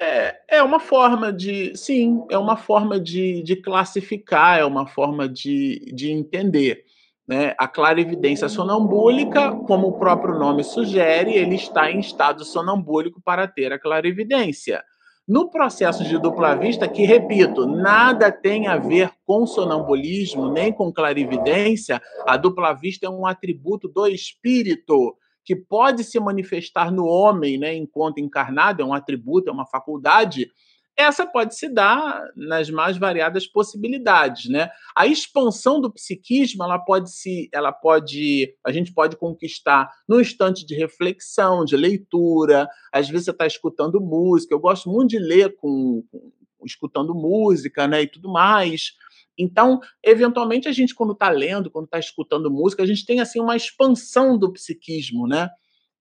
É, 0.00 0.56
é 0.58 0.62
uma 0.64 0.80
forma 0.80 1.32
de. 1.32 1.76
Sim, 1.76 2.26
é 2.28 2.36
uma 2.36 2.56
forma 2.56 2.98
de, 2.98 3.40
de 3.44 3.54
classificar, 3.54 4.58
é 4.58 4.64
uma 4.64 4.86
forma 4.88 5.28
de, 5.28 5.78
de 5.94 6.10
entender. 6.10 6.84
Né? 7.28 7.54
A 7.58 7.68
clarividência 7.68 8.48
sonambúlica, 8.48 9.52
como 9.52 9.88
o 9.88 9.98
próprio 9.98 10.38
nome 10.38 10.64
sugere, 10.64 11.34
ele 11.34 11.56
está 11.56 11.90
em 11.90 12.00
estado 12.00 12.42
sonambúlico 12.42 13.20
para 13.22 13.46
ter 13.46 13.70
a 13.70 13.78
clarividência. 13.78 14.82
No 15.28 15.50
processo 15.50 16.04
de 16.04 16.16
dupla 16.16 16.54
vista, 16.54 16.88
que 16.88 17.04
repito, 17.04 17.66
nada 17.66 18.32
tem 18.32 18.66
a 18.66 18.78
ver 18.78 19.10
com 19.26 19.46
sonambulismo 19.46 20.50
nem 20.50 20.72
com 20.72 20.90
clarividência, 20.90 22.00
a 22.26 22.38
dupla 22.38 22.72
vista 22.72 23.06
é 23.06 23.10
um 23.10 23.26
atributo 23.26 23.88
do 23.88 24.06
espírito 24.06 25.14
que 25.44 25.54
pode 25.54 26.02
se 26.04 26.18
manifestar 26.18 26.90
no 26.90 27.04
homem, 27.04 27.58
né, 27.58 27.74
enquanto 27.74 28.18
encarnado, 28.18 28.80
é 28.80 28.84
um 28.84 28.94
atributo, 28.94 29.50
é 29.50 29.52
uma 29.52 29.66
faculdade, 29.66 30.50
essa 30.98 31.24
pode 31.24 31.56
se 31.56 31.68
dar 31.68 32.28
nas 32.34 32.68
mais 32.68 32.98
variadas 32.98 33.46
possibilidades, 33.46 34.50
né? 34.50 34.68
A 34.96 35.06
expansão 35.06 35.80
do 35.80 35.92
psiquismo, 35.92 36.64
ela 36.64 36.76
pode 36.76 37.12
se, 37.12 37.48
ela 37.54 37.70
pode, 37.70 38.52
a 38.66 38.72
gente 38.72 38.92
pode 38.92 39.16
conquistar 39.16 39.88
no 40.08 40.20
instante 40.20 40.66
de 40.66 40.74
reflexão, 40.74 41.64
de 41.64 41.76
leitura. 41.76 42.68
Às 42.92 43.08
vezes 43.08 43.26
você 43.26 43.30
está 43.30 43.46
escutando 43.46 44.00
música. 44.00 44.52
Eu 44.52 44.58
gosto 44.58 44.90
muito 44.90 45.10
de 45.10 45.20
ler 45.20 45.54
com, 45.54 46.02
com 46.10 46.66
escutando 46.66 47.14
música, 47.14 47.86
né, 47.86 48.02
e 48.02 48.08
tudo 48.08 48.28
mais. 48.28 48.94
Então, 49.38 49.78
eventualmente 50.02 50.66
a 50.66 50.72
gente 50.72 50.96
quando 50.96 51.12
está 51.12 51.30
lendo, 51.30 51.70
quando 51.70 51.84
está 51.84 52.00
escutando 52.00 52.50
música, 52.50 52.82
a 52.82 52.86
gente 52.86 53.06
tem 53.06 53.20
assim 53.20 53.40
uma 53.40 53.54
expansão 53.54 54.36
do 54.36 54.52
psiquismo, 54.52 55.28
né? 55.28 55.48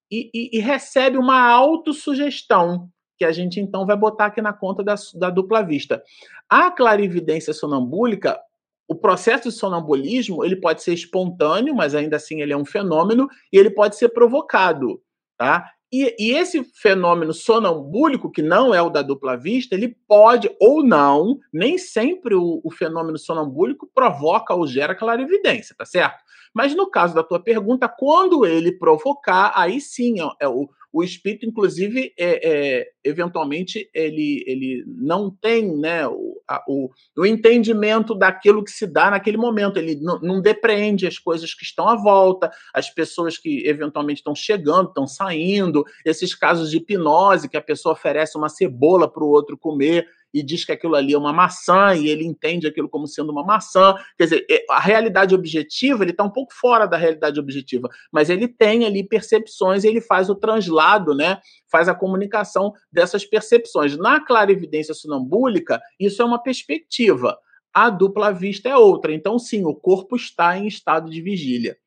E, 0.10 0.32
e, 0.34 0.58
e 0.58 0.60
recebe 0.60 1.18
uma 1.18 1.40
autossugestão 1.40 2.90
que 3.18 3.26
a 3.26 3.32
gente 3.32 3.60
então 3.60 3.86
vai 3.86 3.98
botar 3.98 4.28
aqui 4.28 4.42
na 4.42 4.54
conta 4.54 4.84
da, 4.84 4.96
da 5.16 5.30
dupla 5.30 5.64
vista. 5.64 6.04
A 6.50 6.70
clarividência 6.72 7.54
sonambúlica, 7.54 8.40
o 8.88 8.96
processo 8.96 9.50
de 9.50 9.56
sonambulismo, 9.56 10.46
ele 10.46 10.56
pode 10.56 10.82
ser 10.82 10.94
espontâneo, 10.94 11.76
mas 11.76 11.94
ainda 11.94 12.16
assim 12.16 12.42
ele 12.42 12.54
é 12.54 12.58
um 12.58 12.66
fenômeno, 12.66 13.28
e 13.52 13.58
ele 13.58 13.70
pode 13.70 13.98
ser 13.98 14.10
provocado. 14.10 15.02
Tá? 15.38 15.70
E, 15.92 16.16
e, 16.20 16.32
esse 16.32 16.64
fenômeno 16.64 17.34
sonambúlico, 17.34 18.30
que 18.30 18.42
não 18.42 18.76
é 18.76 18.82
o 18.82 18.90
da 18.90 19.02
dupla 19.02 19.38
vista, 19.38 19.74
ele 19.74 19.96
pode 20.06 20.50
ou 20.60 20.84
não, 20.84 21.38
nem 21.52 21.78
sempre 21.78 22.36
o, 22.36 22.60
o 22.62 22.70
fenômeno 22.70 23.18
sonambúlico 23.18 23.90
provoca 23.96 24.54
ou 24.54 24.68
gera 24.68 24.94
clarividência, 24.94 25.74
tá 25.78 25.86
certo? 25.86 26.18
Mas 26.54 26.76
no 26.76 26.90
caso 26.90 27.16
da 27.16 27.24
tua 27.24 27.40
pergunta, 27.40 27.88
quando 27.88 28.46
ele 28.46 28.74
provocar, 28.74 29.54
aí 29.56 29.80
sim, 29.80 30.20
é, 30.20 30.28
é 30.42 30.48
o, 30.48 30.68
o 30.92 31.04
espírito, 31.04 31.46
inclusive, 31.46 32.14
é, 32.18 32.50
é, 32.80 32.88
eventualmente, 33.04 33.90
ele, 33.94 34.44
ele 34.48 34.84
não 34.88 35.30
tem 35.30 35.78
né, 35.78 36.08
o, 36.08 36.42
a, 36.48 36.64
o, 36.68 36.90
o, 37.18 37.26
entendimento 37.26 38.16
daquilo 38.16 38.64
que 38.64 38.72
se 38.72 38.88
dá 38.88 39.12
naquele 39.12 39.38
momento. 39.38 39.78
Ele 39.78 40.00
não, 40.02 40.42
depreende 40.42 41.06
as 41.06 41.20
coisas 41.20 41.54
que 41.54 41.64
estão 41.64 41.88
à 41.90 41.96
volta, 41.96 42.50
as 42.74 42.90
pessoas 42.90 43.38
que 43.38 43.68
eventualmente 43.68 44.20
estão 44.20 44.34
chegando, 44.34 44.88
estão 44.88 45.06
saindo, 45.06 45.84
esses 46.06 46.34
casos 46.34 46.72
de 46.72 46.78
hipnose, 46.78 47.50
que 47.50 47.58
a 47.58 47.62
pessoa 47.62 47.94
oferece 47.94 48.38
uma 48.38 48.50
cebola 48.50 49.12
para 49.12 49.24
o 49.24 49.30
outro 49.30 49.58
comer 49.58 50.08
e 50.34 50.44
diz 50.44 50.66
que 50.66 50.72
aquilo 50.72 50.96
ali 50.96 51.14
é 51.14 51.18
uma 51.18 51.34
maçã 51.34 51.96
e 51.96 52.10
ele 52.10 52.26
entende 52.26 52.68
aquilo 52.68 52.90
como 52.90 53.08
sendo 53.08 53.32
uma 53.32 53.44
maçã. 53.44 53.96
Quer 54.18 54.24
dizer, 54.26 54.46
é, 54.50 54.66
a 54.70 54.80
realidade 54.80 55.34
objetiva, 55.34 56.04
ele 56.04 56.12
está 56.12 56.24
um 56.24 56.30
pouco 56.30 56.54
fora 56.54 56.86
da 56.86 56.98
realidade 56.98 57.40
objetiva, 57.40 57.90
mas 58.12 58.30
ele 58.30 58.48
tem 58.48 58.86
ali 58.86 59.04
percepções 59.04 59.84
e 59.84 59.88
ele 59.88 60.02
faz 60.02 60.30
o 60.30 60.36
translado, 60.36 61.14
né? 61.16 61.40
Faz 61.72 61.88
a 61.88 61.96
comunicação 61.96 62.74
dessas 62.92 63.26
percepções. 63.26 63.98
Na 63.98 64.20
clarividência 64.24 64.94
sonambúlica, 64.94 65.82
isso 66.00 66.22
é 66.22 66.26
uma 66.26 66.42
perspectiva. 66.42 67.38
A 67.74 67.90
dupla 67.90 68.32
vista 68.32 68.70
é 68.70 68.76
outra. 68.76 69.14
Então, 69.14 69.38
sim, 69.38 69.66
o 69.66 69.74
corpo 69.74 70.16
está 70.16 70.58
em 70.58 70.68
estado 70.68 71.10
de 71.10 71.22
vigília 71.22 71.78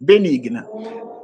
benigna. 0.00 0.64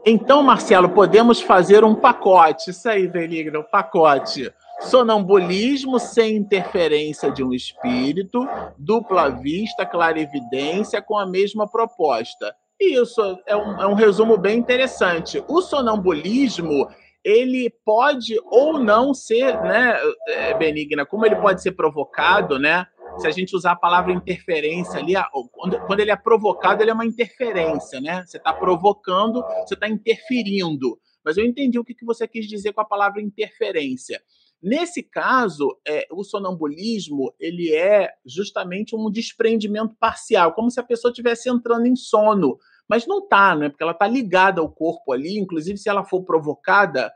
Então, 0.04 0.42
Marcelo, 0.42 0.88
podemos 0.90 1.40
fazer 1.40 1.84
um 1.84 1.94
pacote. 1.94 2.70
Isso 2.70 2.88
aí, 2.88 3.06
benigna, 3.06 3.60
um 3.60 3.62
pacote 3.62 4.52
sonambulismo 4.80 5.98
sem 5.98 6.36
interferência 6.36 7.30
de 7.30 7.42
um 7.42 7.52
espírito, 7.52 8.46
dupla 8.76 9.28
vista, 9.28 9.86
clarividência 9.86 11.00
com 11.00 11.18
a 11.18 11.26
mesma 11.26 11.68
proposta. 11.68 12.54
Isso 12.80 13.38
é 13.46 13.56
um, 13.56 13.82
é 13.82 13.86
um 13.86 13.94
resumo 13.94 14.36
bem 14.36 14.58
interessante. 14.58 15.42
O 15.48 15.62
sonambulismo 15.62 16.88
ele 17.24 17.70
pode 17.84 18.38
ou 18.44 18.78
não 18.78 19.14
ser, 19.14 19.58
né, 19.62 19.96
é, 20.28 20.54
benigna, 20.54 21.06
como 21.06 21.24
ele 21.24 21.36
pode 21.36 21.62
ser 21.62 21.72
provocado, 21.72 22.58
né? 22.58 22.86
Se 23.18 23.26
a 23.26 23.30
gente 23.30 23.56
usar 23.56 23.72
a 23.72 23.76
palavra 23.76 24.12
interferência 24.12 24.98
ali, 24.98 25.14
quando, 25.52 26.00
ele 26.00 26.10
é 26.10 26.16
provocado, 26.16 26.82
ele 26.82 26.90
é 26.90 26.94
uma 26.94 27.06
interferência, 27.06 28.00
né? 28.00 28.24
Você 28.26 28.36
está 28.36 28.52
provocando, 28.52 29.42
você 29.64 29.74
está 29.74 29.88
interferindo. 29.88 30.98
Mas 31.24 31.38
eu 31.38 31.44
entendi 31.44 31.78
o 31.78 31.84
que 31.84 31.94
você 32.04 32.28
quis 32.28 32.46
dizer 32.46 32.72
com 32.72 32.80
a 32.80 32.84
palavra 32.84 33.22
interferência. 33.22 34.20
Nesse 34.66 35.02
caso, 35.02 35.78
é, 35.86 36.06
o 36.10 36.24
sonambulismo 36.24 37.34
ele 37.38 37.74
é 37.74 38.08
justamente 38.24 38.96
um 38.96 39.10
desprendimento 39.10 39.94
parcial, 40.00 40.54
como 40.54 40.70
se 40.70 40.80
a 40.80 40.82
pessoa 40.82 41.10
estivesse 41.10 41.50
entrando 41.50 41.84
em 41.84 41.94
sono, 41.94 42.56
mas 42.88 43.06
não 43.06 43.18
está, 43.18 43.54
né? 43.54 43.68
Porque 43.68 43.82
ela 43.82 43.92
está 43.92 44.06
ligada 44.06 44.62
ao 44.62 44.72
corpo 44.72 45.12
ali, 45.12 45.38
inclusive 45.38 45.76
se 45.76 45.90
ela 45.90 46.02
for 46.02 46.24
provocada 46.24 47.12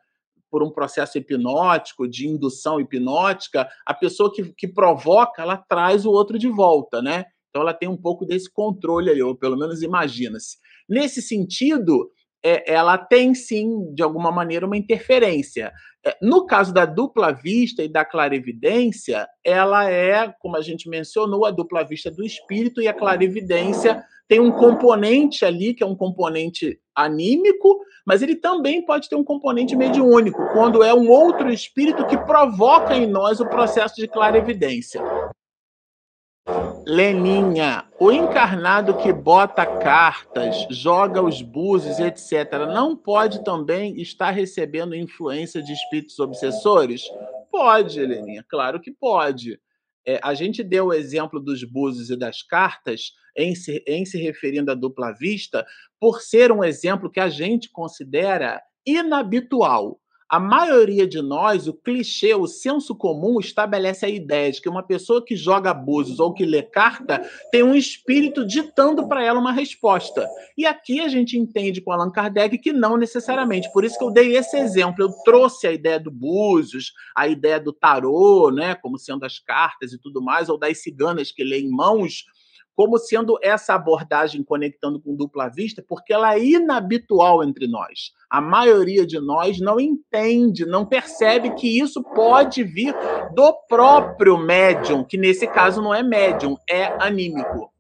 por 0.51 0.63
um 0.63 0.71
processo 0.71 1.17
hipnótico, 1.17 2.07
de 2.07 2.29
indução 2.29 2.79
hipnótica, 2.79 3.67
a 3.87 3.95
pessoa 3.95 4.31
que, 4.31 4.53
que 4.53 4.69
provoca, 4.69 5.41
ela 5.41 5.57
traz 5.57 6.05
o 6.05 6.11
outro 6.11 6.39
de 6.39 6.51
volta, 6.51 7.01
né? 7.01 7.25
Então 7.49 7.63
ela 7.63 7.73
tem 7.73 7.89
um 7.89 7.97
pouco 7.97 8.27
desse 8.27 8.53
controle 8.53 9.09
aí, 9.09 9.23
ou 9.23 9.35
pelo 9.35 9.57
menos 9.57 9.81
imagina-se. 9.81 10.59
Nesse 10.87 11.23
sentido, 11.23 12.11
é, 12.43 12.73
ela 12.73 12.97
tem 12.97 13.35
sim, 13.35 13.93
de 13.95 14.03
alguma 14.03 14.31
maneira, 14.31 14.67
uma 14.67 14.77
interferência. 14.77 15.73
É, 16.07 16.17
no 16.23 16.47
caso 16.47 16.73
da 16.73 16.87
dupla 16.87 17.33
vista 17.33 17.83
e 17.83 17.89
da 17.89 18.05
clarividência, 18.05 19.27
ela 19.45 19.91
é, 19.91 20.33
como 20.39 20.57
a 20.57 20.63
gente 20.63 20.89
mencionou, 20.89 21.45
a 21.45 21.51
dupla 21.51 21.85
vista 21.85 22.11
do 22.11 22.25
espírito 22.25 22.81
e 22.81 22.89
a 22.89 22.95
clarividência 22.95 24.05
tem 24.29 24.41
um 24.41 24.53
componente 24.53 25.45
ali, 25.45 25.73
que 25.73 25.83
é 25.83 25.87
um 25.87 25.97
componente 25.97 26.79
anímico, 26.95 27.81
mas 28.07 28.23
ele 28.23 28.37
também 28.37 28.85
pode 28.85 29.09
ter 29.09 29.17
um 29.17 29.25
componente 29.25 29.75
mediúnico, 29.75 30.47
quando 30.53 30.83
é 30.83 30.93
um 30.93 31.09
outro 31.09 31.51
espírito 31.51 32.07
que 32.07 32.17
provoca 32.17 32.95
em 32.95 33.07
nós 33.07 33.41
o 33.41 33.49
processo 33.49 33.97
de 33.97 34.07
clarividência. 34.07 35.03
Leninha, 36.87 37.87
o 38.01 38.11
encarnado 38.11 38.97
que 38.97 39.13
bota 39.13 39.67
cartas, 39.67 40.67
joga 40.71 41.23
os 41.23 41.43
búzios, 41.43 41.99
etc., 41.99 42.67
não 42.67 42.97
pode 42.97 43.45
também 43.45 44.01
estar 44.01 44.31
recebendo 44.31 44.95
influência 44.95 45.63
de 45.63 45.73
espíritos 45.73 46.19
obsessores? 46.19 47.03
Pode, 47.51 48.01
Leninha, 48.01 48.45
claro 48.49 48.81
que 48.81 48.91
pode. 48.91 49.61
É, 50.07 50.19
a 50.23 50.33
gente 50.33 50.65
deu 50.65 50.87
o 50.87 50.95
exemplo 50.95 51.39
dos 51.39 51.63
búzios 51.63 52.09
e 52.09 52.17
das 52.17 52.43
cartas 52.43 53.13
em 53.37 53.55
se, 53.55 53.85
em 53.87 54.07
se 54.07 54.17
referindo 54.17 54.71
à 54.71 54.75
dupla 54.75 55.13
vista, 55.13 55.67
por 56.01 56.23
ser 56.23 56.51
um 56.51 56.65
exemplo 56.65 57.11
que 57.11 57.21
a 57.21 57.29
gente 57.29 57.71
considera 57.71 58.63
inabitual 58.87 60.01
a 60.29 60.39
maioria 60.39 61.07
de 61.07 61.23
nós, 61.23 61.67
o 61.67 61.73
clichê, 61.73 62.35
o 62.35 62.47
senso 62.47 62.95
comum 62.95 63.41
estabelece 63.41 64.05
a 64.05 64.11
ideia 64.11 64.53
de 64.53 64.61
que 64.61 64.69
uma 64.69 64.83
pessoa 64.83 65.25
que 65.25 65.35
joga 65.35 65.71
abusos 65.71 66.21
ou 66.21 66.35
que 66.35 66.45
lê 66.45 66.63
carta 66.63 67.23
tem 67.51 67.63
um 67.63 67.75
espírito 67.75 68.47
ditando 68.47 69.09
para 69.09 69.25
ela 69.25 69.41
uma 69.41 69.53
resposta. 69.53 70.29
E 70.57 70.67
aqui 70.67 71.01
a 71.01 71.09
gente 71.09 71.39
entende 71.39 71.81
com 71.81 71.93
Allan 71.93 72.11
Kardec 72.11 72.59
que 72.59 72.75
não 72.75 72.99
necessariamente. 72.99 73.73
Por 73.73 73.85
isso 73.85 73.97
que 73.97 74.05
eu 74.05 74.11
dei 74.11 74.37
esse 74.37 74.59
exemplo. 74.59 75.03
Eu 75.03 75.11
trouxe 75.25 75.67
a 75.67 75.73
ideia 75.73 75.99
do 75.99 76.11
búzios, 76.11 76.93
a 77.17 77.27
ideia 77.27 77.59
do 77.59 77.73
tarô, 77.73 78.51
né, 78.51 78.75
como 78.75 78.99
sendo 78.99 79.25
as 79.25 79.39
cartas 79.39 79.95
e 79.95 79.99
tudo 79.99 80.21
mais, 80.21 80.51
ou 80.51 80.59
das 80.59 80.83
ciganas 80.83 81.33
que 81.33 81.43
lêem 81.43 81.71
mãos 81.71 82.25
como 82.79 82.97
sendo 82.97 83.37
essa 83.43 83.75
abordagem 83.75 84.41
conectando 84.45 85.01
com 85.01 85.17
dupla 85.17 85.49
vista, 85.49 85.85
porque 85.89 86.13
ela 86.13 86.37
é 86.37 86.45
inabitual 86.45 87.43
entre 87.43 87.67
nós. 87.67 88.13
A 88.31 88.41
maioria 88.41 89.07
de 89.07 89.19
nós 89.19 89.59
não 89.59 89.81
entende, 89.81 90.67
não 90.67 90.85
percebe 90.85 91.55
que 91.55 91.79
isso 91.81 92.03
pode 92.03 92.63
vir 92.63 92.95
do 93.35 93.53
próprio 93.69 94.37
médium, 94.37 95.03
que 95.03 95.17
nesse 95.17 95.47
caso 95.47 95.81
não 95.81 95.95
é 95.95 96.03
médium, 96.03 96.57
é 96.69 96.85
anímico. 97.03 97.73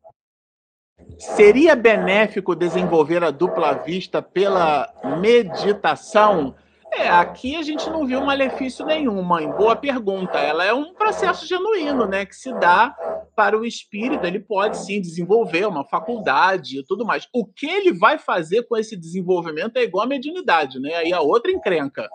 Seria 1.18 1.74
benéfico 1.74 2.54
desenvolver 2.54 3.22
a 3.24 3.30
dupla 3.30 3.72
vista 3.72 4.22
pela 4.22 4.88
meditação? 5.20 6.54
É, 6.92 7.08
aqui 7.08 7.56
a 7.56 7.62
gente 7.62 7.90
não 7.90 8.06
viu 8.06 8.20
malefício 8.22 8.86
nenhum, 8.86 9.20
mãe. 9.22 9.50
Boa 9.50 9.76
pergunta. 9.76 10.38
Ela 10.38 10.64
é 10.64 10.72
um 10.72 10.94
processo 10.94 11.46
genuíno, 11.46 12.06
né? 12.06 12.24
Que 12.24 12.34
se 12.34 12.52
dá 12.54 12.96
para 13.38 13.56
o 13.56 13.64
espírito. 13.64 14.26
Ele 14.26 14.40
pode 14.40 14.76
sim 14.78 15.00
desenvolver 15.00 15.64
uma 15.64 15.84
faculdade 15.84 16.80
e 16.80 16.84
tudo 16.84 17.06
mais. 17.06 17.28
O 17.32 17.46
que 17.46 17.66
ele 17.66 17.92
vai 17.92 18.18
fazer 18.18 18.64
com 18.64 18.76
esse 18.76 18.96
desenvolvimento 18.96 19.76
é 19.76 19.84
igual 19.84 20.04
à 20.04 20.08
mediunidade, 20.08 20.80
né? 20.80 20.92
Aí 20.96 21.12
a 21.12 21.20
outra 21.20 21.52
encrenca. 21.52 22.10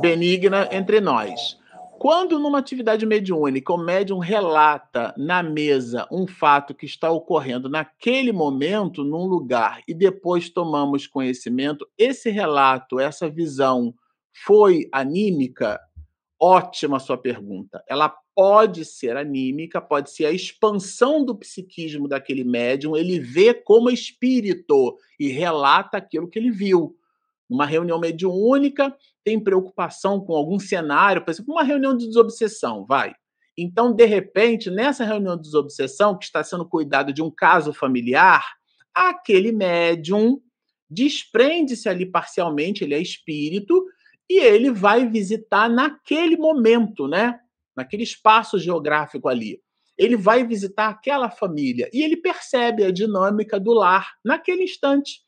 Benigna 0.00 0.70
entre 0.72 1.02
nós. 1.02 1.58
Quando 1.98 2.38
numa 2.38 2.60
atividade 2.60 3.04
mediúnica 3.04 3.70
o 3.70 3.76
médium 3.76 4.20
relata 4.20 5.12
na 5.18 5.42
mesa 5.42 6.08
um 6.10 6.26
fato 6.26 6.74
que 6.74 6.86
está 6.86 7.10
ocorrendo 7.10 7.68
naquele 7.68 8.32
momento, 8.32 9.04
num 9.04 9.26
lugar, 9.26 9.82
e 9.86 9.92
depois 9.92 10.48
tomamos 10.48 11.06
conhecimento, 11.06 11.86
esse 11.98 12.30
relato, 12.30 12.98
essa 12.98 13.28
visão 13.28 13.92
foi 14.46 14.88
anímica? 14.90 15.78
Ótima 16.40 17.00
sua 17.00 17.18
pergunta. 17.18 17.82
Ela 17.88 18.14
pode 18.34 18.84
ser 18.84 19.16
anímica, 19.16 19.80
pode 19.80 20.10
ser 20.10 20.26
a 20.26 20.32
expansão 20.32 21.24
do 21.24 21.36
psiquismo 21.36 22.06
daquele 22.06 22.44
médium, 22.44 22.96
ele 22.96 23.18
vê 23.18 23.52
como 23.52 23.90
espírito 23.90 24.96
e 25.18 25.28
relata 25.28 25.96
aquilo 25.96 26.28
que 26.28 26.38
ele 26.38 26.50
viu 26.50 26.94
numa 27.50 27.66
reunião 27.66 27.98
mediúnica, 27.98 28.94
tem 29.24 29.42
preocupação 29.42 30.20
com 30.20 30.34
algum 30.34 30.58
cenário, 30.58 31.24
por 31.24 31.30
exemplo, 31.30 31.54
uma 31.54 31.62
reunião 31.62 31.96
de 31.96 32.06
desobsessão, 32.06 32.84
vai. 32.84 33.14
Então, 33.56 33.92
de 33.92 34.04
repente, 34.04 34.70
nessa 34.70 35.04
reunião 35.04 35.34
de 35.34 35.42
desobsessão, 35.42 36.16
que 36.16 36.26
está 36.26 36.44
sendo 36.44 36.68
cuidado 36.68 37.12
de 37.12 37.22
um 37.22 37.30
caso 37.30 37.72
familiar, 37.72 38.44
aquele 38.94 39.50
médium 39.50 40.40
desprende-se 40.88 41.88
ali 41.88 42.06
parcialmente, 42.06 42.84
ele 42.84 42.94
é 42.94 43.00
espírito, 43.00 43.84
e 44.28 44.40
ele 44.40 44.70
vai 44.70 45.08
visitar 45.08 45.68
naquele 45.68 46.36
momento, 46.36 47.08
né? 47.08 47.38
Naquele 47.76 48.02
espaço 48.02 48.58
geográfico 48.58 49.28
ali. 49.28 49.60
Ele 49.96 50.16
vai 50.16 50.46
visitar 50.46 50.88
aquela 50.88 51.30
família 51.30 51.88
e 51.92 52.02
ele 52.02 52.16
percebe 52.16 52.84
a 52.84 52.92
dinâmica 52.92 53.58
do 53.58 53.72
lar 53.72 54.12
naquele 54.24 54.64
instante. 54.64 55.20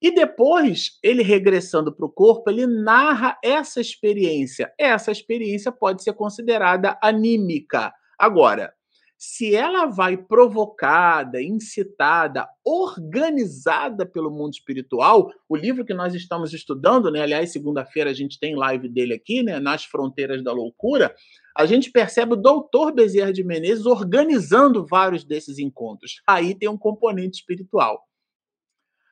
E 0.00 0.14
depois, 0.14 0.98
ele 1.02 1.22
regressando 1.22 1.90
para 1.90 2.04
o 2.04 2.12
corpo, 2.12 2.50
ele 2.50 2.66
narra 2.66 3.38
essa 3.42 3.80
experiência. 3.80 4.70
Essa 4.78 5.10
experiência 5.10 5.72
pode 5.72 6.02
ser 6.02 6.12
considerada 6.12 6.98
anímica. 7.02 7.92
Agora, 8.18 8.72
se 9.16 9.54
ela 9.54 9.86
vai 9.86 10.16
provocada, 10.16 11.42
incitada, 11.42 12.46
organizada 12.64 14.04
pelo 14.04 14.30
mundo 14.30 14.52
espiritual, 14.52 15.30
o 15.48 15.56
livro 15.56 15.84
que 15.84 15.94
nós 15.94 16.14
estamos 16.14 16.52
estudando, 16.52 17.10
né? 17.10 17.22
Aliás, 17.22 17.52
segunda-feira 17.52 18.10
a 18.10 18.14
gente 18.14 18.38
tem 18.38 18.54
live 18.54 18.88
dele 18.88 19.14
aqui, 19.14 19.42
né? 19.42 19.58
Nas 19.58 19.84
Fronteiras 19.84 20.42
da 20.42 20.52
Loucura, 20.52 21.14
a 21.56 21.66
gente 21.66 21.90
percebe 21.90 22.34
o 22.34 22.36
doutor 22.36 22.92
Bezerra 22.92 23.32
de 23.32 23.44
Menezes 23.44 23.86
organizando 23.86 24.84
vários 24.84 25.24
desses 25.24 25.58
encontros. 25.58 26.20
Aí 26.26 26.54
tem 26.54 26.68
um 26.68 26.78
componente 26.78 27.38
espiritual. 27.38 28.02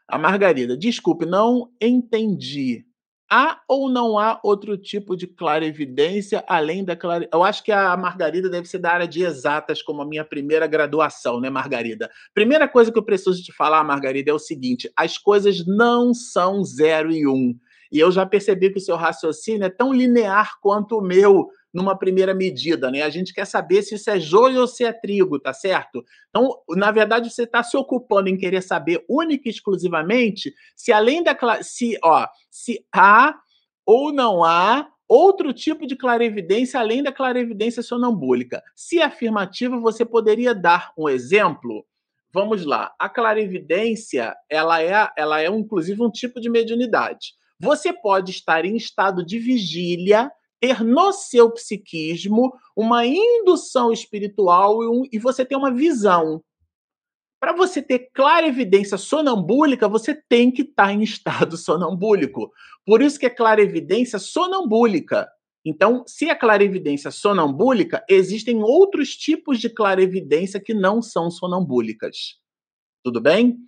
A 0.09 0.19
Margarida, 0.19 0.77
desculpe, 0.77 1.25
não 1.25 1.71
entendi 1.81 2.85
Há 3.35 3.63
ou 3.67 3.89
não 3.89 4.19
há 4.19 4.39
outro 4.45 4.77
tipo 4.77 5.17
de 5.17 5.27
clarividência 5.27 6.45
além 6.47 6.85
da 6.85 6.95
clarividência? 6.95 7.35
Eu 7.35 7.43
acho 7.43 7.65
que 7.65 7.73
a 7.73 7.97
Margarida 7.97 8.51
deve 8.51 8.69
ser 8.69 8.79
da 8.79 8.93
área 8.93 9.09
de 9.09 9.23
exatas, 9.23 9.81
como 9.81 10.03
a 10.03 10.07
minha 10.07 10.23
primeira 10.23 10.67
graduação, 10.67 11.41
né, 11.41 11.49
Margarida? 11.49 12.11
Primeira 12.35 12.69
coisa 12.69 12.93
que 12.93 12.99
eu 12.99 13.03
preciso 13.03 13.43
te 13.43 13.51
falar, 13.51 13.83
Margarida, 13.85 14.31
é 14.31 14.35
o 14.35 14.39
seguinte: 14.39 14.93
as 14.95 15.17
coisas 15.17 15.65
não 15.67 16.13
são 16.13 16.63
zero 16.63 17.11
e 17.11 17.27
um. 17.27 17.59
E 17.91 17.99
eu 17.99 18.13
já 18.13 18.27
percebi 18.27 18.69
que 18.69 18.79
o 18.79 18.83
seu 18.83 18.97
raciocínio 18.97 19.65
é 19.65 19.71
tão 19.71 19.95
linear 19.95 20.59
quanto 20.61 20.99
o 20.99 21.03
meu 21.03 21.49
numa 21.73 21.97
primeira 21.99 22.35
medida, 22.35 22.91
né? 22.91 23.03
A 23.03 23.11
gente 23.11 23.33
quer 23.33 23.47
saber 23.47 23.83
se 23.83 23.95
isso 23.95 24.11
é 24.11 24.21
joio 24.21 24.61
ou 24.61 24.67
se 24.67 24.85
é 24.85 24.93
trigo, 24.93 25.39
tá 25.39 25.53
certo? 25.53 26.05
Então, 26.29 26.59
na 26.71 26.91
verdade, 26.91 27.31
você 27.31 27.45
está 27.45 27.63
se 27.63 27.77
ocupando 27.77 28.29
em 28.29 28.37
querer 28.37 28.63
saber 28.63 29.05
única 29.09 29.49
e 29.49 29.51
exclusivamente 29.51 30.53
se 30.77 30.93
além 30.93 31.23
da 31.23 31.37
se, 31.63 31.99
ó, 32.05 32.27
se 32.51 32.85
há 32.95 33.35
ou 33.87 34.13
não 34.13 34.45
há 34.45 34.89
outro 35.09 35.53
tipo 35.53 35.87
de 35.87 35.97
clarevidência 35.97 36.81
além 36.81 37.03
da 37.03 37.13
clarevidência 37.13 37.83
sonambúlica. 37.83 38.63
Se 38.75 39.01
afirmativa, 39.01 39.79
você 39.79 40.05
poderia 40.05 40.55
dar 40.55 40.93
um 40.97 41.09
exemplo? 41.09 41.87
Vamos 42.33 42.65
lá. 42.65 42.95
A 42.99 43.11
clarevidência, 43.11 44.35
ela 44.49 44.83
é, 44.83 45.09
ela 45.19 45.43
é 45.43 45.47
inclusive 45.49 46.03
um 46.03 46.11
tipo 46.11 46.41
de 46.41 46.49
mediunidade. 46.49 47.35
Você 47.61 47.93
pode 47.93 48.31
estar 48.31 48.65
em 48.65 48.75
estado 48.75 49.25
de 49.25 49.39
vigília 49.39 50.31
ter 50.63 50.85
no 50.85 51.13
seu 51.13 51.51
psiquismo 51.51 52.53
uma 52.77 53.05
indução 53.05 53.93
espiritual 53.93 54.81
e, 54.85 54.87
um, 54.87 55.03
e 55.13 55.19
você 55.19 55.45
ter 55.45 55.57
uma 55.57 55.75
visão. 55.75 56.41
Para 57.41 57.53
você 57.53 57.83
ter 57.83 58.11
clara 58.15 58.47
evidência 58.47 58.97
sonambúlica, 58.97 59.89
você 59.89 60.15
tem 60.15 60.53
que 60.53 60.63
estar 60.63 60.87
tá 60.87 60.93
em 60.93 61.03
estado 61.03 61.57
sonambúlico. 61.59 62.53
Por 62.87 63.03
isso 63.03 63.19
que 63.19 63.27
é 63.27 63.31
clara 63.31 63.61
evidência 63.61 64.21
sonambúlica. 64.21 65.29
Então, 65.65 66.05
se 66.07 66.29
é 66.31 66.35
clarevidência 66.35 67.11
sonambúlica, 67.11 68.05
existem 68.09 68.63
outros 68.63 69.17
tipos 69.17 69.59
de 69.59 69.69
clarevidência 69.69 70.61
que 70.61 70.73
não 70.73 71.03
são 71.03 71.29
sonambúlicas. 71.29 72.37
Tudo 73.03 73.21
bem? 73.21 73.59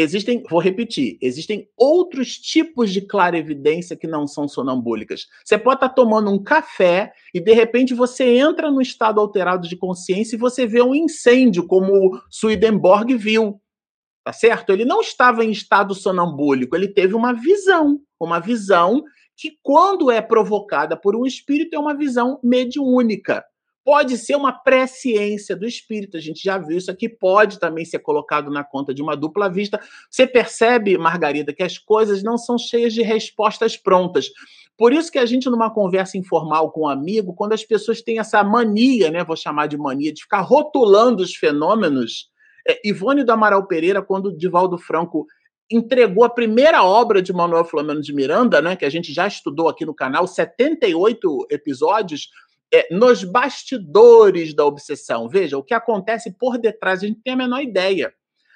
Existem, 0.00 0.44
vou 0.48 0.60
repetir, 0.60 1.18
existem 1.20 1.68
outros 1.76 2.38
tipos 2.38 2.92
de 2.92 3.00
clarevidência 3.00 3.96
que 3.96 4.06
não 4.06 4.28
são 4.28 4.46
sonambúlicas. 4.46 5.26
Você 5.44 5.58
pode 5.58 5.78
estar 5.78 5.88
tomando 5.88 6.30
um 6.30 6.40
café 6.40 7.12
e 7.34 7.40
de 7.40 7.52
repente 7.52 7.94
você 7.94 8.38
entra 8.38 8.70
no 8.70 8.80
estado 8.80 9.20
alterado 9.20 9.66
de 9.66 9.76
consciência 9.76 10.36
e 10.36 10.38
você 10.38 10.68
vê 10.68 10.80
um 10.80 10.94
incêndio, 10.94 11.66
como 11.66 12.16
Swedenborg 12.30 13.16
viu. 13.16 13.60
Tá 14.24 14.32
certo? 14.32 14.70
Ele 14.70 14.84
não 14.84 15.00
estava 15.00 15.44
em 15.44 15.50
estado 15.50 15.92
sonambúlico, 15.96 16.76
ele 16.76 16.86
teve 16.86 17.16
uma 17.16 17.32
visão, 17.32 17.98
uma 18.20 18.38
visão 18.38 19.02
que 19.36 19.58
quando 19.64 20.12
é 20.12 20.22
provocada 20.22 20.96
por 20.96 21.16
um 21.16 21.26
espírito 21.26 21.74
é 21.74 21.78
uma 21.78 21.96
visão 21.96 22.38
mediúnica 22.44 23.44
pode 23.88 24.18
ser 24.18 24.36
uma 24.36 24.52
presciência 24.52 25.56
do 25.56 25.64
espírito. 25.64 26.18
A 26.18 26.20
gente 26.20 26.44
já 26.44 26.58
viu 26.58 26.76
isso 26.76 26.90
aqui, 26.90 27.08
pode 27.08 27.58
também 27.58 27.86
ser 27.86 28.00
colocado 28.00 28.50
na 28.50 28.62
conta 28.62 28.92
de 28.92 29.00
uma 29.00 29.16
dupla 29.16 29.48
vista. 29.48 29.80
Você 30.10 30.26
percebe, 30.26 30.98
Margarida, 30.98 31.54
que 31.54 31.62
as 31.62 31.78
coisas 31.78 32.22
não 32.22 32.36
são 32.36 32.58
cheias 32.58 32.92
de 32.92 33.00
respostas 33.00 33.78
prontas. 33.78 34.28
Por 34.76 34.92
isso 34.92 35.10
que 35.10 35.18
a 35.18 35.24
gente, 35.24 35.48
numa 35.48 35.70
conversa 35.70 36.18
informal 36.18 36.70
com 36.70 36.82
um 36.82 36.86
amigo, 36.86 37.32
quando 37.32 37.54
as 37.54 37.64
pessoas 37.64 38.02
têm 38.02 38.18
essa 38.18 38.44
mania, 38.44 39.10
né, 39.10 39.24
vou 39.24 39.34
chamar 39.34 39.68
de 39.68 39.78
mania, 39.78 40.12
de 40.12 40.20
ficar 40.20 40.42
rotulando 40.42 41.22
os 41.22 41.34
fenômenos, 41.34 42.28
é, 42.68 42.78
Ivone 42.86 43.24
do 43.24 43.32
Amaral 43.32 43.66
Pereira, 43.66 44.02
quando 44.02 44.36
Divaldo 44.36 44.76
Franco 44.76 45.26
entregou 45.70 46.24
a 46.24 46.30
primeira 46.30 46.84
obra 46.84 47.22
de 47.22 47.32
Manuel 47.32 47.64
Flamengo 47.64 48.02
de 48.02 48.14
Miranda, 48.14 48.60
né, 48.60 48.76
que 48.76 48.84
a 48.84 48.90
gente 48.90 49.14
já 49.14 49.26
estudou 49.26 49.66
aqui 49.66 49.86
no 49.86 49.94
canal, 49.94 50.26
78 50.26 51.46
episódios, 51.50 52.28
é, 52.72 52.94
nos 52.94 53.24
bastidores 53.24 54.54
da 54.54 54.64
obsessão. 54.64 55.28
Veja, 55.28 55.56
o 55.56 55.62
que 55.62 55.74
acontece 55.74 56.36
por 56.36 56.58
detrás, 56.58 57.02
a 57.02 57.06
gente 57.06 57.20
tem 57.22 57.34
a 57.34 57.36
menor 57.36 57.60
ideia. 57.60 58.12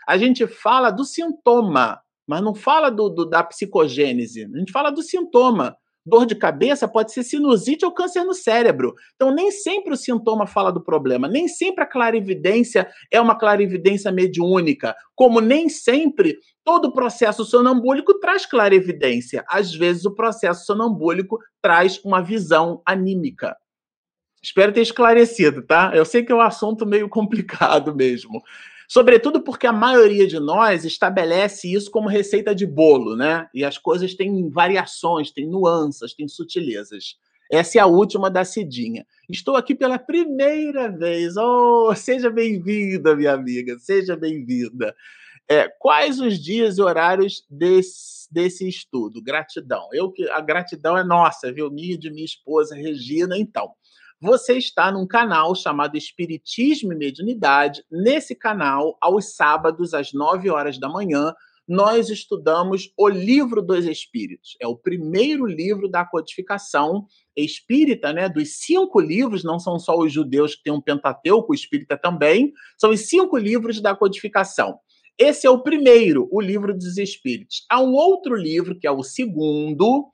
A 0.07 0.19
gente 0.19 0.47
fala 0.47 0.91
do 0.91 1.05
sintoma, 1.05 2.01
mas 2.27 2.43
não 2.43 2.55
fala 2.55 2.91
do, 2.91 3.09
do, 3.09 3.25
da 3.25 3.43
psicogênese. 3.43 4.45
A 4.53 4.59
gente 4.59 4.73
fala 4.73 4.91
do 4.91 5.03
sintoma. 5.03 5.77
Dor 6.05 6.27
de 6.27 6.35
cabeça 6.35 6.89
pode 6.89 7.13
ser 7.13 7.23
sinusite 7.23 7.85
ou 7.85 7.93
câncer 7.93 8.25
no 8.25 8.35
cérebro. 8.35 8.93
Então, 9.15 9.33
nem 9.33 9.53
sempre 9.53 9.93
o 9.95 9.97
sintoma 9.97 10.49
fala 10.49 10.73
do 10.73 10.83
problema, 10.83 11.29
nem 11.29 11.47
sempre 11.47 11.85
a 11.85 11.87
clarividência 11.87 12.91
é 13.09 13.21
uma 13.21 13.39
clarividência 13.39 14.11
mediúnica, 14.11 14.97
como 15.15 15.41
nem 15.41 15.69
sempre 15.69 16.37
todo 16.65 16.87
o 16.87 16.93
processo 16.93 17.45
sonambúlico 17.45 18.19
traz 18.19 18.45
clarividência. 18.45 19.45
Às 19.49 19.73
vezes, 19.73 20.05
o 20.05 20.13
processo 20.13 20.67
sonambúlico 20.67 21.39
traz 21.63 22.01
uma 22.05 22.21
visão 22.21 22.83
anímica. 22.85 23.57
Espero 24.43 24.73
ter 24.73 24.83
esclarecido, 24.83 25.63
tá? 25.63 25.93
Eu 25.95 26.05
sei 26.05 26.25
que 26.25 26.33
é 26.33 26.35
um 26.35 26.41
assunto 26.41 26.85
meio 26.85 27.09
complicado 27.09 27.95
mesmo. 27.95 28.43
Sobretudo 28.89 29.41
porque 29.41 29.67
a 29.67 29.73
maioria 29.73 30.27
de 30.27 30.39
nós 30.39 30.85
estabelece 30.85 31.73
isso 31.73 31.91
como 31.91 32.09
receita 32.09 32.55
de 32.55 32.67
bolo, 32.67 33.17
né? 33.17 33.49
E 33.55 33.65
as 33.65 33.79
coisas 33.79 34.15
têm 34.15 34.51
variações, 34.51 35.31
têm 35.31 35.49
nuances, 35.49 36.13
têm 36.13 36.29
sutilezas. 36.29 37.17
Essa 37.51 37.79
é 37.79 37.81
a 37.81 37.87
última 37.87 38.31
da 38.31 38.45
Cidinha. 38.45 39.07
Estou 39.31 39.57
aqui 39.57 39.75
pela 39.75 39.99
primeira 39.99 40.91
vez. 40.91 41.37
Oh, 41.37 41.95
seja 41.95 42.31
bem-vinda, 42.31 43.15
minha 43.15 43.33
amiga, 43.33 43.79
seja 43.79 44.17
bem-vinda. 44.17 44.95
É, 45.49 45.69
quais 45.69 46.21
os 46.21 46.39
dias 46.39 46.79
e 46.79 46.83
horários 46.83 47.45
desse, 47.51 48.27
desse 48.33 48.69
estudo? 48.69 49.23
Gratidão. 49.23 49.89
Eu 49.93 50.11
que 50.11 50.29
a 50.31 50.41
gratidão 50.41 50.97
é 50.97 51.05
nossa, 51.05 51.53
viu? 51.53 51.71
Minha 51.71 51.95
e 51.95 51.99
de 51.99 52.11
minha 52.11 52.25
esposa 52.25 52.75
Regina. 52.75 53.39
Então, 53.39 53.73
você 54.23 54.57
está 54.57 54.93
num 54.93 55.05
canal 55.05 55.53
chamado 55.53 55.97
Espiritismo 55.97 56.93
e 56.93 56.97
Mediunidade. 56.97 57.83
Nesse 57.91 58.37
canal, 58.37 58.97
aos 59.01 59.35
sábados, 59.35 59.93
às 59.93 60.13
9 60.13 60.49
horas 60.49 60.79
da 60.79 60.89
manhã, 60.89 61.35
nós 61.67 62.09
estudamos 62.09 62.93
o 62.97 63.09
Livro 63.09 63.61
dos 63.61 63.85
Espíritos. 63.85 64.57
É 64.61 64.67
o 64.69 64.77
primeiro 64.77 65.45
livro 65.45 65.89
da 65.89 66.05
codificação 66.05 67.05
espírita, 67.37 68.13
né? 68.13 68.29
Dos 68.29 68.61
cinco 68.61 69.01
livros, 69.01 69.43
não 69.43 69.59
são 69.59 69.77
só 69.77 69.99
os 69.99 70.13
judeus 70.13 70.55
que 70.55 70.63
têm 70.63 70.73
um 70.73 70.81
Pentateuco, 70.81 71.51
o 71.51 71.55
espírita 71.55 71.97
também, 71.97 72.53
são 72.79 72.91
os 72.91 73.01
cinco 73.01 73.37
livros 73.37 73.81
da 73.81 73.93
codificação. 73.93 74.79
Esse 75.19 75.49
é 75.49 75.51
o 75.51 75.65
primeiro, 75.65 76.29
o 76.31 76.41
Livro 76.41 76.73
dos 76.73 76.97
Espíritos. 76.97 77.67
Há 77.69 77.81
um 77.81 77.93
outro 77.93 78.37
livro, 78.37 78.79
que 78.79 78.87
é 78.87 78.91
o 78.93 79.03
segundo, 79.03 80.13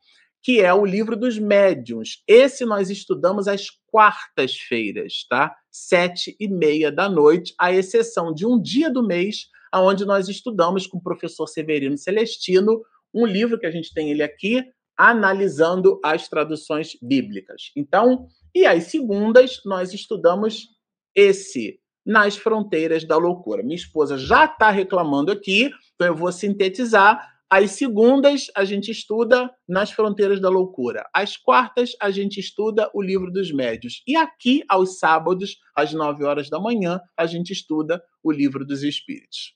que 0.49 0.63
é 0.63 0.73
o 0.73 0.87
livro 0.87 1.15
dos 1.15 1.39
médiuns. 1.39 2.23
Esse 2.27 2.65
nós 2.65 2.89
estudamos 2.89 3.47
às 3.47 3.67
quartas-feiras, 3.93 5.27
tá? 5.29 5.55
Sete 5.71 6.35
e 6.41 6.49
meia 6.49 6.91
da 6.91 7.07
noite, 7.07 7.53
à 7.61 7.71
exceção 7.71 8.33
de 8.33 8.47
um 8.47 8.59
dia 8.59 8.91
do 8.91 9.07
mês, 9.07 9.51
onde 9.75 10.07
nós 10.07 10.27
estudamos 10.27 10.87
com 10.87 10.97
o 10.97 11.03
professor 11.03 11.47
Severino 11.47 11.99
Celestino 11.99 12.81
um 13.13 13.27
livro 13.27 13.59
que 13.59 13.67
a 13.67 13.71
gente 13.71 13.93
tem 13.93 14.11
ele 14.11 14.23
aqui, 14.23 14.65
analisando 14.97 16.01
as 16.03 16.31
traduções 16.31 16.97
bíblicas. 17.03 17.71
Então, 17.77 18.27
e 18.55 18.65
às 18.65 18.85
segundas 18.85 19.61
nós 19.67 19.93
estudamos 19.93 20.69
esse 21.15 21.79
nas 22.07 22.39
fronteiras 22.39 23.05
da 23.05 23.19
loucura. 23.19 23.63
Minha 23.63 23.77
esposa 23.77 24.17
já 24.17 24.47
está 24.47 24.71
reclamando 24.71 25.31
aqui, 25.31 25.71
então 25.95 26.07
eu 26.07 26.17
vou 26.17 26.33
sintetizar 26.33 27.38
às 27.51 27.71
segundas, 27.73 28.47
a 28.55 28.65
gente 28.65 28.91
estuda 28.91 29.51
Nas 29.67 29.91
Fronteiras 29.91 30.41
da 30.41 30.51
Loucura. 30.51 31.09
Às 31.15 31.37
quartas, 31.37 31.93
a 32.01 32.11
gente 32.11 32.39
estuda 32.39 32.91
o 32.95 33.01
Livro 33.01 33.33
dos 33.33 33.51
Médios. 33.51 34.03
E 34.07 34.17
aqui, 34.17 34.63
aos 34.69 34.99
sábados, 34.99 35.57
às 35.75 35.95
nove 35.95 36.25
horas 36.25 36.51
da 36.51 36.61
manhã, 36.61 37.01
a 37.17 37.27
gente 37.27 37.51
estuda 37.51 38.03
o 38.23 38.31
Livro 38.31 38.67
dos 38.67 38.83
Espíritos. 38.83 39.55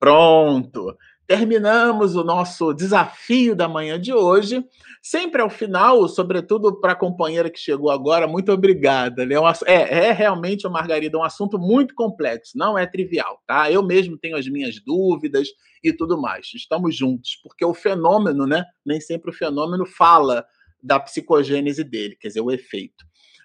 Pronto! 0.00 0.96
Terminamos 1.30 2.16
o 2.16 2.24
nosso 2.24 2.74
desafio 2.74 3.54
da 3.54 3.68
manhã 3.68 4.00
de 4.00 4.12
hoje. 4.12 4.64
Sempre 5.00 5.40
ao 5.40 5.48
final, 5.48 6.08
sobretudo 6.08 6.80
para 6.80 6.90
a 6.90 6.96
companheira 6.96 7.48
que 7.48 7.60
chegou 7.60 7.88
agora, 7.88 8.26
muito 8.26 8.50
obrigada. 8.50 9.24
Né? 9.24 9.36
É, 9.64 9.74
é, 9.74 10.06
é 10.06 10.12
realmente, 10.12 10.68
Margarida, 10.68 11.16
um 11.16 11.22
assunto 11.22 11.56
muito 11.56 11.94
complexo, 11.94 12.58
não 12.58 12.76
é 12.76 12.84
trivial, 12.84 13.40
tá? 13.46 13.70
Eu 13.70 13.80
mesmo 13.80 14.18
tenho 14.18 14.36
as 14.36 14.48
minhas 14.48 14.80
dúvidas 14.84 15.46
e 15.84 15.92
tudo 15.92 16.20
mais. 16.20 16.50
Estamos 16.52 16.96
juntos, 16.96 17.38
porque 17.44 17.64
o 17.64 17.72
fenômeno, 17.72 18.44
né? 18.44 18.64
Nem 18.84 19.00
sempre 19.00 19.30
o 19.30 19.32
fenômeno 19.32 19.86
fala 19.86 20.44
da 20.82 20.98
psicogênese 20.98 21.84
dele, 21.84 22.16
quer 22.16 22.26
dizer, 22.26 22.40
o 22.40 22.50
efeito. 22.50 23.04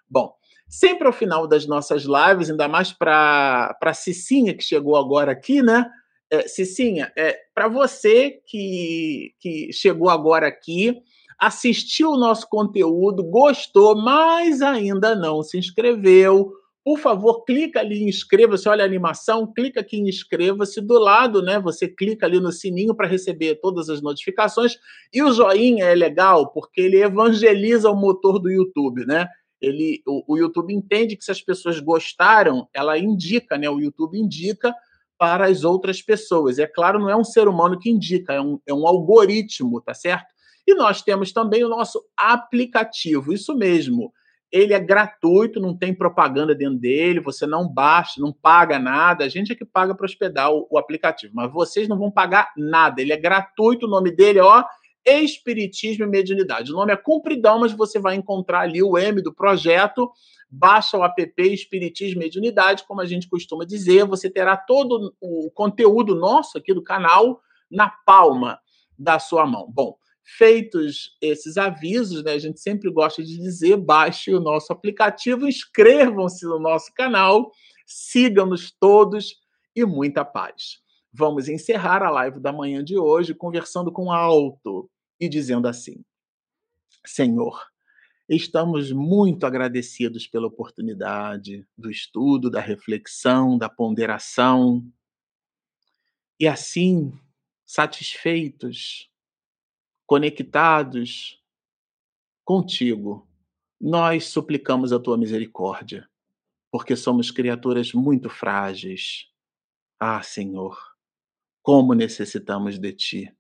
Bom, 0.10 0.34
Sempre 0.68 1.06
ao 1.06 1.14
final 1.14 1.48
das 1.48 1.68
nossas 1.68 2.06
lives, 2.06 2.50
ainda 2.50 2.68
mais 2.68 2.92
para 2.92 3.78
a 3.80 3.94
Cicinha, 3.94 4.52
que 4.52 4.64
chegou 4.64 4.98
agora 4.98 5.32
aqui, 5.32 5.62
né? 5.62 5.86
É, 6.32 6.48
Cicinha, 6.48 7.12
é, 7.16 7.38
para 7.54 7.68
você 7.68 8.40
que, 8.48 9.34
que 9.40 9.72
chegou 9.72 10.10
agora 10.10 10.48
aqui, 10.48 10.98
assistiu 11.40 12.12
o 12.12 12.18
nosso 12.18 12.48
conteúdo, 12.50 13.24
gostou, 13.24 13.96
mas 13.96 14.62
ainda 14.62 15.16
não 15.16 15.44
se 15.44 15.58
inscreveu, 15.58 16.52
por 16.86 17.00
favor, 17.00 17.44
clica 17.46 17.80
ali 17.80 18.04
em 18.04 18.10
inscreva-se, 18.10 18.70
olha 18.70 18.84
a 18.84 18.88
animação, 18.88 19.52
clica 19.52 19.80
aqui 19.80 19.98
em 19.98 20.08
inscreva-se, 20.08 20.80
do 20.80 21.00
lado, 21.00 21.42
né, 21.42 21.60
você 21.60 21.88
clica 21.88 22.28
ali 22.28 22.40
no 22.40 22.52
sininho 22.52 22.94
para 22.94 23.08
receber 23.08 23.56
todas 23.56 23.90
as 23.90 24.04
notificações, 24.04 24.78
e 25.12 25.24
o 25.24 25.32
joinha 25.34 25.86
é 25.86 25.96
legal 25.96 26.52
porque 26.52 26.82
ele 26.82 27.02
evangeliza 27.02 27.90
o 27.90 27.96
motor 27.96 28.38
do 28.38 28.52
YouTube, 28.52 29.04
né? 29.04 29.28
Ele, 29.60 30.04
o, 30.06 30.34
o 30.34 30.38
YouTube 30.38 30.72
entende 30.72 31.16
que 31.16 31.26
se 31.26 31.32
as 31.32 31.42
pessoas 31.42 31.80
gostaram, 31.80 32.70
ela 32.72 33.00
indica, 33.00 33.58
né? 33.58 33.68
O 33.68 33.80
YouTube 33.80 34.20
indica 34.20 34.72
para 35.18 35.48
as 35.48 35.64
outras 35.64 36.02
pessoas. 36.02 36.58
E 36.58 36.64
é 36.64 36.68
claro, 36.68 37.00
não 37.00 37.10
é 37.10 37.16
um 37.16 37.24
ser 37.24 37.48
humano 37.48 37.80
que 37.80 37.90
indica, 37.90 38.34
é 38.34 38.42
um, 38.42 38.60
é 38.68 38.74
um 38.74 38.88
algoritmo, 38.88 39.82
tá 39.82 39.94
certo? 39.94 40.28
E 40.68 40.74
nós 40.74 41.02
temos 41.02 41.32
também 41.32 41.64
o 41.64 41.70
nosso 41.70 42.02
aplicativo, 42.18 43.32
isso 43.32 43.56
mesmo. 43.56 44.12
Ele 44.52 44.74
é 44.74 44.80
gratuito, 44.80 45.60
não 45.60 45.78
tem 45.78 45.94
propaganda 45.94 46.56
dentro 46.56 46.80
dele, 46.80 47.20
você 47.20 47.46
não 47.46 47.68
baixa, 47.68 48.22
não 48.22 48.32
paga 48.32 48.80
nada. 48.80 49.26
A 49.26 49.30
gente 49.30 49.52
é 49.52 49.56
que 49.56 49.66
paga 49.66 49.94
para 49.94 50.06
hospedar 50.06 50.52
o, 50.52 50.68
o, 50.70 50.78
aplicativo, 50.78 51.34
mas 51.36 51.52
vocês 51.52 51.88
não 51.88 51.98
vão 51.98 52.10
pagar 52.10 52.52
nada. 52.58 53.02
Ele 53.02 53.12
é 53.14 53.18
gratuito, 53.18 53.86
o 53.86 53.90
nome 53.90 54.12
dele 54.12 54.40
ó, 54.40 54.64
Espiritismo 55.06 56.06
e 56.06 56.08
Mediunidade. 56.08 56.72
O 56.72 56.76
nome 56.76 56.92
é 56.92 56.98
compridão, 56.98 57.60
mas 57.60 57.74
você 57.74 58.00
vai 58.00 58.16
encontrar 58.16 58.62
ali 58.62 58.82
o 58.82 58.98
M 58.98 59.22
do 59.22 59.34
projeto. 59.34 60.12
Baixa 60.50 60.98
o 60.98 61.04
app 61.04 61.34
Espiritismo 61.38 62.22
e 62.22 62.26
Mediunidade, 62.26 62.86
como 62.88 63.02
a 63.02 63.06
gente 63.06 63.30
costuma 63.30 63.66
dizer. 63.66 64.06
Você 64.06 64.30
terá 64.30 64.58
todo 64.58 65.14
o 65.22 65.52
conteúdo 65.52 66.16
nosso 66.16 66.58
aqui 66.58 66.74
do 66.74 66.84
canal 66.84 67.40
na 67.70 67.90
palma 67.90 68.60
da 68.98 69.20
sua 69.20 69.46
mão. 69.46 69.70
Bom, 69.72 69.98
Feitos 70.28 71.16
esses 71.22 71.56
avisos, 71.56 72.24
né, 72.24 72.32
a 72.32 72.40
gente 72.40 72.60
sempre 72.60 72.90
gosta 72.90 73.24
de 73.24 73.38
dizer: 73.38 73.78
baixe 73.78 74.34
o 74.34 74.40
nosso 74.40 74.74
aplicativo, 74.74 75.48
inscrevam-se 75.48 76.48
no 76.48 76.60
nosso 76.60 76.92
canal, 76.96 77.52
sigam-nos 77.86 78.72
todos 78.72 79.36
e 79.76 79.86
muita 79.86 80.26
paz. 80.26 80.80
Vamos 81.14 81.48
encerrar 81.48 82.02
a 82.02 82.10
live 82.10 82.40
da 82.40 82.52
manhã 82.52 82.84
de 82.84 82.98
hoje 82.98 83.36
conversando 83.36 83.92
com 83.92 84.12
alto 84.12 84.90
e 85.20 85.30
dizendo 85.30 85.68
assim: 85.68 86.04
Senhor, 87.06 87.66
estamos 88.28 88.92
muito 88.92 89.46
agradecidos 89.46 90.28
pela 90.28 90.48
oportunidade 90.48 91.68
do 91.78 91.90
estudo, 91.90 92.50
da 92.50 92.60
reflexão, 92.60 93.58
da 93.58 93.70
ponderação. 93.70 94.86
E 96.40 96.48
assim, 96.48 97.14
satisfeitos, 97.66 99.10
conectados 100.06 101.42
contigo, 102.44 103.28
nós 103.80 104.26
suplicamos 104.28 104.94
a 104.94 105.00
tua 105.00 105.18
misericórdia, 105.18 106.08
porque 106.72 106.96
somos 106.96 107.32
criaturas 107.32 107.94
muito 107.94 108.30
frágeis. 108.30 109.28
Ah, 110.00 110.22
Senhor, 110.22 110.78
como 111.62 111.94
necessitamos 111.94 112.78
de 112.78 112.94
ti. 112.94 113.36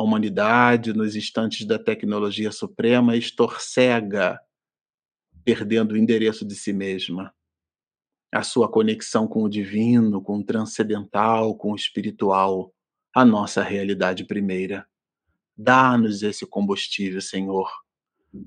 A 0.00 0.02
humanidade, 0.02 0.94
nos 0.94 1.14
instantes 1.14 1.66
da 1.66 1.78
tecnologia 1.78 2.50
suprema, 2.50 3.18
estorcega, 3.18 4.40
perdendo 5.44 5.92
o 5.92 5.96
endereço 5.98 6.42
de 6.42 6.54
si 6.54 6.72
mesma, 6.72 7.34
a 8.32 8.42
sua 8.42 8.66
conexão 8.66 9.28
com 9.28 9.42
o 9.42 9.48
divino, 9.48 10.22
com 10.22 10.38
o 10.38 10.42
transcendental, 10.42 11.54
com 11.54 11.72
o 11.72 11.76
espiritual, 11.76 12.72
a 13.14 13.26
nossa 13.26 13.62
realidade 13.62 14.24
primeira. 14.24 14.88
Dá-nos 15.54 16.22
esse 16.22 16.46
combustível, 16.46 17.20
Senhor, 17.20 17.70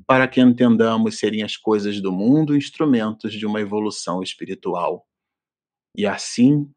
para 0.07 0.27
que 0.27 0.41
entendamos 0.41 1.19
serem 1.19 1.43
as 1.43 1.55
coisas 1.55 2.01
do 2.01 2.11
mundo 2.11 2.57
instrumentos 2.57 3.31
de 3.31 3.45
uma 3.45 3.61
evolução 3.61 4.23
espiritual. 4.23 5.07
E 5.95 6.07
assim, 6.07 6.67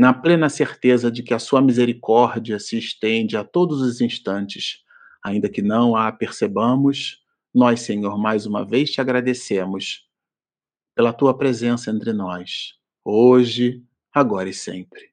na 0.00 0.14
plena 0.14 0.48
certeza 0.48 1.12
de 1.12 1.22
que 1.22 1.34
a 1.34 1.38
Sua 1.38 1.60
misericórdia 1.60 2.58
se 2.58 2.78
estende 2.78 3.36
a 3.36 3.44
todos 3.44 3.82
os 3.82 4.00
instantes, 4.00 4.82
ainda 5.22 5.46
que 5.46 5.60
não 5.60 5.94
a 5.94 6.10
percebamos, 6.10 7.22
nós, 7.54 7.82
Senhor, 7.82 8.16
mais 8.18 8.46
uma 8.46 8.64
vez 8.64 8.90
te 8.90 8.98
agradecemos 9.02 10.08
pela 10.96 11.12
tua 11.12 11.36
presença 11.36 11.90
entre 11.90 12.14
nós, 12.14 12.76
hoje, 13.04 13.84
agora 14.10 14.48
e 14.48 14.54
sempre. 14.54 15.09